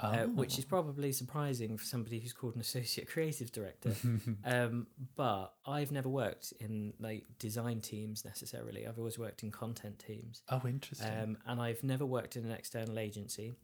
uh, 0.00 0.24
which 0.24 0.58
is 0.58 0.64
probably 0.64 1.12
surprising 1.12 1.76
for 1.78 1.84
somebody 1.84 2.18
who's 2.18 2.32
called 2.32 2.54
an 2.56 2.60
associate 2.68 3.08
creative 3.08 3.52
director. 3.52 3.94
um, 4.44 4.86
but 5.16 5.54
I've 5.66 5.92
never 5.92 6.08
worked 6.08 6.52
in 6.60 6.92
like 7.00 7.24
design 7.38 7.80
teams 7.80 8.24
necessarily. 8.24 8.86
I've 8.86 8.98
always 8.98 9.18
worked 9.18 9.42
in 9.42 9.50
content 9.50 9.98
teams, 10.06 10.42
Oh, 10.48 10.60
interesting. 10.66 11.08
um, 11.08 11.38
and 11.46 11.60
I've 11.60 11.82
never 11.82 12.04
worked 12.06 12.36
in 12.36 12.44
an 12.44 12.52
external 12.52 12.98
agency. 12.98 13.54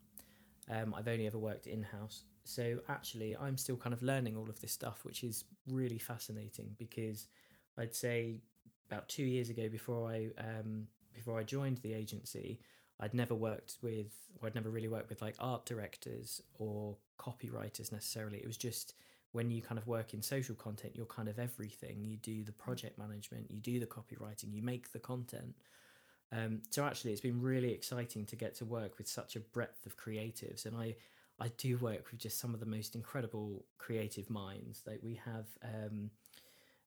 Um, 0.71 0.95
I've 0.97 1.09
only 1.09 1.27
ever 1.27 1.39
worked 1.39 1.67
in 1.67 1.83
house. 1.83 2.25
So 2.45 2.79
actually, 2.89 3.37
I'm 3.37 3.57
still 3.57 3.77
kind 3.77 3.93
of 3.93 4.03
learning 4.03 4.37
all 4.37 4.49
of 4.49 4.61
this 4.61 4.73
stuff, 4.73 5.05
which 5.05 5.25
is 5.25 5.45
really 5.69 5.99
fascinating 5.99 6.75
because 6.79 7.27
I'd 7.77 7.95
say 7.95 8.41
about 8.89 9.09
two 9.09 9.25
years 9.25 9.51
ago, 9.51 9.69
before 9.69 10.09
I 10.09 10.29
um, 10.39 10.87
before 11.17 11.39
I 11.39 11.43
joined 11.43 11.79
the 11.79 11.95
agency, 11.95 12.61
I'd 13.01 13.15
never 13.15 13.35
worked 13.35 13.77
with, 13.83 14.13
I'd 14.43 14.55
never 14.55 14.71
really 14.71 14.89
worked 14.89 15.09
with 15.09 15.23
like 15.23 15.35
art 15.39 15.67
directors 15.67 16.41
or 16.59 16.97
copywriters 17.19 17.93
necessarily. 17.93 18.39
It 18.39 18.47
was 18.47 18.57
just 18.57 18.95
when 19.33 19.51
you 19.51 19.61
kind 19.61 19.79
of 19.79 19.87
work 19.87 20.15
in 20.15 20.23
social 20.23 20.55
content, 20.55 20.95
you're 20.97 21.07
kind 21.07 21.29
of 21.29 21.39
everything. 21.39 22.05
You 22.05 22.17
do 22.17 22.45
the 22.45 22.53
project 22.53 22.99
management, 22.99 23.51
you 23.51 23.61
do 23.61 23.79
the 23.81 23.87
copywriting, 23.87 24.53
you 24.53 24.63
make 24.63 24.93
the 24.93 24.99
content. 24.99 25.55
Um, 26.33 26.63
so 26.71 26.85
actually, 26.85 27.13
it's 27.13 27.21
been 27.21 27.41
really 27.41 27.73
exciting 27.73 28.25
to 28.27 28.37
get 28.37 28.55
to 28.57 28.65
work 28.65 28.99
with 28.99 29.09
such 29.09 29.37
a 29.37 29.41
breadth 29.41 29.85
of 29.87 29.97
creatives, 29.97 30.67
and 30.67 30.77
I 30.77 30.97
I 31.39 31.49
do 31.59 31.77
work 31.77 32.11
with 32.11 32.19
just 32.19 32.41
some 32.41 32.55
of 32.55 32.61
the 32.61 32.67
most 32.67 32.95
incredible 32.95 33.67
creative 33.79 34.31
minds. 34.31 34.83
Like 34.87 35.01
we 35.03 35.21
have. 35.25 35.47
Um, 35.63 36.11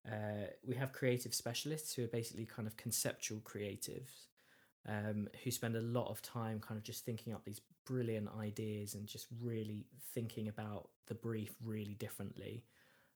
uh, 0.10 0.48
we 0.66 0.76
have 0.76 0.92
creative 0.94 1.34
specialists 1.34 1.94
who 1.94 2.04
are 2.04 2.08
basically 2.08 2.46
kind 2.46 2.68
of 2.68 2.78
conceptual 2.78 3.40
creatives. 3.42 4.28
um, 4.88 5.28
who 5.44 5.52
spend 5.52 5.76
a 5.76 5.82
lot 5.82 6.10
of 6.10 6.22
time 6.22 6.60
kind 6.60 6.78
of 6.78 6.84
just 6.84 7.06
thinking 7.06 7.34
up 7.34 7.44
these 7.46 7.62
brilliant 7.86 8.30
ideas 8.40 8.96
and 8.96 9.08
just 9.08 9.28
really 9.42 9.86
thinking 10.14 10.48
about 10.48 10.90
the 11.08 11.16
brief 11.16 11.54
really 11.64 11.96
differently. 11.96 12.64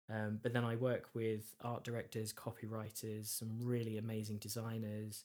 Um, 0.10 0.39
but 0.43 0.53
then 0.53 0.65
I 0.65 0.75
work 0.75 1.10
with 1.13 1.56
art 1.62 1.84
directors, 1.84 2.34
copywriters, 2.34 3.27
some 3.27 3.49
really 3.62 3.97
amazing 3.97 4.38
designers, 4.38 5.23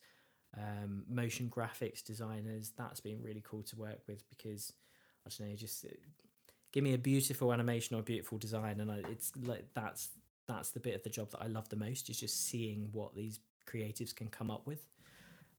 um, 0.57 1.05
motion 1.09 1.51
graphics 1.51 2.03
designers. 2.05 2.73
That's 2.77 3.01
been 3.01 3.21
really 3.23 3.43
cool 3.47 3.63
to 3.65 3.77
work 3.77 4.01
with 4.07 4.29
because 4.31 4.73
I 5.27 5.31
don't 5.37 5.51
know, 5.51 5.57
just 5.57 5.85
uh, 5.85 5.89
give 6.73 6.85
me 6.85 6.95
a 6.95 6.99
beautiful 6.99 7.53
animation 7.53 7.97
or 7.97 8.01
a 8.01 8.05
beautiful 8.05 8.39
design, 8.39 8.81
and 8.81 8.91
I, 8.91 9.03
it's 9.11 9.33
like 9.45 9.67
that's 9.75 10.11
that's 10.49 10.71
the 10.71 10.81
bit 10.81 10.95
of 10.97 11.03
the 11.05 11.11
job 11.11 11.31
that 11.33 11.43
I 11.43 11.47
love 11.47 11.69
the 11.69 11.77
most 11.77 12.11
is 12.11 12.21
just 12.21 12.47
seeing 12.47 12.89
what 12.93 13.15
these 13.15 13.41
creatives 13.67 14.15
can 14.15 14.29
come 14.29 14.51
up 14.51 14.67
with. 14.67 14.89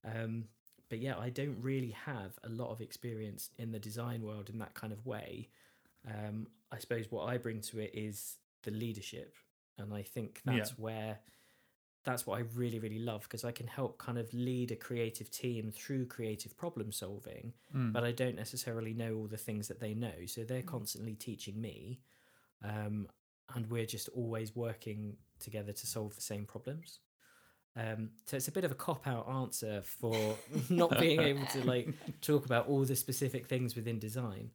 Um, 0.04 0.48
but 0.88 0.98
yeah, 0.98 1.16
I 1.18 1.30
don't 1.30 1.56
really 1.62 1.90
have 1.92 2.38
a 2.44 2.48
lot 2.48 2.70
of 2.70 2.80
experience 2.80 3.50
in 3.58 3.72
the 3.72 3.78
design 3.78 4.22
world 4.22 4.50
in 4.50 4.58
that 4.58 4.74
kind 4.74 4.92
of 4.92 5.06
way. 5.06 5.48
Um, 6.06 6.48
I 6.72 6.78
suppose 6.78 7.10
what 7.10 7.26
I 7.26 7.38
bring 7.38 7.60
to 7.62 7.78
it 7.80 7.92
is 7.94 8.38
the 8.62 8.70
leadership, 8.72 9.36
and 9.78 9.94
I 9.94 10.02
think 10.02 10.42
that's 10.44 10.70
Yeah. 10.70 10.74
where 10.76 11.20
that's 12.04 12.26
what 12.26 12.38
I 12.38 12.42
really 12.54 12.78
really 12.78 12.98
love 12.98 13.22
because 13.24 13.44
I 13.44 13.52
can 13.52 13.66
help 13.66 13.98
kind 13.98 14.18
of 14.18 14.32
lead 14.32 14.72
a 14.72 14.76
creative 14.76 15.30
team 15.30 15.70
through 15.70 16.06
creative 16.06 16.56
problem 16.56 16.92
solving, 16.92 17.52
Mm. 17.74 17.92
but 17.92 18.04
I 18.04 18.12
don't 18.12 18.36
necessarily 18.36 18.94
know 18.94 19.16
all 19.16 19.26
the 19.28 19.36
things 19.36 19.68
that 19.68 19.80
they 19.80 19.94
know, 19.94 20.26
so 20.26 20.44
they're 20.44 20.62
constantly 20.62 21.14
teaching 21.14 21.60
me, 21.60 22.00
um, 22.62 23.08
and 23.54 23.70
we're 23.70 23.86
just 23.86 24.08
always 24.10 24.54
working 24.54 25.16
together 25.38 25.72
to 25.72 25.86
solve 25.86 26.14
the 26.14 26.20
same 26.20 26.44
problems. 26.44 27.00
Um, 27.76 28.10
so 28.26 28.36
it's 28.36 28.48
a 28.48 28.52
bit 28.52 28.64
of 28.64 28.72
a 28.72 28.74
cop 28.74 29.06
out 29.06 29.28
answer 29.28 29.82
for 29.84 30.36
not 30.70 30.98
being 30.98 31.20
able 31.20 31.46
to 31.46 31.64
like 31.64 31.88
talk 32.20 32.44
about 32.44 32.68
all 32.68 32.84
the 32.84 32.96
specific 32.96 33.46
things 33.46 33.76
within 33.76 33.98
design. 33.98 34.50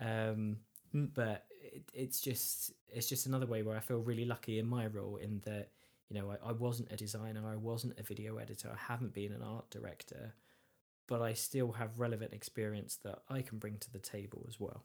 Um, 0.00 0.58
but 0.92 1.44
it, 1.60 1.84
it's 1.92 2.20
just 2.20 2.72
it's 2.88 3.08
just 3.08 3.26
another 3.26 3.46
way 3.46 3.62
where 3.62 3.76
I 3.76 3.80
feel 3.80 3.98
really 3.98 4.24
lucky 4.24 4.58
in 4.58 4.66
my 4.66 4.86
role 4.86 5.16
in 5.16 5.40
that 5.44 5.70
you 6.08 6.18
know 6.18 6.30
I, 6.30 6.48
I 6.48 6.52
wasn't 6.52 6.92
a 6.92 6.96
designer, 6.96 7.42
I 7.46 7.56
wasn't 7.56 7.98
a 7.98 8.02
video 8.02 8.38
editor, 8.38 8.70
I 8.72 8.92
haven't 8.92 9.12
been 9.12 9.32
an 9.32 9.42
art 9.42 9.70
director, 9.70 10.34
but 11.06 11.20
I 11.20 11.34
still 11.34 11.72
have 11.72 12.00
relevant 12.00 12.32
experience 12.32 12.96
that 13.04 13.18
I 13.28 13.42
can 13.42 13.58
bring 13.58 13.76
to 13.78 13.92
the 13.92 13.98
table 13.98 14.46
as 14.48 14.58
well. 14.58 14.84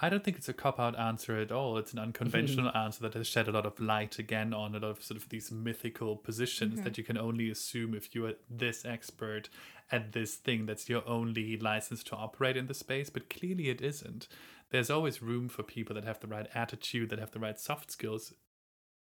I 0.00 0.08
don't 0.08 0.22
think 0.22 0.36
it's 0.36 0.48
a 0.48 0.52
cop 0.52 0.78
out 0.78 0.98
answer 0.98 1.36
at 1.38 1.50
all. 1.50 1.76
It's 1.76 1.92
an 1.92 1.98
unconventional 1.98 2.68
mm-hmm. 2.68 2.76
answer 2.76 3.02
that 3.02 3.14
has 3.14 3.26
shed 3.26 3.48
a 3.48 3.52
lot 3.52 3.66
of 3.66 3.80
light 3.80 4.18
again 4.18 4.54
on 4.54 4.74
a 4.74 4.78
lot 4.78 4.90
of 4.90 5.02
sort 5.02 5.20
of 5.20 5.28
these 5.28 5.50
mythical 5.50 6.16
positions 6.16 6.74
mm-hmm. 6.74 6.84
that 6.84 6.98
you 6.98 7.04
can 7.04 7.18
only 7.18 7.50
assume 7.50 7.94
if 7.94 8.14
you 8.14 8.26
are 8.26 8.34
this 8.48 8.84
expert 8.84 9.48
at 9.90 10.12
this 10.12 10.34
thing 10.34 10.66
that's 10.66 10.88
your 10.88 11.02
only 11.08 11.56
license 11.56 12.04
to 12.04 12.14
operate 12.14 12.56
in 12.56 12.66
the 12.66 12.74
space. 12.74 13.10
But 13.10 13.28
clearly 13.28 13.70
it 13.70 13.80
isn't. 13.80 14.28
There's 14.70 14.90
always 14.90 15.22
room 15.22 15.48
for 15.48 15.62
people 15.62 15.94
that 15.94 16.04
have 16.04 16.20
the 16.20 16.26
right 16.26 16.46
attitude, 16.54 17.10
that 17.10 17.18
have 17.18 17.32
the 17.32 17.40
right 17.40 17.58
soft 17.58 17.90
skills. 17.90 18.32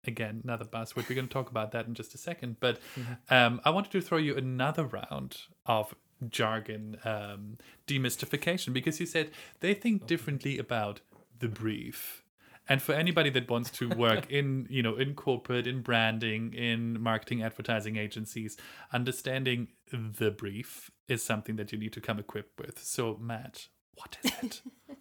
Again, 0.07 0.43
another 0.45 0.65
buzzword. 0.65 1.09
We're 1.09 1.17
going 1.17 1.27
to 1.27 1.33
talk 1.33 1.51
about 1.51 1.73
that 1.73 1.87
in 1.87 1.95
just 1.95 2.15
a 2.15 2.19
second. 2.19 2.57
But 2.61 2.79
mm-hmm. 2.95 3.35
um, 3.35 3.61
I 3.65 3.71
wanted 3.71 3.91
to 3.93 4.01
throw 4.01 4.19
you 4.19 4.37
another 4.37 4.85
round 4.85 5.39
of 5.65 5.97
jargon 6.31 6.99
um, 7.05 7.59
demystification 7.87 8.73
because 8.73 9.01
you 9.01 9.07
said 9.07 9.31
they 9.61 9.75
think 9.75 10.07
differently 10.07 10.59
about 10.59 11.01
the 11.39 11.49
brief. 11.49 12.23
And 12.69 12.83
for 12.83 12.95
anybody 12.95 13.31
that 13.31 13.49
wants 13.49 13.71
to 13.73 13.89
work 13.91 14.27
in, 14.31 14.67
you 14.69 14.83
know, 14.83 14.97
in 14.97 15.15
corporate, 15.15 15.67
in 15.67 15.83
branding, 15.83 16.53
in 16.53 17.01
marketing, 17.01 17.43
advertising 17.43 17.97
agencies, 17.97 18.57
understanding 18.93 19.69
the 19.93 20.31
brief 20.31 20.91
is 21.09 21.23
something 21.23 21.57
that 21.57 21.71
you 21.71 21.79
need 21.79 21.93
to 21.93 22.01
come 22.01 22.19
equipped 22.19 22.59
with. 22.59 22.83
So, 22.83 23.17
Matt, 23.21 23.69
what 23.95 24.17
is 24.25 24.33
it? 24.43 24.63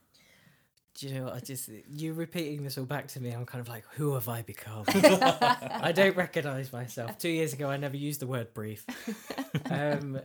Do 0.95 1.07
you 1.09 1.15
know? 1.15 1.25
what, 1.25 1.33
I 1.33 1.39
just 1.39 1.69
you 1.89 2.13
repeating 2.13 2.63
this 2.63 2.77
all 2.77 2.85
back 2.85 3.09
to 3.09 3.19
me. 3.19 3.31
I'm 3.31 3.45
kind 3.45 3.59
of 3.59 3.67
like, 3.67 3.83
who 3.95 4.13
have 4.13 4.29
I 4.29 4.43
become? 4.43 4.85
I 4.87 5.91
don't 5.93 6.15
recognize 6.15 6.71
myself. 6.71 7.17
Two 7.17 7.27
years 7.27 7.51
ago, 7.51 7.69
I 7.69 7.75
never 7.75 7.97
used 7.97 8.21
the 8.21 8.27
word 8.27 8.53
brief. 8.53 8.85
Um, 9.69 10.21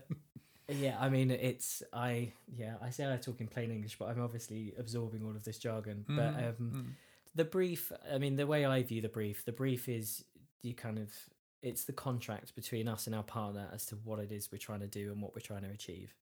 yeah, 0.71 0.97
I 1.01 1.09
mean, 1.09 1.31
it's 1.31 1.83
I. 1.93 2.33
Yeah, 2.53 2.75
I 2.83 2.91
say 2.91 3.13
I 3.13 3.17
talk 3.17 3.41
in 3.41 3.49
plain 3.49 3.71
English, 3.71 3.97
but 3.99 4.09
I'm 4.09 4.21
obviously 4.23 4.73
absorbing 4.79 5.23
all 5.25 5.31
of 5.37 5.45
this 5.45 5.59
jargon. 5.59 6.05
But 6.09 6.35
Mm, 6.37 6.49
um, 6.49 6.55
mm. 6.73 6.87
the 7.35 7.45
brief. 7.45 7.93
I 8.13 8.19
mean, 8.19 8.37
the 8.37 8.47
way 8.47 8.65
I 8.65 8.83
view 8.83 9.01
the 9.01 9.09
brief, 9.09 9.45
the 9.45 9.53
brief 9.53 9.89
is 9.89 10.25
you 10.63 10.75
kind 10.75 10.99
of 10.99 11.11
it's 11.63 11.85
the 11.85 11.93
contract 11.93 12.55
between 12.55 12.89
us 12.89 13.07
and 13.07 13.15
our 13.15 13.23
partner 13.23 13.69
as 13.73 13.85
to 13.87 13.95
what 13.97 14.19
it 14.19 14.33
is 14.33 14.51
we're 14.51 14.59
trying 14.59 14.81
to 14.81 14.87
do 14.87 15.13
and 15.13 15.21
what 15.21 15.35
we're 15.35 15.41
trying 15.41 15.63
to 15.63 15.69
achieve. 15.71 16.15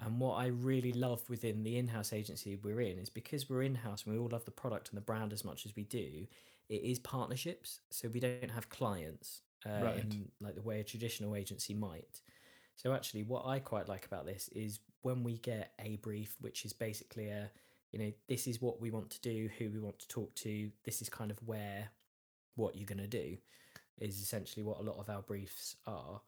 And 0.00 0.18
what 0.18 0.34
I 0.36 0.46
really 0.46 0.92
love 0.94 1.22
within 1.28 1.62
the 1.62 1.76
in-house 1.76 2.12
agency 2.12 2.56
we're 2.56 2.80
in 2.80 2.98
is 2.98 3.10
because 3.10 3.48
we're 3.50 3.62
in-house 3.62 4.04
and 4.04 4.14
we 4.14 4.18
all 4.18 4.30
love 4.32 4.46
the 4.46 4.50
product 4.50 4.88
and 4.88 4.96
the 4.96 5.02
brand 5.02 5.32
as 5.32 5.44
much 5.44 5.66
as 5.66 5.76
we 5.76 5.84
do, 5.84 6.26
it 6.70 6.82
is 6.82 6.98
partnerships. 6.98 7.80
So 7.90 8.08
we 8.08 8.18
don't 8.18 8.50
have 8.50 8.68
clients 8.70 9.42
uh, 9.66 9.84
Right. 9.84 9.98
in 9.98 10.30
like 10.40 10.54
the 10.54 10.62
way 10.62 10.80
a 10.80 10.84
traditional 10.84 11.36
agency 11.36 11.74
might. 11.74 12.20
So 12.76 12.92
actually, 12.92 13.22
what 13.22 13.46
I 13.46 13.58
quite 13.58 13.88
like 13.88 14.06
about 14.06 14.26
this 14.26 14.48
is 14.48 14.80
when 15.02 15.22
we 15.22 15.38
get 15.38 15.72
a 15.78 15.96
brief, 15.96 16.36
which 16.40 16.64
is 16.64 16.72
basically 16.72 17.28
a, 17.28 17.50
you 17.92 17.98
know, 17.98 18.12
this 18.28 18.46
is 18.46 18.60
what 18.60 18.80
we 18.80 18.90
want 18.90 19.10
to 19.10 19.20
do, 19.20 19.50
who 19.58 19.70
we 19.70 19.78
want 19.78 19.98
to 19.98 20.08
talk 20.08 20.34
to, 20.36 20.70
this 20.84 21.02
is 21.02 21.08
kind 21.08 21.30
of 21.30 21.38
where, 21.46 21.90
what 22.56 22.76
you're 22.76 22.86
going 22.86 22.98
to 22.98 23.06
do, 23.06 23.36
is 24.00 24.20
essentially 24.20 24.62
what 24.62 24.80
a 24.80 24.82
lot 24.82 24.98
of 24.98 25.10
our 25.10 25.22
briefs 25.22 25.76
are. 25.86 26.20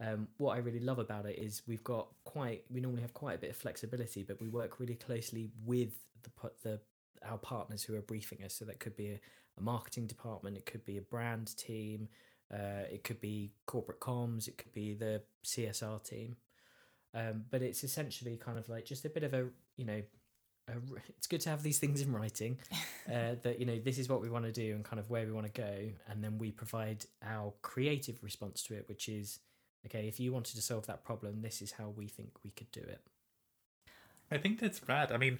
Um, 0.00 0.28
what 0.36 0.54
I 0.54 0.58
really 0.58 0.80
love 0.80 1.00
about 1.00 1.26
it 1.26 1.38
is 1.38 1.62
we've 1.66 1.82
got 1.82 2.06
quite, 2.24 2.62
we 2.70 2.80
normally 2.80 3.02
have 3.02 3.14
quite 3.14 3.34
a 3.34 3.38
bit 3.38 3.50
of 3.50 3.56
flexibility, 3.56 4.22
but 4.22 4.40
we 4.40 4.48
work 4.48 4.78
really 4.78 4.94
closely 4.94 5.50
with 5.64 5.98
the 6.22 6.30
the 6.62 6.80
our 7.28 7.38
partners 7.38 7.82
who 7.82 7.96
are 7.96 8.00
briefing 8.00 8.44
us. 8.44 8.54
So 8.54 8.64
that 8.66 8.78
could 8.78 8.96
be 8.96 9.08
a, 9.08 9.20
a 9.58 9.60
marketing 9.60 10.06
department, 10.06 10.56
it 10.56 10.66
could 10.66 10.84
be 10.84 10.98
a 10.98 11.02
brand 11.02 11.56
team, 11.56 12.08
uh, 12.52 12.84
it 12.90 13.04
could 13.04 13.20
be 13.20 13.52
corporate 13.66 14.00
comms, 14.00 14.48
it 14.48 14.58
could 14.58 14.72
be 14.72 14.94
the 14.94 15.22
CSR 15.44 16.02
team. 16.02 16.36
Um, 17.14 17.44
but 17.50 17.62
it's 17.62 17.84
essentially 17.84 18.36
kind 18.36 18.58
of 18.58 18.68
like 18.68 18.84
just 18.84 19.04
a 19.04 19.10
bit 19.10 19.24
of 19.24 19.34
a, 19.34 19.48
you 19.76 19.84
know, 19.84 20.02
a, 20.68 20.72
r- 20.72 21.02
it's 21.16 21.26
good 21.26 21.40
to 21.42 21.50
have 21.50 21.62
these 21.62 21.78
things 21.78 22.00
in 22.00 22.12
writing 22.12 22.58
uh, 23.08 23.36
that, 23.42 23.58
you 23.58 23.66
know, 23.66 23.78
this 23.78 23.98
is 23.98 24.08
what 24.08 24.20
we 24.20 24.28
want 24.28 24.44
to 24.44 24.52
do 24.52 24.74
and 24.74 24.84
kind 24.84 25.00
of 25.00 25.08
where 25.10 25.24
we 25.24 25.32
want 25.32 25.52
to 25.52 25.60
go. 25.60 25.88
And 26.08 26.22
then 26.22 26.38
we 26.38 26.50
provide 26.50 27.04
our 27.22 27.52
creative 27.62 28.22
response 28.22 28.62
to 28.64 28.74
it, 28.74 28.88
which 28.88 29.08
is, 29.08 29.40
okay, 29.86 30.06
if 30.06 30.20
you 30.20 30.32
wanted 30.32 30.54
to 30.56 30.62
solve 30.62 30.86
that 30.86 31.04
problem, 31.04 31.40
this 31.40 31.62
is 31.62 31.72
how 31.72 31.88
we 31.88 32.08
think 32.08 32.30
we 32.44 32.50
could 32.50 32.70
do 32.72 32.80
it. 32.80 33.00
I 34.30 34.36
think 34.36 34.60
that's 34.60 34.86
rad. 34.86 35.10
I 35.10 35.16
mean, 35.16 35.38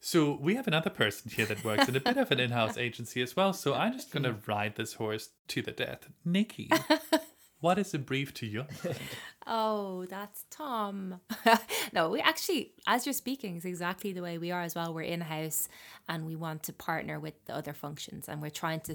so 0.00 0.38
we 0.40 0.54
have 0.54 0.66
another 0.66 0.90
person 0.90 1.30
here 1.30 1.46
that 1.46 1.64
works 1.64 1.88
in 1.88 1.96
a 1.96 2.00
bit 2.00 2.16
of 2.16 2.30
an 2.30 2.40
in-house 2.40 2.78
agency 2.78 3.20
as 3.20 3.34
well. 3.34 3.52
So 3.52 3.74
I'm 3.74 3.92
just 3.92 4.12
gonna 4.12 4.36
ride 4.46 4.76
this 4.76 4.94
horse 4.94 5.30
to 5.48 5.62
the 5.62 5.72
death. 5.72 6.08
Nikki, 6.24 6.70
what 7.60 7.78
is 7.78 7.94
a 7.94 7.98
brief 7.98 8.32
to 8.34 8.46
you? 8.46 8.64
Oh, 9.46 10.04
that's 10.06 10.44
Tom. 10.50 11.20
no, 11.92 12.10
we 12.10 12.20
actually, 12.20 12.74
as 12.86 13.06
you're 13.06 13.12
speaking, 13.14 13.56
is 13.56 13.64
exactly 13.64 14.12
the 14.12 14.22
way 14.22 14.38
we 14.38 14.50
are 14.50 14.60
as 14.60 14.74
well. 14.74 14.92
We're 14.92 15.02
in 15.02 15.22
house 15.22 15.68
and 16.08 16.26
we 16.26 16.36
want 16.36 16.62
to 16.64 16.72
partner 16.72 17.18
with 17.18 17.42
the 17.46 17.56
other 17.56 17.72
functions 17.72 18.28
and 18.28 18.42
we're 18.42 18.50
trying 18.50 18.80
to. 18.80 18.94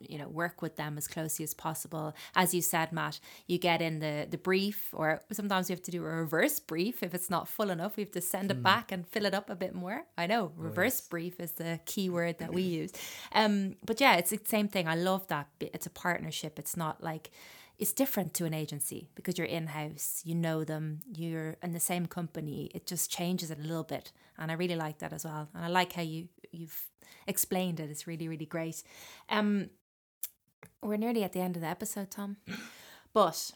You 0.00 0.18
know, 0.18 0.28
work 0.28 0.62
with 0.62 0.76
them 0.76 0.98
as 0.98 1.08
closely 1.08 1.42
as 1.42 1.54
possible. 1.54 2.14
As 2.34 2.54
you 2.54 2.62
said, 2.62 2.92
Matt, 2.92 3.20
you 3.46 3.58
get 3.58 3.80
in 3.80 4.00
the 4.00 4.26
the 4.28 4.38
brief, 4.38 4.90
or 4.92 5.22
sometimes 5.32 5.68
we 5.68 5.72
have 5.72 5.82
to 5.82 5.90
do 5.90 6.04
a 6.04 6.08
reverse 6.08 6.58
brief 6.60 7.02
if 7.02 7.14
it's 7.14 7.30
not 7.30 7.48
full 7.48 7.70
enough. 7.70 7.96
We 7.96 8.02
have 8.02 8.12
to 8.12 8.20
send 8.20 8.50
it 8.50 8.62
back 8.62 8.92
and 8.92 9.06
fill 9.06 9.26
it 9.26 9.34
up 9.34 9.50
a 9.50 9.56
bit 9.56 9.74
more. 9.74 10.04
I 10.16 10.26
know 10.26 10.52
reverse 10.56 11.00
brief 11.00 11.40
is 11.40 11.52
the 11.52 11.80
key 11.86 12.10
word 12.16 12.38
that 12.38 12.52
we 12.52 12.62
use. 12.62 12.92
Um, 13.32 13.76
but 13.84 14.00
yeah, 14.00 14.16
it's 14.16 14.30
the 14.30 14.40
same 14.44 14.68
thing. 14.68 14.88
I 14.88 14.94
love 14.94 15.26
that. 15.28 15.48
It's 15.60 15.86
a 15.86 15.90
partnership. 15.90 16.58
It's 16.58 16.76
not 16.76 17.02
like 17.02 17.30
it's 17.78 17.92
different 17.92 18.32
to 18.34 18.44
an 18.46 18.54
agency 18.54 19.10
because 19.14 19.36
you're 19.36 19.46
in 19.46 19.66
house, 19.68 20.22
you 20.24 20.34
know 20.34 20.64
them, 20.64 21.00
you're 21.12 21.56
in 21.62 21.72
the 21.72 21.80
same 21.80 22.06
company. 22.06 22.70
It 22.74 22.86
just 22.86 23.10
changes 23.10 23.50
it 23.50 23.58
a 23.58 23.62
little 23.62 23.84
bit, 23.84 24.12
and 24.38 24.50
I 24.50 24.54
really 24.54 24.76
like 24.76 24.98
that 24.98 25.12
as 25.12 25.24
well. 25.24 25.48
And 25.54 25.64
I 25.64 25.68
like 25.68 25.92
how 25.92 26.02
you 26.02 26.28
you've 26.52 26.86
explained 27.26 27.80
it. 27.80 27.90
It's 27.90 28.06
really 28.06 28.28
really 28.28 28.46
great. 28.46 28.82
Um, 29.28 29.70
we're 30.86 30.96
nearly 30.96 31.24
at 31.24 31.32
the 31.32 31.40
end 31.40 31.56
of 31.56 31.62
the 31.62 31.68
episode, 31.68 32.10
Tom, 32.10 32.36
but 33.12 33.50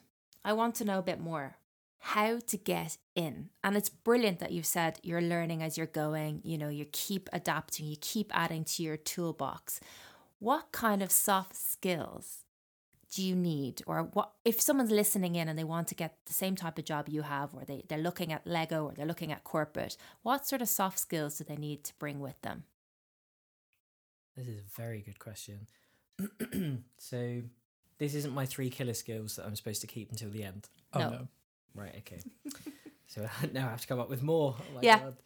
I 0.44 0.52
want 0.52 0.74
to 0.76 0.84
know 0.84 0.98
a 0.98 1.02
bit 1.02 1.20
more 1.20 1.56
how 1.98 2.38
to 2.46 2.56
get 2.56 2.96
in. 3.14 3.50
And 3.62 3.76
it's 3.76 3.90
brilliant 3.90 4.38
that 4.38 4.52
you've 4.52 4.66
said 4.66 4.98
you're 5.02 5.20
learning 5.20 5.62
as 5.62 5.76
you're 5.76 5.86
going. 5.86 6.40
You 6.44 6.56
know, 6.58 6.68
you 6.68 6.86
keep 6.90 7.28
adapting, 7.32 7.86
you 7.86 7.96
keep 8.00 8.30
adding 8.34 8.64
to 8.64 8.82
your 8.82 8.96
toolbox. 8.96 9.80
What 10.38 10.72
kind 10.72 11.02
of 11.02 11.10
soft 11.12 11.54
skills 11.56 12.44
do 13.14 13.22
you 13.22 13.34
need 13.34 13.82
or 13.86 14.02
what 14.04 14.30
if 14.44 14.60
someone's 14.60 14.90
listening 14.92 15.34
in 15.34 15.48
and 15.48 15.58
they 15.58 15.64
want 15.64 15.88
to 15.88 15.94
get 15.96 16.16
the 16.26 16.32
same 16.32 16.54
type 16.54 16.78
of 16.78 16.84
job 16.84 17.08
you 17.08 17.22
have 17.22 17.52
or 17.52 17.64
they, 17.64 17.82
they're 17.88 17.98
looking 17.98 18.32
at 18.32 18.46
lego 18.46 18.84
or 18.84 18.92
they're 18.92 19.04
looking 19.04 19.32
at 19.32 19.42
corporate 19.42 19.96
what 20.22 20.46
sort 20.46 20.62
of 20.62 20.68
soft 20.68 20.96
skills 20.96 21.36
do 21.36 21.42
they 21.42 21.56
need 21.56 21.82
to 21.82 21.92
bring 21.98 22.20
with 22.20 22.40
them 22.42 22.62
This 24.36 24.46
is 24.46 24.60
a 24.60 24.80
very 24.80 25.00
good 25.02 25.18
question. 25.18 25.66
so, 26.98 27.42
this 27.98 28.14
isn't 28.14 28.32
my 28.34 28.46
three 28.46 28.70
killer 28.70 28.94
skills 28.94 29.36
that 29.36 29.46
I'm 29.46 29.56
supposed 29.56 29.80
to 29.82 29.86
keep 29.86 30.10
until 30.10 30.30
the 30.30 30.44
end. 30.44 30.68
Oh 30.92 31.00
No. 31.00 31.10
no. 31.10 31.28
Right, 31.74 31.94
okay. 31.98 32.22
So 33.06 33.22
now 33.52 33.66
I 33.66 33.70
have 33.70 33.80
to 33.82 33.86
come 33.86 34.00
up 34.00 34.08
with 34.10 34.22
more. 34.22 34.56
Oh 34.58 34.74
my 34.74 34.84
Yeah. 34.84 35.00
God. 35.00 35.16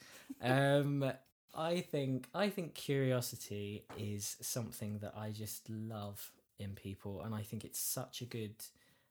Um, 0.43 1.13
I 1.55 1.81
think 1.81 2.29
I 2.35 2.49
think 2.49 2.75
curiosity 2.75 3.85
is 3.99 4.37
something 4.41 4.99
that 4.99 5.15
I 5.17 5.31
just 5.31 5.69
love 5.71 6.33
in 6.59 6.75
people, 6.75 7.23
and 7.23 7.35
I 7.35 7.43
think 7.43 7.65
it's 7.65 7.79
such 7.79 8.21
a 8.23 8.25
good 8.25 8.55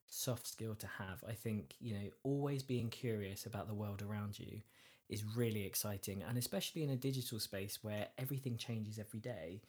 soft 0.07 0.45
skill 0.47 0.75
to 0.75 0.87
have. 0.99 1.23
I 1.27 1.33
think 1.33 1.75
you 1.79 1.93
know 1.93 2.09
always 2.23 2.63
being 2.63 2.89
curious 2.89 3.45
about 3.45 3.67
the 3.67 3.73
world 3.73 4.01
around 4.01 4.37
you 4.39 4.61
is 5.09 5.23
really 5.35 5.65
exciting, 5.65 6.23
and 6.23 6.37
especially 6.37 6.83
in 6.83 6.89
a 6.89 6.95
digital 6.97 7.39
space 7.39 7.79
where 7.81 8.07
everything 8.17 8.57
changes 8.57 8.99
every 8.99 9.19
day. 9.19 9.61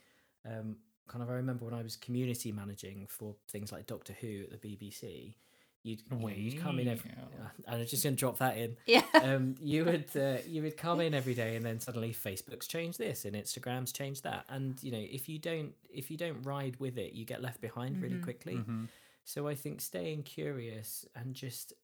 Um, 0.45 0.77
kind 1.09 1.23
of, 1.23 1.31
I 1.31 1.35
remember 1.35 1.65
when 1.65 1.75
I 1.75 1.83
was 1.83 1.97
community 1.97 2.53
managing 2.53 3.07
for 3.09 3.35
things 3.49 3.71
like 3.73 3.87
Doctor 3.87 4.13
Who 4.21 4.45
at 4.51 4.61
the 4.61 4.69
BBC. 4.77 5.35
You'd, 5.83 6.01
you 6.11 6.29
you'd 6.29 6.61
come 6.63 6.79
in 6.79 6.89
every, 6.89 7.11
Wow. 7.15 7.51
and 7.67 7.81
I'm 7.83 7.87
just 7.87 8.03
going 8.03 8.17
to 8.17 8.19
drop 8.21 8.39
that 8.39 8.57
in 8.57 8.75
Yeah. 8.87 9.03
um, 9.23 9.55
you 9.61 9.85
would 9.89 10.07
uh, 10.17 10.39
you 10.47 10.63
would 10.63 10.79
come 10.79 11.01
in 11.01 11.13
every 11.13 11.35
day, 11.35 11.57
and 11.57 11.65
then 11.65 11.79
suddenly 11.79 12.15
Facebook's 12.15 12.67
changed 12.67 12.99
this 12.99 13.27
and 13.27 13.37
Instagram's 13.37 13.93
changed 13.93 14.23
that, 14.25 14.47
and 14.49 14.83
you 14.83 14.91
know 14.91 14.99
if 15.19 15.29
you 15.29 15.39
don't 15.39 15.75
if 15.91 16.11
you 16.11 16.17
don't 16.17 16.41
ride 16.43 16.77
with 16.81 16.97
it, 16.97 17.13
you 17.13 17.27
get 17.27 17.43
left 17.43 17.61
behind 17.61 18.01
really 18.01 18.19
quickly. 18.19 18.55
Mhm. 18.55 18.89
So 19.25 19.47
I 19.47 19.55
think 19.55 19.83
staying 19.83 20.23
curious 20.23 21.07
and 21.15 21.35
just 21.35 21.75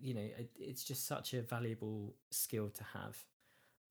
you 0.00 0.14
know 0.14 0.20
it- 0.36 0.50
it's 0.58 0.82
just 0.82 1.06
such 1.06 1.32
a 1.32 1.40
valuable 1.42 2.16
skill 2.30 2.70
to 2.70 2.82
have. 2.84 3.24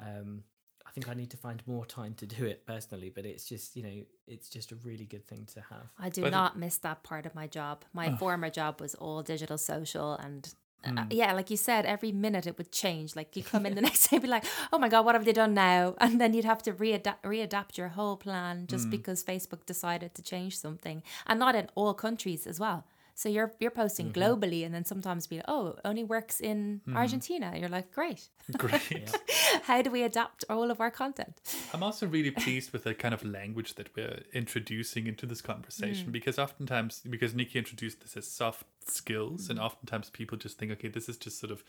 Um, 0.02 0.44
I 0.44 0.57
think 0.98 1.10
I 1.10 1.14
need 1.14 1.30
to 1.32 1.38
find 1.38 1.62
more 1.68 1.86
time 1.86 2.14
to 2.16 2.26
do 2.26 2.46
it 2.46 2.66
personally, 2.66 3.10
but 3.16 3.24
it's 3.26 3.46
just 3.48 3.76
you 3.78 3.84
know 3.84 3.98
it's 4.28 4.50
just 4.50 4.72
a 4.72 4.76
really 4.78 5.06
good 5.06 5.26
thing 5.28 5.46
to 5.54 5.62
have. 5.72 5.88
I 6.00 6.10
do 6.10 6.22
But- 6.24 6.32
not 6.32 6.58
miss 6.58 6.78
that 6.80 7.04
part 7.04 7.26
of 7.26 7.34
my 7.36 7.48
job. 7.48 7.86
My 7.94 8.16
former 8.18 8.50
job 8.50 8.82
was 8.82 8.96
all 8.96 9.22
digital 9.24 9.58
social 9.58 10.14
and 10.14 10.54
uh, 10.86 10.90
Hmm. 10.90 10.98
yeah, 11.12 11.34
like 11.34 11.50
you 11.50 11.58
said, 11.58 11.86
every 11.86 12.12
minute 12.12 12.46
it 12.48 12.56
would 12.60 12.72
change. 12.72 13.16
Like 13.16 13.36
you 13.36 13.44
come 13.44 13.66
in 13.66 13.74
the 13.76 13.82
next 13.90 14.08
day, 14.08 14.18
and 14.18 14.22
be 14.24 14.30
like, 14.30 14.46
"Oh 14.72 14.78
my 14.84 14.90
god, 14.90 15.06
what 15.06 15.16
have 15.16 15.26
they 15.26 15.34
done 15.34 15.54
now?" 15.54 15.96
And 16.04 16.22
then 16.22 16.34
you'd 16.34 16.46
have 16.54 16.62
to 16.68 16.72
readapt, 16.72 17.22
readapt 17.24 17.78
your 17.80 17.90
whole 17.98 18.16
plan 18.16 18.68
just 18.68 18.90
because 18.90 19.24
Facebook 19.24 19.66
decided 19.66 20.14
to 20.16 20.22
change 20.22 20.54
something, 20.66 21.02
and 21.28 21.40
not 21.40 21.56
in 21.56 21.68
all 21.76 21.94
countries 21.94 22.48
as 22.48 22.60
well. 22.60 22.86
So 23.18 23.30
you're 23.30 23.52
you're 23.60 23.72
posting 23.72 24.12
Mm-hmm. 24.12 24.22
globally, 24.22 24.64
and 24.64 24.74
then 24.76 24.86
sometimes 24.86 25.26
be 25.26 25.38
like, 25.38 25.46
"Oh, 25.48 25.76
only 25.84 26.04
works 26.04 26.40
in 26.40 26.82
hmm. 26.86 26.96
Argentina." 26.96 27.52
You're 27.60 27.76
like, 27.78 27.92
"Great, 27.92 28.30
Great. 28.56 29.12
how 29.64 29.82
do 29.82 29.90
we 29.90 30.04
adapt 30.04 30.46
all 30.52 30.70
of 30.70 30.80
our 30.80 30.92
content?" 30.92 31.42
I'm 31.74 31.82
also 31.82 32.06
really 32.06 32.30
pleased 32.30 32.72
with 32.74 32.84
the 32.84 32.94
kind 32.94 33.16
of 33.16 33.26
language 33.26 33.74
that 33.74 33.90
we're 33.96 34.22
introducing 34.34 35.08
into 35.08 35.26
this 35.26 35.42
conversation 35.42 36.06
hmm. 36.06 36.12
because 36.12 36.38
oftentimes, 36.38 37.02
because 37.10 37.34
Nikki 37.34 37.58
introduced 37.58 38.02
this 38.02 38.16
as 38.16 38.28
soft 38.28 38.68
skills, 38.86 39.50
and 39.50 39.58
hmm. 39.58 39.66
oftentimes 39.66 40.12
people 40.12 40.38
just 40.38 40.60
think, 40.60 40.72
okay, 40.74 40.90
this 40.90 41.10
is 41.10 41.18
just 41.18 41.40
sort 41.40 41.52
of 41.52 41.64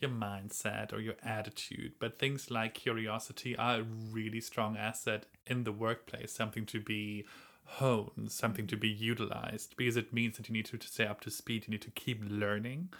your 0.00 0.10
mindset 0.12 0.92
or 0.92 1.00
your 1.00 1.16
attitude. 1.24 1.94
But 1.98 2.16
things 2.16 2.48
like 2.48 2.74
curiosity 2.74 3.56
are 3.56 3.80
a 3.80 3.86
really 4.12 4.40
strong 4.40 4.76
asset 4.76 5.26
in 5.48 5.64
the 5.64 5.72
workplace, 5.72 6.32
something 6.32 6.64
to 6.66 6.78
be 6.78 7.24
honed, 7.64 8.30
something 8.30 8.66
to 8.66 8.76
be 8.76 8.88
utilized, 8.88 9.76
because 9.76 9.96
it 9.96 10.12
means 10.12 10.36
that 10.36 10.48
you 10.48 10.52
need 10.52 10.66
to, 10.66 10.76
to 10.76 10.86
stay 10.86 11.06
up 11.06 11.20
to 11.22 11.30
speed, 11.30 11.64
you 11.66 11.72
need 11.72 11.82
to 11.82 11.90
keep 11.90 12.22
learning. 12.28 12.90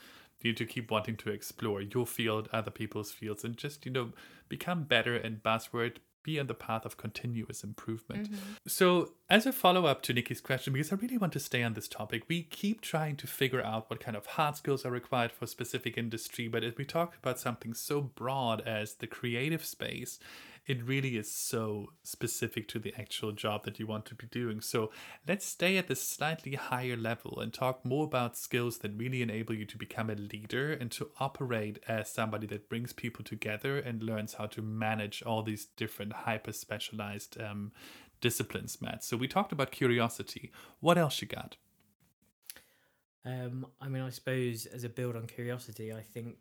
You 0.40 0.50
need 0.50 0.56
to 0.56 0.66
keep 0.66 0.90
wanting 0.90 1.16
to 1.18 1.30
explore 1.30 1.80
your 1.80 2.06
field, 2.06 2.48
other 2.52 2.70
people's 2.70 3.12
fields, 3.12 3.44
and 3.44 3.56
just, 3.56 3.86
you 3.86 3.92
know, 3.92 4.10
become 4.48 4.84
better 4.84 5.14
and 5.14 5.42
buzzword, 5.42 5.98
be 6.22 6.38
on 6.38 6.46
the 6.46 6.54
path 6.54 6.84
of 6.84 6.96
continuous 6.96 7.64
improvement. 7.64 8.30
Mm-hmm. 8.30 8.52
So, 8.66 9.12
as 9.28 9.46
a 9.46 9.52
follow 9.52 9.86
up 9.86 10.02
to 10.02 10.12
Nikki's 10.12 10.40
question, 10.40 10.72
because 10.72 10.92
I 10.92 10.96
really 10.96 11.18
want 11.18 11.32
to 11.34 11.40
stay 11.40 11.62
on 11.62 11.74
this 11.74 11.88
topic, 11.88 12.24
we 12.28 12.42
keep 12.42 12.80
trying 12.80 13.16
to 13.16 13.26
figure 13.26 13.62
out 13.62 13.90
what 13.90 14.00
kind 14.00 14.16
of 14.16 14.26
hard 14.26 14.56
skills 14.56 14.84
are 14.84 14.90
required 14.90 15.32
for 15.32 15.44
a 15.44 15.48
specific 15.48 15.96
industry. 15.96 16.48
But 16.48 16.64
if 16.64 16.76
we 16.76 16.84
talk 16.84 17.16
about 17.16 17.40
something 17.40 17.74
so 17.74 18.00
broad 18.00 18.60
as 18.62 18.94
the 18.94 19.06
creative 19.06 19.64
space, 19.64 20.18
it 20.66 20.82
really 20.82 21.16
is 21.16 21.30
so 21.30 21.92
specific 22.04 22.68
to 22.68 22.78
the 22.78 22.94
actual 22.98 23.32
job 23.32 23.64
that 23.64 23.80
you 23.80 23.86
want 23.86 24.06
to 24.06 24.14
be 24.14 24.26
doing. 24.26 24.60
So 24.60 24.92
let's 25.26 25.44
stay 25.44 25.76
at 25.76 25.88
the 25.88 25.96
slightly 25.96 26.54
higher 26.54 26.96
level 26.96 27.40
and 27.40 27.52
talk 27.52 27.84
more 27.84 28.04
about 28.04 28.36
skills 28.36 28.78
that 28.78 28.96
really 28.96 29.22
enable 29.22 29.54
you 29.54 29.64
to 29.66 29.76
become 29.76 30.08
a 30.08 30.14
leader 30.14 30.72
and 30.72 30.90
to 30.92 31.10
operate 31.18 31.80
as 31.88 32.12
somebody 32.12 32.46
that 32.48 32.68
brings 32.68 32.92
people 32.92 33.24
together 33.24 33.78
and 33.78 34.02
learns 34.02 34.34
how 34.34 34.46
to 34.46 34.62
manage 34.62 35.22
all 35.22 35.42
these 35.42 35.66
different 35.76 36.12
hyper 36.12 36.52
specialized 36.52 37.40
um, 37.40 37.72
disciplines, 38.20 38.80
Matt. 38.80 39.02
So 39.02 39.16
we 39.16 39.26
talked 39.26 39.50
about 39.50 39.72
curiosity. 39.72 40.52
What 40.78 40.96
else 40.96 41.20
you 41.20 41.26
got? 41.26 41.56
Um, 43.24 43.66
I 43.80 43.88
mean, 43.88 44.02
I 44.02 44.10
suppose 44.10 44.66
as 44.66 44.84
a 44.84 44.88
build 44.88 45.16
on 45.16 45.26
curiosity, 45.26 45.92
I 45.92 46.02
think 46.02 46.36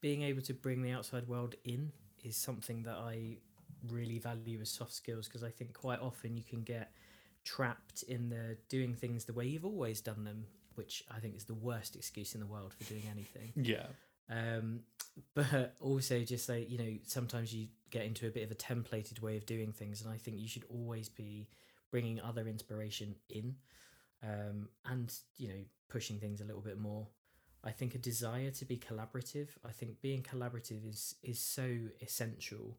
being 0.00 0.22
able 0.22 0.42
to 0.42 0.54
bring 0.54 0.82
the 0.82 0.92
outside 0.92 1.28
world 1.28 1.54
in 1.64 1.92
is 2.24 2.36
something 2.36 2.82
that 2.82 2.96
I 2.96 3.36
really 3.88 4.18
value 4.18 4.60
as 4.60 4.70
soft 4.70 4.92
skills 4.92 5.26
because 5.26 5.42
I 5.42 5.50
think 5.50 5.74
quite 5.74 6.00
often 6.00 6.36
you 6.36 6.42
can 6.42 6.62
get 6.62 6.92
trapped 7.44 8.02
in 8.02 8.28
the 8.28 8.56
doing 8.68 8.94
things 8.94 9.24
the 9.24 9.32
way 9.32 9.46
you've 9.46 9.64
always 9.64 10.00
done 10.00 10.24
them, 10.24 10.46
which 10.74 11.04
I 11.14 11.20
think 11.20 11.36
is 11.36 11.44
the 11.44 11.54
worst 11.54 11.96
excuse 11.96 12.34
in 12.34 12.40
the 12.40 12.46
world 12.46 12.74
for 12.74 12.84
doing 12.84 13.04
anything. 13.10 13.52
Yeah. 13.54 13.86
Um, 14.28 14.80
but 15.34 15.74
also 15.80 16.22
just 16.22 16.48
like 16.48 16.70
you 16.70 16.78
know, 16.78 16.98
sometimes 17.04 17.54
you 17.54 17.68
get 17.90 18.04
into 18.04 18.26
a 18.26 18.30
bit 18.30 18.42
of 18.42 18.50
a 18.50 18.54
templated 18.54 19.22
way 19.22 19.36
of 19.36 19.46
doing 19.46 19.72
things, 19.72 20.02
and 20.02 20.12
I 20.12 20.18
think 20.18 20.38
you 20.38 20.48
should 20.48 20.64
always 20.68 21.08
be 21.08 21.48
bringing 21.90 22.20
other 22.20 22.46
inspiration 22.48 23.14
in, 23.30 23.54
um, 24.22 24.68
and 24.84 25.12
you 25.38 25.48
know, 25.48 25.64
pushing 25.88 26.18
things 26.18 26.40
a 26.40 26.44
little 26.44 26.60
bit 26.60 26.78
more. 26.78 27.06
I 27.64 27.70
think 27.70 27.94
a 27.94 27.98
desire 27.98 28.50
to 28.52 28.64
be 28.64 28.76
collaborative. 28.76 29.48
I 29.64 29.70
think 29.70 30.00
being 30.00 30.22
collaborative 30.22 30.88
is 30.88 31.14
is 31.22 31.38
so 31.38 31.68
essential, 32.00 32.78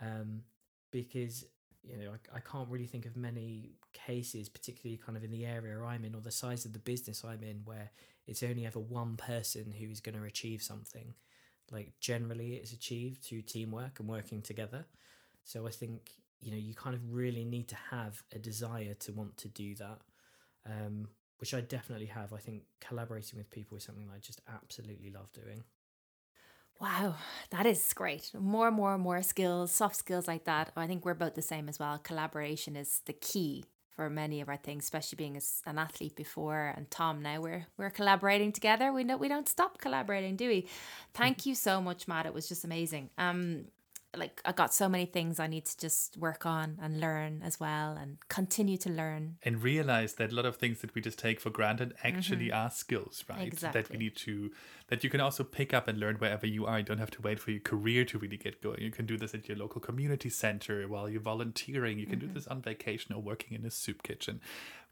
um, 0.00 0.42
because 0.90 1.44
you 1.82 1.96
know 1.96 2.12
I, 2.12 2.36
I 2.36 2.40
can't 2.40 2.68
really 2.68 2.86
think 2.86 3.06
of 3.06 3.16
many 3.16 3.72
cases, 3.92 4.48
particularly 4.48 4.98
kind 4.98 5.16
of 5.16 5.24
in 5.24 5.30
the 5.30 5.46
area 5.46 5.80
I'm 5.82 6.04
in 6.04 6.14
or 6.14 6.20
the 6.20 6.30
size 6.30 6.64
of 6.64 6.72
the 6.72 6.78
business 6.78 7.24
I'm 7.24 7.42
in, 7.42 7.62
where 7.64 7.90
it's 8.26 8.42
only 8.42 8.66
ever 8.66 8.78
one 8.78 9.16
person 9.16 9.72
who 9.78 9.90
is 9.90 10.00
going 10.00 10.16
to 10.16 10.24
achieve 10.24 10.62
something. 10.62 11.14
Like 11.70 11.92
generally, 12.00 12.54
it's 12.54 12.72
achieved 12.72 13.22
through 13.22 13.42
teamwork 13.42 14.00
and 14.00 14.08
working 14.08 14.42
together. 14.42 14.86
So 15.44 15.66
I 15.66 15.70
think 15.70 16.10
you 16.40 16.50
know 16.50 16.58
you 16.58 16.74
kind 16.74 16.94
of 16.94 17.12
really 17.12 17.44
need 17.44 17.68
to 17.68 17.76
have 17.90 18.22
a 18.34 18.38
desire 18.38 18.94
to 18.94 19.12
want 19.12 19.36
to 19.38 19.48
do 19.48 19.74
that, 19.76 20.00
um, 20.66 21.08
which 21.38 21.54
I 21.54 21.60
definitely 21.60 22.06
have. 22.06 22.32
I 22.32 22.38
think 22.38 22.62
collaborating 22.80 23.38
with 23.38 23.50
people 23.50 23.76
is 23.76 23.84
something 23.84 24.08
I 24.14 24.18
just 24.18 24.40
absolutely 24.52 25.10
love 25.10 25.32
doing. 25.32 25.64
Wow, 26.80 27.16
that 27.50 27.66
is 27.66 27.92
great. 27.92 28.30
More 28.38 28.68
and 28.68 28.76
more 28.76 28.94
and 28.94 29.02
more 29.02 29.20
skills, 29.22 29.72
soft 29.72 29.96
skills 29.96 30.28
like 30.28 30.44
that. 30.44 30.70
I 30.76 30.86
think 30.86 31.04
we're 31.04 31.14
both 31.14 31.34
the 31.34 31.42
same 31.42 31.68
as 31.68 31.78
well. 31.78 31.98
Collaboration 31.98 32.76
is 32.76 33.00
the 33.06 33.12
key 33.12 33.64
for 33.90 34.08
many 34.08 34.40
of 34.40 34.48
our 34.48 34.56
things, 34.56 34.84
especially 34.84 35.16
being 35.16 35.36
as 35.36 35.60
an 35.66 35.76
athlete 35.76 36.14
before 36.14 36.72
and 36.76 36.88
Tom 36.88 37.20
now 37.20 37.40
we're 37.40 37.66
we're 37.76 37.90
collaborating 37.90 38.52
together. 38.52 38.92
We 38.92 39.02
know 39.02 39.16
we 39.16 39.26
don't 39.28 39.48
stop 39.48 39.78
collaborating, 39.78 40.36
do 40.36 40.46
we? 40.48 40.68
Thank 41.14 41.46
you 41.46 41.56
so 41.56 41.80
much, 41.80 42.06
Matt. 42.06 42.26
It 42.26 42.34
was 42.34 42.48
just 42.48 42.64
amazing. 42.64 43.10
Um 43.18 43.64
like 44.16 44.40
I 44.44 44.52
got 44.52 44.72
so 44.72 44.88
many 44.88 45.06
things 45.06 45.38
I 45.38 45.46
need 45.46 45.66
to 45.66 45.76
just 45.76 46.16
work 46.16 46.46
on 46.46 46.78
and 46.80 47.00
learn 47.00 47.42
as 47.44 47.60
well 47.60 47.92
and 47.92 48.16
continue 48.28 48.78
to 48.78 48.90
learn. 48.90 49.36
and 49.42 49.62
realize 49.62 50.14
that 50.14 50.32
a 50.32 50.34
lot 50.34 50.46
of 50.46 50.56
things 50.56 50.80
that 50.80 50.94
we 50.94 51.00
just 51.00 51.18
take 51.18 51.40
for 51.40 51.50
granted 51.50 51.94
actually 52.02 52.48
mm-hmm. 52.48 52.66
are 52.66 52.70
skills, 52.70 53.24
right? 53.28 53.46
Exactly. 53.46 53.82
That 53.82 53.90
we 53.90 53.98
need 53.98 54.16
to 54.16 54.50
that 54.88 55.04
you 55.04 55.10
can 55.10 55.20
also 55.20 55.44
pick 55.44 55.74
up 55.74 55.86
and 55.86 56.00
learn 56.00 56.16
wherever 56.16 56.46
you 56.46 56.64
are. 56.66 56.78
You 56.78 56.84
don't 56.84 56.98
have 56.98 57.10
to 57.12 57.22
wait 57.22 57.38
for 57.38 57.50
your 57.50 57.60
career 57.60 58.04
to 58.06 58.18
really 58.18 58.38
get 58.38 58.62
going. 58.62 58.80
You 58.80 58.90
can 58.90 59.04
do 59.06 59.18
this 59.18 59.34
at 59.34 59.46
your 59.48 59.58
local 59.58 59.80
community 59.80 60.30
center 60.30 60.88
while 60.88 61.08
you're 61.08 61.20
volunteering. 61.20 61.98
You 61.98 62.06
can 62.06 62.18
do 62.18 62.26
mm-hmm. 62.26 62.34
this 62.34 62.46
on 62.46 62.62
vacation 62.62 63.14
or 63.14 63.20
working 63.20 63.56
in 63.58 63.66
a 63.66 63.70
soup 63.70 64.02
kitchen, 64.02 64.40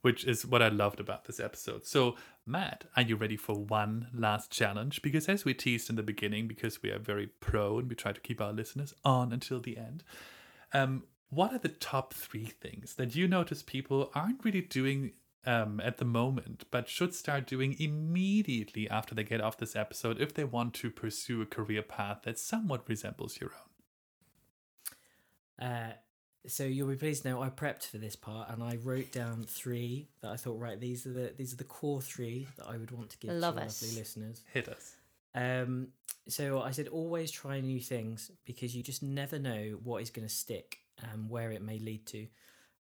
which 0.02 0.24
is 0.24 0.46
what 0.46 0.62
I 0.62 0.68
loved 0.68 1.00
about 1.00 1.24
this 1.24 1.40
episode. 1.40 1.86
So, 1.86 2.16
Matt, 2.44 2.84
are 2.96 3.02
you 3.02 3.16
ready 3.16 3.36
for 3.36 3.56
one 3.56 4.08
last 4.14 4.50
challenge? 4.50 5.02
Because 5.02 5.28
as 5.28 5.44
we 5.44 5.54
teased 5.54 5.90
in 5.90 5.96
the 5.96 6.02
beginning, 6.02 6.46
because 6.46 6.82
we 6.82 6.90
are 6.90 6.98
very 6.98 7.26
pro 7.26 7.78
and 7.78 7.88
we 7.88 7.94
try 7.94 8.12
to 8.12 8.20
keep 8.20 8.40
our 8.40 8.52
listeners 8.52 8.94
on 9.04 9.32
until 9.32 9.60
the 9.60 9.76
end, 9.76 10.04
um, 10.72 11.04
what 11.28 11.52
are 11.52 11.58
the 11.58 11.68
top 11.68 12.14
three 12.14 12.46
things 12.46 12.94
that 12.94 13.16
you 13.16 13.26
notice 13.26 13.62
people 13.62 14.10
aren't 14.14 14.44
really 14.44 14.60
doing 14.60 15.12
um, 15.44 15.80
at 15.80 15.98
the 15.98 16.04
moment, 16.04 16.64
but 16.70 16.88
should 16.88 17.14
start 17.14 17.46
doing 17.46 17.76
immediately 17.78 18.90
after 18.90 19.14
they 19.14 19.24
get 19.24 19.40
off 19.40 19.58
this 19.58 19.76
episode 19.76 20.20
if 20.20 20.34
they 20.34 20.44
want 20.44 20.74
to 20.74 20.90
pursue 20.90 21.40
a 21.40 21.46
career 21.46 21.82
path 21.82 22.22
that 22.24 22.38
somewhat 22.38 22.88
resembles 22.88 23.40
your 23.40 23.52
own? 25.60 25.68
Uh, 25.68 25.92
so 26.48 26.64
you'll 26.64 26.88
be 26.88 26.96
pleased 26.96 27.22
to 27.22 27.30
know 27.30 27.42
I 27.42 27.48
prepped 27.50 27.86
for 27.86 27.98
this 27.98 28.16
part 28.16 28.50
and 28.50 28.62
I 28.62 28.76
wrote 28.76 29.12
down 29.12 29.44
three 29.48 30.08
that 30.20 30.30
I 30.30 30.36
thought 30.36 30.58
right 30.58 30.78
these 30.80 31.06
are 31.06 31.12
the 31.12 31.32
these 31.36 31.52
are 31.52 31.56
the 31.56 31.64
core 31.64 32.00
three 32.00 32.46
that 32.56 32.66
I 32.66 32.76
would 32.76 32.90
want 32.90 33.10
to 33.10 33.18
give 33.18 33.30
Love 33.32 33.54
to 33.54 33.60
our 33.60 33.66
it. 33.66 33.82
lovely 33.82 33.98
listeners. 33.98 34.42
Hit 34.52 34.68
us. 34.68 34.94
Um, 35.34 35.88
so 36.28 36.60
I 36.60 36.70
said 36.70 36.88
always 36.88 37.30
try 37.30 37.60
new 37.60 37.80
things 37.80 38.30
because 38.44 38.74
you 38.74 38.82
just 38.82 39.02
never 39.02 39.38
know 39.38 39.78
what 39.84 40.02
is 40.02 40.10
going 40.10 40.26
to 40.26 40.32
stick 40.34 40.78
and 41.12 41.28
where 41.30 41.50
it 41.52 41.62
may 41.62 41.78
lead 41.78 42.06
to. 42.06 42.26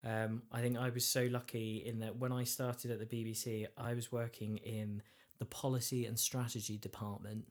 Um, 0.05 0.43
I 0.53 0.61
think 0.61 0.77
I 0.77 0.91
was 0.91 1.07
so 1.07 1.29
lucky 1.31 1.83
in 1.87 2.01
that 2.01 2.17
when 2.17 2.33
I 2.33 2.45
started 2.45 2.91
at 2.91 2.99
the 2.99 3.07
BBC, 3.07 3.67
I 3.77 3.95
was 3.95 4.11
working 4.13 4.59
in 4.59 5.03
the 5.39 5.45
policy 5.45 6.07
and 6.07 6.19
strategy 6.19 6.77
department. 6.77 7.47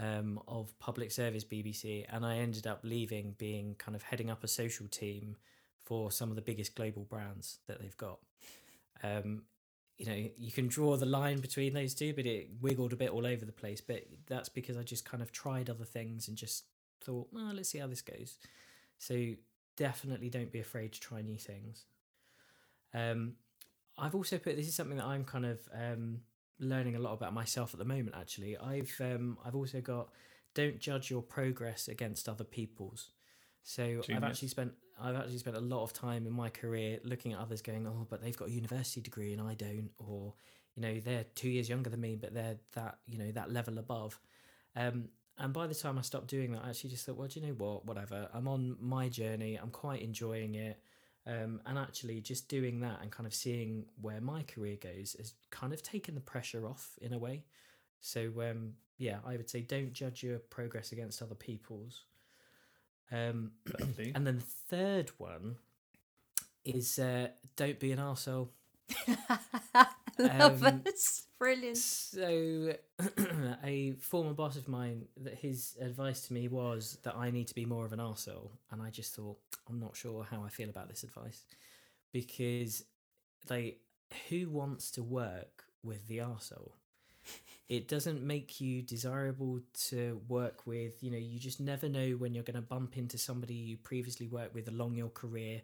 Um, 0.00 0.40
of 0.48 0.76
public 0.78 1.12
service 1.12 1.44
BBC, 1.44 2.06
and 2.08 2.24
I 2.24 2.38
ended 2.38 2.66
up 2.66 2.80
leaving, 2.82 3.34
being 3.38 3.74
kind 3.78 3.94
of 3.94 4.02
heading 4.02 4.30
up 4.30 4.42
a 4.42 4.48
social 4.48 4.86
team 4.88 5.36
for 5.84 6.10
some 6.10 6.30
of 6.30 6.36
the 6.36 6.42
biggest 6.42 6.74
global 6.74 7.04
brands 7.04 7.58
that 7.66 7.80
they've 7.80 7.96
got. 7.96 8.18
Um, 9.02 9.42
you 9.98 10.06
know, 10.06 10.30
you 10.38 10.50
can 10.50 10.68
draw 10.68 10.96
the 10.96 11.04
line 11.04 11.40
between 11.40 11.74
those 11.74 11.94
two, 11.94 12.14
but 12.14 12.24
it 12.24 12.48
wiggled 12.62 12.94
a 12.94 12.96
bit 12.96 13.10
all 13.10 13.26
over 13.26 13.44
the 13.44 13.52
place. 13.52 13.82
But 13.82 14.06
that's 14.26 14.48
because 14.48 14.78
I 14.78 14.82
just 14.82 15.04
kind 15.04 15.22
of 15.22 15.30
tried 15.30 15.68
other 15.68 15.84
things 15.84 16.26
and 16.26 16.38
just 16.38 16.64
thought, 17.04 17.28
oh, 17.36 17.52
let's 17.54 17.68
see 17.68 17.78
how 17.78 17.86
this 17.86 18.00
goes. 18.00 18.38
So 18.98 19.34
definitely 19.76 20.30
don't 20.30 20.50
be 20.50 20.60
afraid 20.60 20.92
to 20.92 21.00
try 21.00 21.20
new 21.20 21.36
things. 21.36 21.84
Um, 22.94 23.34
I've 23.98 24.14
also 24.14 24.38
put 24.38 24.56
this 24.56 24.68
is 24.68 24.74
something 24.74 24.96
that 24.96 25.04
I'm 25.04 25.24
kind 25.24 25.44
of 25.44 25.60
um, 25.74 26.20
learning 26.60 26.94
a 26.94 26.98
lot 26.98 27.12
about 27.14 27.32
myself 27.32 27.74
at 27.74 27.78
the 27.78 27.84
moment. 27.84 28.14
Actually, 28.18 28.56
I've 28.56 28.94
um, 29.00 29.38
I've 29.44 29.56
also 29.56 29.80
got 29.80 30.10
don't 30.54 30.78
judge 30.78 31.10
your 31.10 31.22
progress 31.22 31.88
against 31.88 32.28
other 32.28 32.44
people's. 32.44 33.10
So 33.62 34.02
I've 34.14 34.24
actually 34.24 34.48
spent 34.48 34.72
I've 35.00 35.16
actually 35.16 35.38
spent 35.38 35.56
a 35.56 35.60
lot 35.60 35.82
of 35.82 35.92
time 35.92 36.26
in 36.26 36.32
my 36.32 36.50
career 36.50 36.98
looking 37.04 37.32
at 37.32 37.38
others, 37.38 37.62
going, 37.62 37.86
oh, 37.86 38.06
but 38.08 38.22
they've 38.22 38.36
got 38.36 38.48
a 38.48 38.52
university 38.52 39.00
degree 39.00 39.32
and 39.32 39.40
I 39.40 39.54
don't, 39.54 39.90
or 39.98 40.34
you 40.74 40.82
know 40.82 41.00
they're 41.00 41.24
two 41.34 41.48
years 41.48 41.68
younger 41.68 41.90
than 41.90 42.00
me, 42.00 42.16
but 42.16 42.34
they're 42.34 42.58
that 42.74 42.98
you 43.06 43.18
know 43.18 43.32
that 43.32 43.52
level 43.52 43.78
above. 43.78 44.18
Um, 44.76 45.08
and 45.38 45.54
by 45.54 45.66
the 45.66 45.74
time 45.74 45.98
I 45.98 46.02
stopped 46.02 46.26
doing 46.26 46.52
that, 46.52 46.64
I 46.64 46.70
actually 46.70 46.90
just 46.90 47.06
thought, 47.06 47.16
well, 47.16 47.28
do 47.28 47.40
you 47.40 47.46
know 47.46 47.54
what? 47.54 47.86
Whatever. 47.86 48.28
I'm 48.34 48.46
on 48.46 48.76
my 48.78 49.08
journey. 49.08 49.56
I'm 49.56 49.70
quite 49.70 50.02
enjoying 50.02 50.54
it. 50.54 50.78
Um, 51.30 51.60
and 51.64 51.78
actually, 51.78 52.20
just 52.20 52.48
doing 52.48 52.80
that 52.80 52.98
and 53.02 53.10
kind 53.12 53.26
of 53.26 53.34
seeing 53.34 53.84
where 54.00 54.20
my 54.20 54.42
career 54.42 54.76
goes 54.76 55.14
has 55.16 55.34
kind 55.50 55.72
of 55.72 55.80
taken 55.80 56.16
the 56.16 56.20
pressure 56.20 56.66
off 56.66 56.98
in 57.00 57.12
a 57.12 57.18
way. 57.18 57.44
So, 58.00 58.32
um, 58.40 58.72
yeah, 58.98 59.18
I 59.24 59.36
would 59.36 59.48
say 59.48 59.60
don't 59.60 59.92
judge 59.92 60.24
your 60.24 60.38
progress 60.38 60.90
against 60.90 61.22
other 61.22 61.36
people's. 61.36 62.04
Um, 63.12 63.52
and 63.78 64.26
then 64.26 64.38
the 64.38 64.44
third 64.68 65.12
one 65.18 65.56
is 66.64 66.98
uh, 66.98 67.28
don't 67.54 67.78
be 67.78 67.92
an 67.92 67.98
arsehole. 67.98 68.48
Love 70.18 70.62
Um, 70.62 70.82
it. 70.84 71.00
Brilliant. 71.38 71.76
So, 71.76 72.74
a 73.64 73.92
former 74.00 74.34
boss 74.34 74.56
of 74.56 74.68
mine, 74.68 75.06
that 75.18 75.34
his 75.34 75.76
advice 75.80 76.22
to 76.28 76.32
me 76.32 76.48
was 76.48 76.98
that 77.04 77.16
I 77.16 77.30
need 77.30 77.48
to 77.48 77.54
be 77.54 77.64
more 77.64 77.84
of 77.84 77.92
an 77.92 77.98
arsehole. 78.00 78.50
And 78.70 78.82
I 78.82 78.90
just 78.90 79.14
thought, 79.14 79.38
I'm 79.68 79.80
not 79.80 79.96
sure 79.96 80.24
how 80.24 80.44
I 80.44 80.48
feel 80.48 80.68
about 80.68 80.88
this 80.88 81.02
advice. 81.04 81.44
Because, 82.12 82.84
like, 83.50 83.80
who 84.28 84.48
wants 84.50 84.90
to 84.92 85.02
work 85.02 85.64
with 85.82 86.06
the 86.08 86.18
arsehole? 86.18 86.72
It 87.68 87.86
doesn't 87.88 88.22
make 88.22 88.60
you 88.60 88.82
desirable 88.82 89.60
to 89.88 90.20
work 90.28 90.66
with. 90.66 91.02
You 91.02 91.10
know, 91.12 91.18
you 91.18 91.38
just 91.38 91.60
never 91.60 91.88
know 91.88 92.10
when 92.12 92.34
you're 92.34 92.44
going 92.44 92.56
to 92.56 92.60
bump 92.62 92.96
into 92.98 93.16
somebody 93.16 93.54
you 93.54 93.76
previously 93.76 94.26
worked 94.26 94.54
with 94.54 94.68
along 94.68 94.94
your 94.94 95.08
career. 95.10 95.62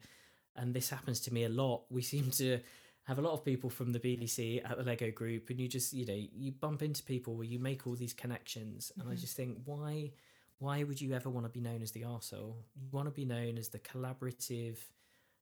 And 0.55 0.73
this 0.73 0.89
happens 0.91 1.21
to 1.23 1.35
me 1.35 1.45
a 1.45 1.49
lot. 1.49 1.83
We 1.91 2.03
seem 2.03 2.31
to 2.33 2.61
have 3.07 3.19
a 3.19 3.23
lot 3.23 3.33
of 3.33 3.45
people 3.45 3.71
from 3.71 3.93
the 3.93 4.01
BBC 4.01 4.69
at 4.69 4.77
the 4.77 4.83
Lego 4.83 5.11
group, 5.11 5.51
and 5.51 5.61
you 5.61 5.69
just 5.69 5.93
you 5.93 6.05
know 6.05 6.21
you 6.35 6.53
bump 6.53 6.83
into 6.83 7.03
people 7.03 7.37
where 7.37 7.47
you 7.47 7.59
make 7.59 7.87
all 7.87 7.95
these 7.95 8.13
connections, 8.13 8.93
and 8.99 9.09
I 9.09 9.13
mm-hmm. 9.13 9.21
just 9.21 9.37
think 9.37 9.59
why 9.65 10.11
why 10.59 10.83
would 10.83 11.01
you 11.01 11.15
ever 11.15 11.29
want 11.29 11.47
to 11.47 11.51
be 11.51 11.61
known 11.61 11.83
as 11.83 11.93
the 11.93 12.03
arsehole? 12.03 12.57
You 12.75 12.89
want 12.91 13.07
to 13.07 13.13
be 13.13 13.25
known 13.25 13.59
as 13.59 13.69
the 13.69 13.79
collaborative, 13.79 14.79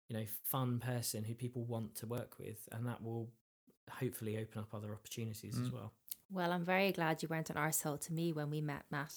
you 0.08 0.16
know, 0.16 0.24
fun 0.44 0.78
person 0.78 1.24
who 1.24 1.34
people 1.34 1.64
want 1.64 1.94
to 1.96 2.06
work 2.06 2.38
with, 2.38 2.68
and 2.72 2.86
that 2.86 3.02
will 3.02 3.30
hopefully 3.90 4.38
open 4.38 4.60
up 4.60 4.74
other 4.74 4.92
opportunities 4.92 5.58
as 5.58 5.68
mm. 5.68 5.72
well. 5.72 5.92
Well, 6.30 6.52
I'm 6.52 6.64
very 6.64 6.92
glad 6.92 7.22
you 7.22 7.28
weren't 7.28 7.50
an 7.50 7.56
arsehole 7.56 8.00
to 8.06 8.12
me 8.12 8.32
when 8.32 8.50
we 8.50 8.60
met, 8.60 8.84
Matt. 8.90 9.14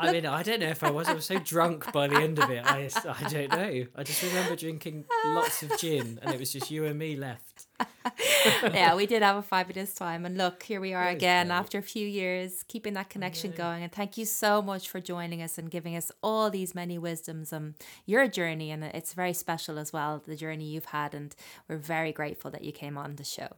I 0.00 0.12
mean, 0.12 0.26
I 0.26 0.42
don't 0.42 0.60
know 0.60 0.68
if 0.68 0.82
I 0.82 0.90
was. 0.90 1.08
I 1.08 1.12
was 1.12 1.26
so 1.26 1.38
drunk 1.38 1.92
by 1.92 2.08
the 2.08 2.16
end 2.16 2.38
of 2.38 2.50
it. 2.50 2.64
I, 2.64 2.88
I 3.06 3.28
don't 3.28 3.50
know. 3.50 3.86
I 3.94 4.02
just 4.02 4.22
remember 4.22 4.56
drinking 4.56 5.04
lots 5.26 5.62
of 5.62 5.76
gin, 5.78 6.18
and 6.22 6.34
it 6.34 6.40
was 6.40 6.52
just 6.52 6.70
you 6.70 6.86
and 6.86 6.98
me 6.98 7.16
left. 7.16 7.66
yeah, 8.72 8.94
we 8.94 9.06
did 9.06 9.22
have 9.22 9.36
a 9.36 9.42
fabulous 9.42 9.94
time. 9.94 10.24
And 10.24 10.36
look, 10.36 10.62
here 10.62 10.80
we 10.80 10.94
are 10.94 11.08
again 11.08 11.50
after 11.50 11.78
a 11.78 11.82
few 11.82 12.06
years, 12.06 12.62
keeping 12.66 12.94
that 12.94 13.10
connection 13.10 13.52
going. 13.52 13.82
And 13.82 13.92
thank 13.92 14.16
you 14.16 14.24
so 14.24 14.62
much 14.62 14.88
for 14.88 15.00
joining 15.00 15.42
us 15.42 15.58
and 15.58 15.70
giving 15.70 15.96
us 15.96 16.10
all 16.22 16.50
these 16.50 16.74
many 16.74 16.98
wisdoms 16.98 17.52
um 17.52 17.74
your 18.06 18.26
journey. 18.28 18.70
And 18.70 18.84
it's 18.84 19.12
very 19.12 19.32
special 19.34 19.78
as 19.78 19.92
well, 19.92 20.22
the 20.26 20.36
journey 20.36 20.64
you've 20.64 20.86
had. 20.86 21.14
And 21.14 21.34
we're 21.68 21.76
very 21.76 22.12
grateful 22.12 22.50
that 22.52 22.64
you 22.64 22.72
came 22.72 22.96
on 22.96 23.16
the 23.16 23.24
show. 23.24 23.48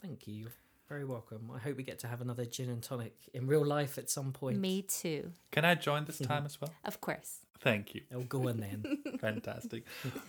Thank 0.00 0.26
you. 0.26 0.48
You're 0.90 0.98
very 0.98 1.08
welcome. 1.08 1.52
I 1.54 1.60
hope 1.60 1.76
we 1.76 1.84
get 1.84 2.00
to 2.00 2.08
have 2.08 2.20
another 2.20 2.44
gin 2.44 2.68
and 2.68 2.82
tonic 2.82 3.14
in 3.32 3.46
real 3.46 3.64
life 3.64 3.96
at 3.96 4.10
some 4.10 4.32
point. 4.32 4.58
Me 4.58 4.82
too. 4.82 5.32
Can 5.52 5.64
I 5.64 5.76
join 5.76 6.04
this 6.04 6.18
time 6.18 6.44
as 6.44 6.60
well? 6.60 6.72
Of 6.84 7.00
course. 7.00 7.38
Thank 7.60 7.94
you. 7.94 8.00
Oh, 8.12 8.22
go 8.22 8.48
on 8.48 8.56
then. 8.58 8.98
Fantastic. 9.20 9.84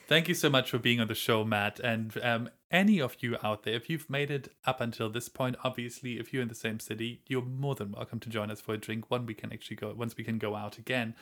Thank 0.07 0.27
you 0.27 0.35
so 0.35 0.51
much 0.51 0.69
for 0.69 0.77
being 0.77 0.99
on 0.99 1.07
the 1.07 1.15
show, 1.15 1.43
Matt. 1.43 1.79
And 1.79 2.15
um, 2.21 2.49
any 2.69 3.01
of 3.01 3.15
you 3.21 3.37
out 3.41 3.63
there, 3.63 3.73
if 3.73 3.89
you've 3.89 4.07
made 4.07 4.29
it 4.29 4.49
up 4.65 4.81
until 4.81 5.09
this 5.09 5.29
point, 5.29 5.55
obviously, 5.63 6.19
if 6.19 6.31
you're 6.31 6.43
in 6.43 6.49
the 6.49 6.53
same 6.53 6.79
city, 6.79 7.21
you're 7.25 7.41
more 7.41 7.73
than 7.73 7.93
welcome 7.93 8.19
to 8.19 8.29
join 8.29 8.51
us 8.51 8.61
for 8.61 8.75
a 8.75 8.77
drink. 8.77 9.09
One 9.09 9.25
we 9.25 9.33
can 9.33 9.51
actually 9.51 9.77
go 9.77 9.91
once 9.97 10.15
we 10.15 10.23
can 10.23 10.37
go 10.37 10.55
out 10.55 10.77
again. 10.77 11.15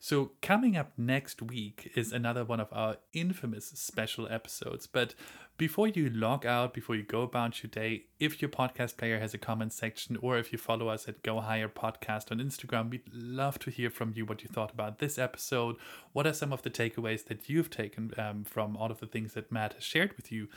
So 0.00 0.32
coming 0.42 0.76
up 0.76 0.92
next 0.96 1.42
week 1.42 1.90
is 1.96 2.12
another 2.12 2.44
one 2.44 2.60
of 2.60 2.68
our 2.70 2.98
infamous 3.12 3.66
special 3.66 4.28
episodes. 4.28 4.86
But 4.86 5.14
before 5.56 5.88
you 5.88 6.08
log 6.08 6.46
out, 6.46 6.72
before 6.72 6.94
you 6.94 7.02
go 7.02 7.22
about 7.22 7.64
your 7.64 7.70
day, 7.70 8.04
if 8.20 8.40
your 8.40 8.48
podcast 8.48 8.96
player 8.96 9.18
has 9.18 9.34
a 9.34 9.38
comment 9.38 9.72
section 9.72 10.16
or 10.22 10.38
if 10.38 10.52
you 10.52 10.58
follow 10.58 10.86
us 10.86 11.08
at 11.08 11.24
Go 11.24 11.40
Higher 11.40 11.68
Podcast 11.68 12.30
on 12.30 12.38
Instagram, 12.38 12.90
we'd 12.90 13.12
love 13.12 13.58
to 13.58 13.70
hear 13.70 13.90
from 13.90 14.12
you 14.14 14.24
what 14.24 14.42
you 14.42 14.48
thought 14.48 14.70
about 14.70 15.00
this 15.00 15.18
episode. 15.18 15.74
What 16.12 16.28
are 16.28 16.32
some 16.32 16.52
of 16.52 16.62
the 16.62 16.70
takeaways 16.70 17.24
that 17.24 17.48
you've 17.48 17.70
taken 17.70 18.12
um, 18.16 18.44
from 18.44 18.76
all 18.76 18.92
of 18.92 19.00
the 19.00 19.06
things 19.06 19.32
that 19.32 19.50
Matt 19.50 19.72
has 19.72 19.82
shared 19.82 20.16
with 20.16 20.30
you? 20.30 20.48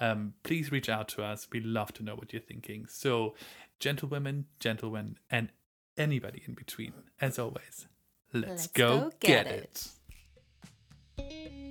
Um, 0.00 0.32
please 0.42 0.72
reach 0.72 0.88
out 0.88 1.08
to 1.08 1.22
us. 1.22 1.48
We 1.52 1.60
love 1.60 1.92
to 1.94 2.02
know 2.02 2.14
what 2.14 2.32
you're 2.32 2.40
thinking. 2.40 2.86
So, 2.86 3.34
gentlewomen, 3.78 4.46
gentlemen, 4.58 5.18
and 5.30 5.50
anybody 5.98 6.42
in 6.46 6.54
between, 6.54 6.92
as 7.20 7.38
always, 7.38 7.88
Let's, 8.32 8.48
Let's 8.48 8.66
go, 8.68 9.00
go, 9.00 9.12
get, 9.20 9.44
get 9.44 9.54
it. 9.54 9.88
it. 11.18 11.66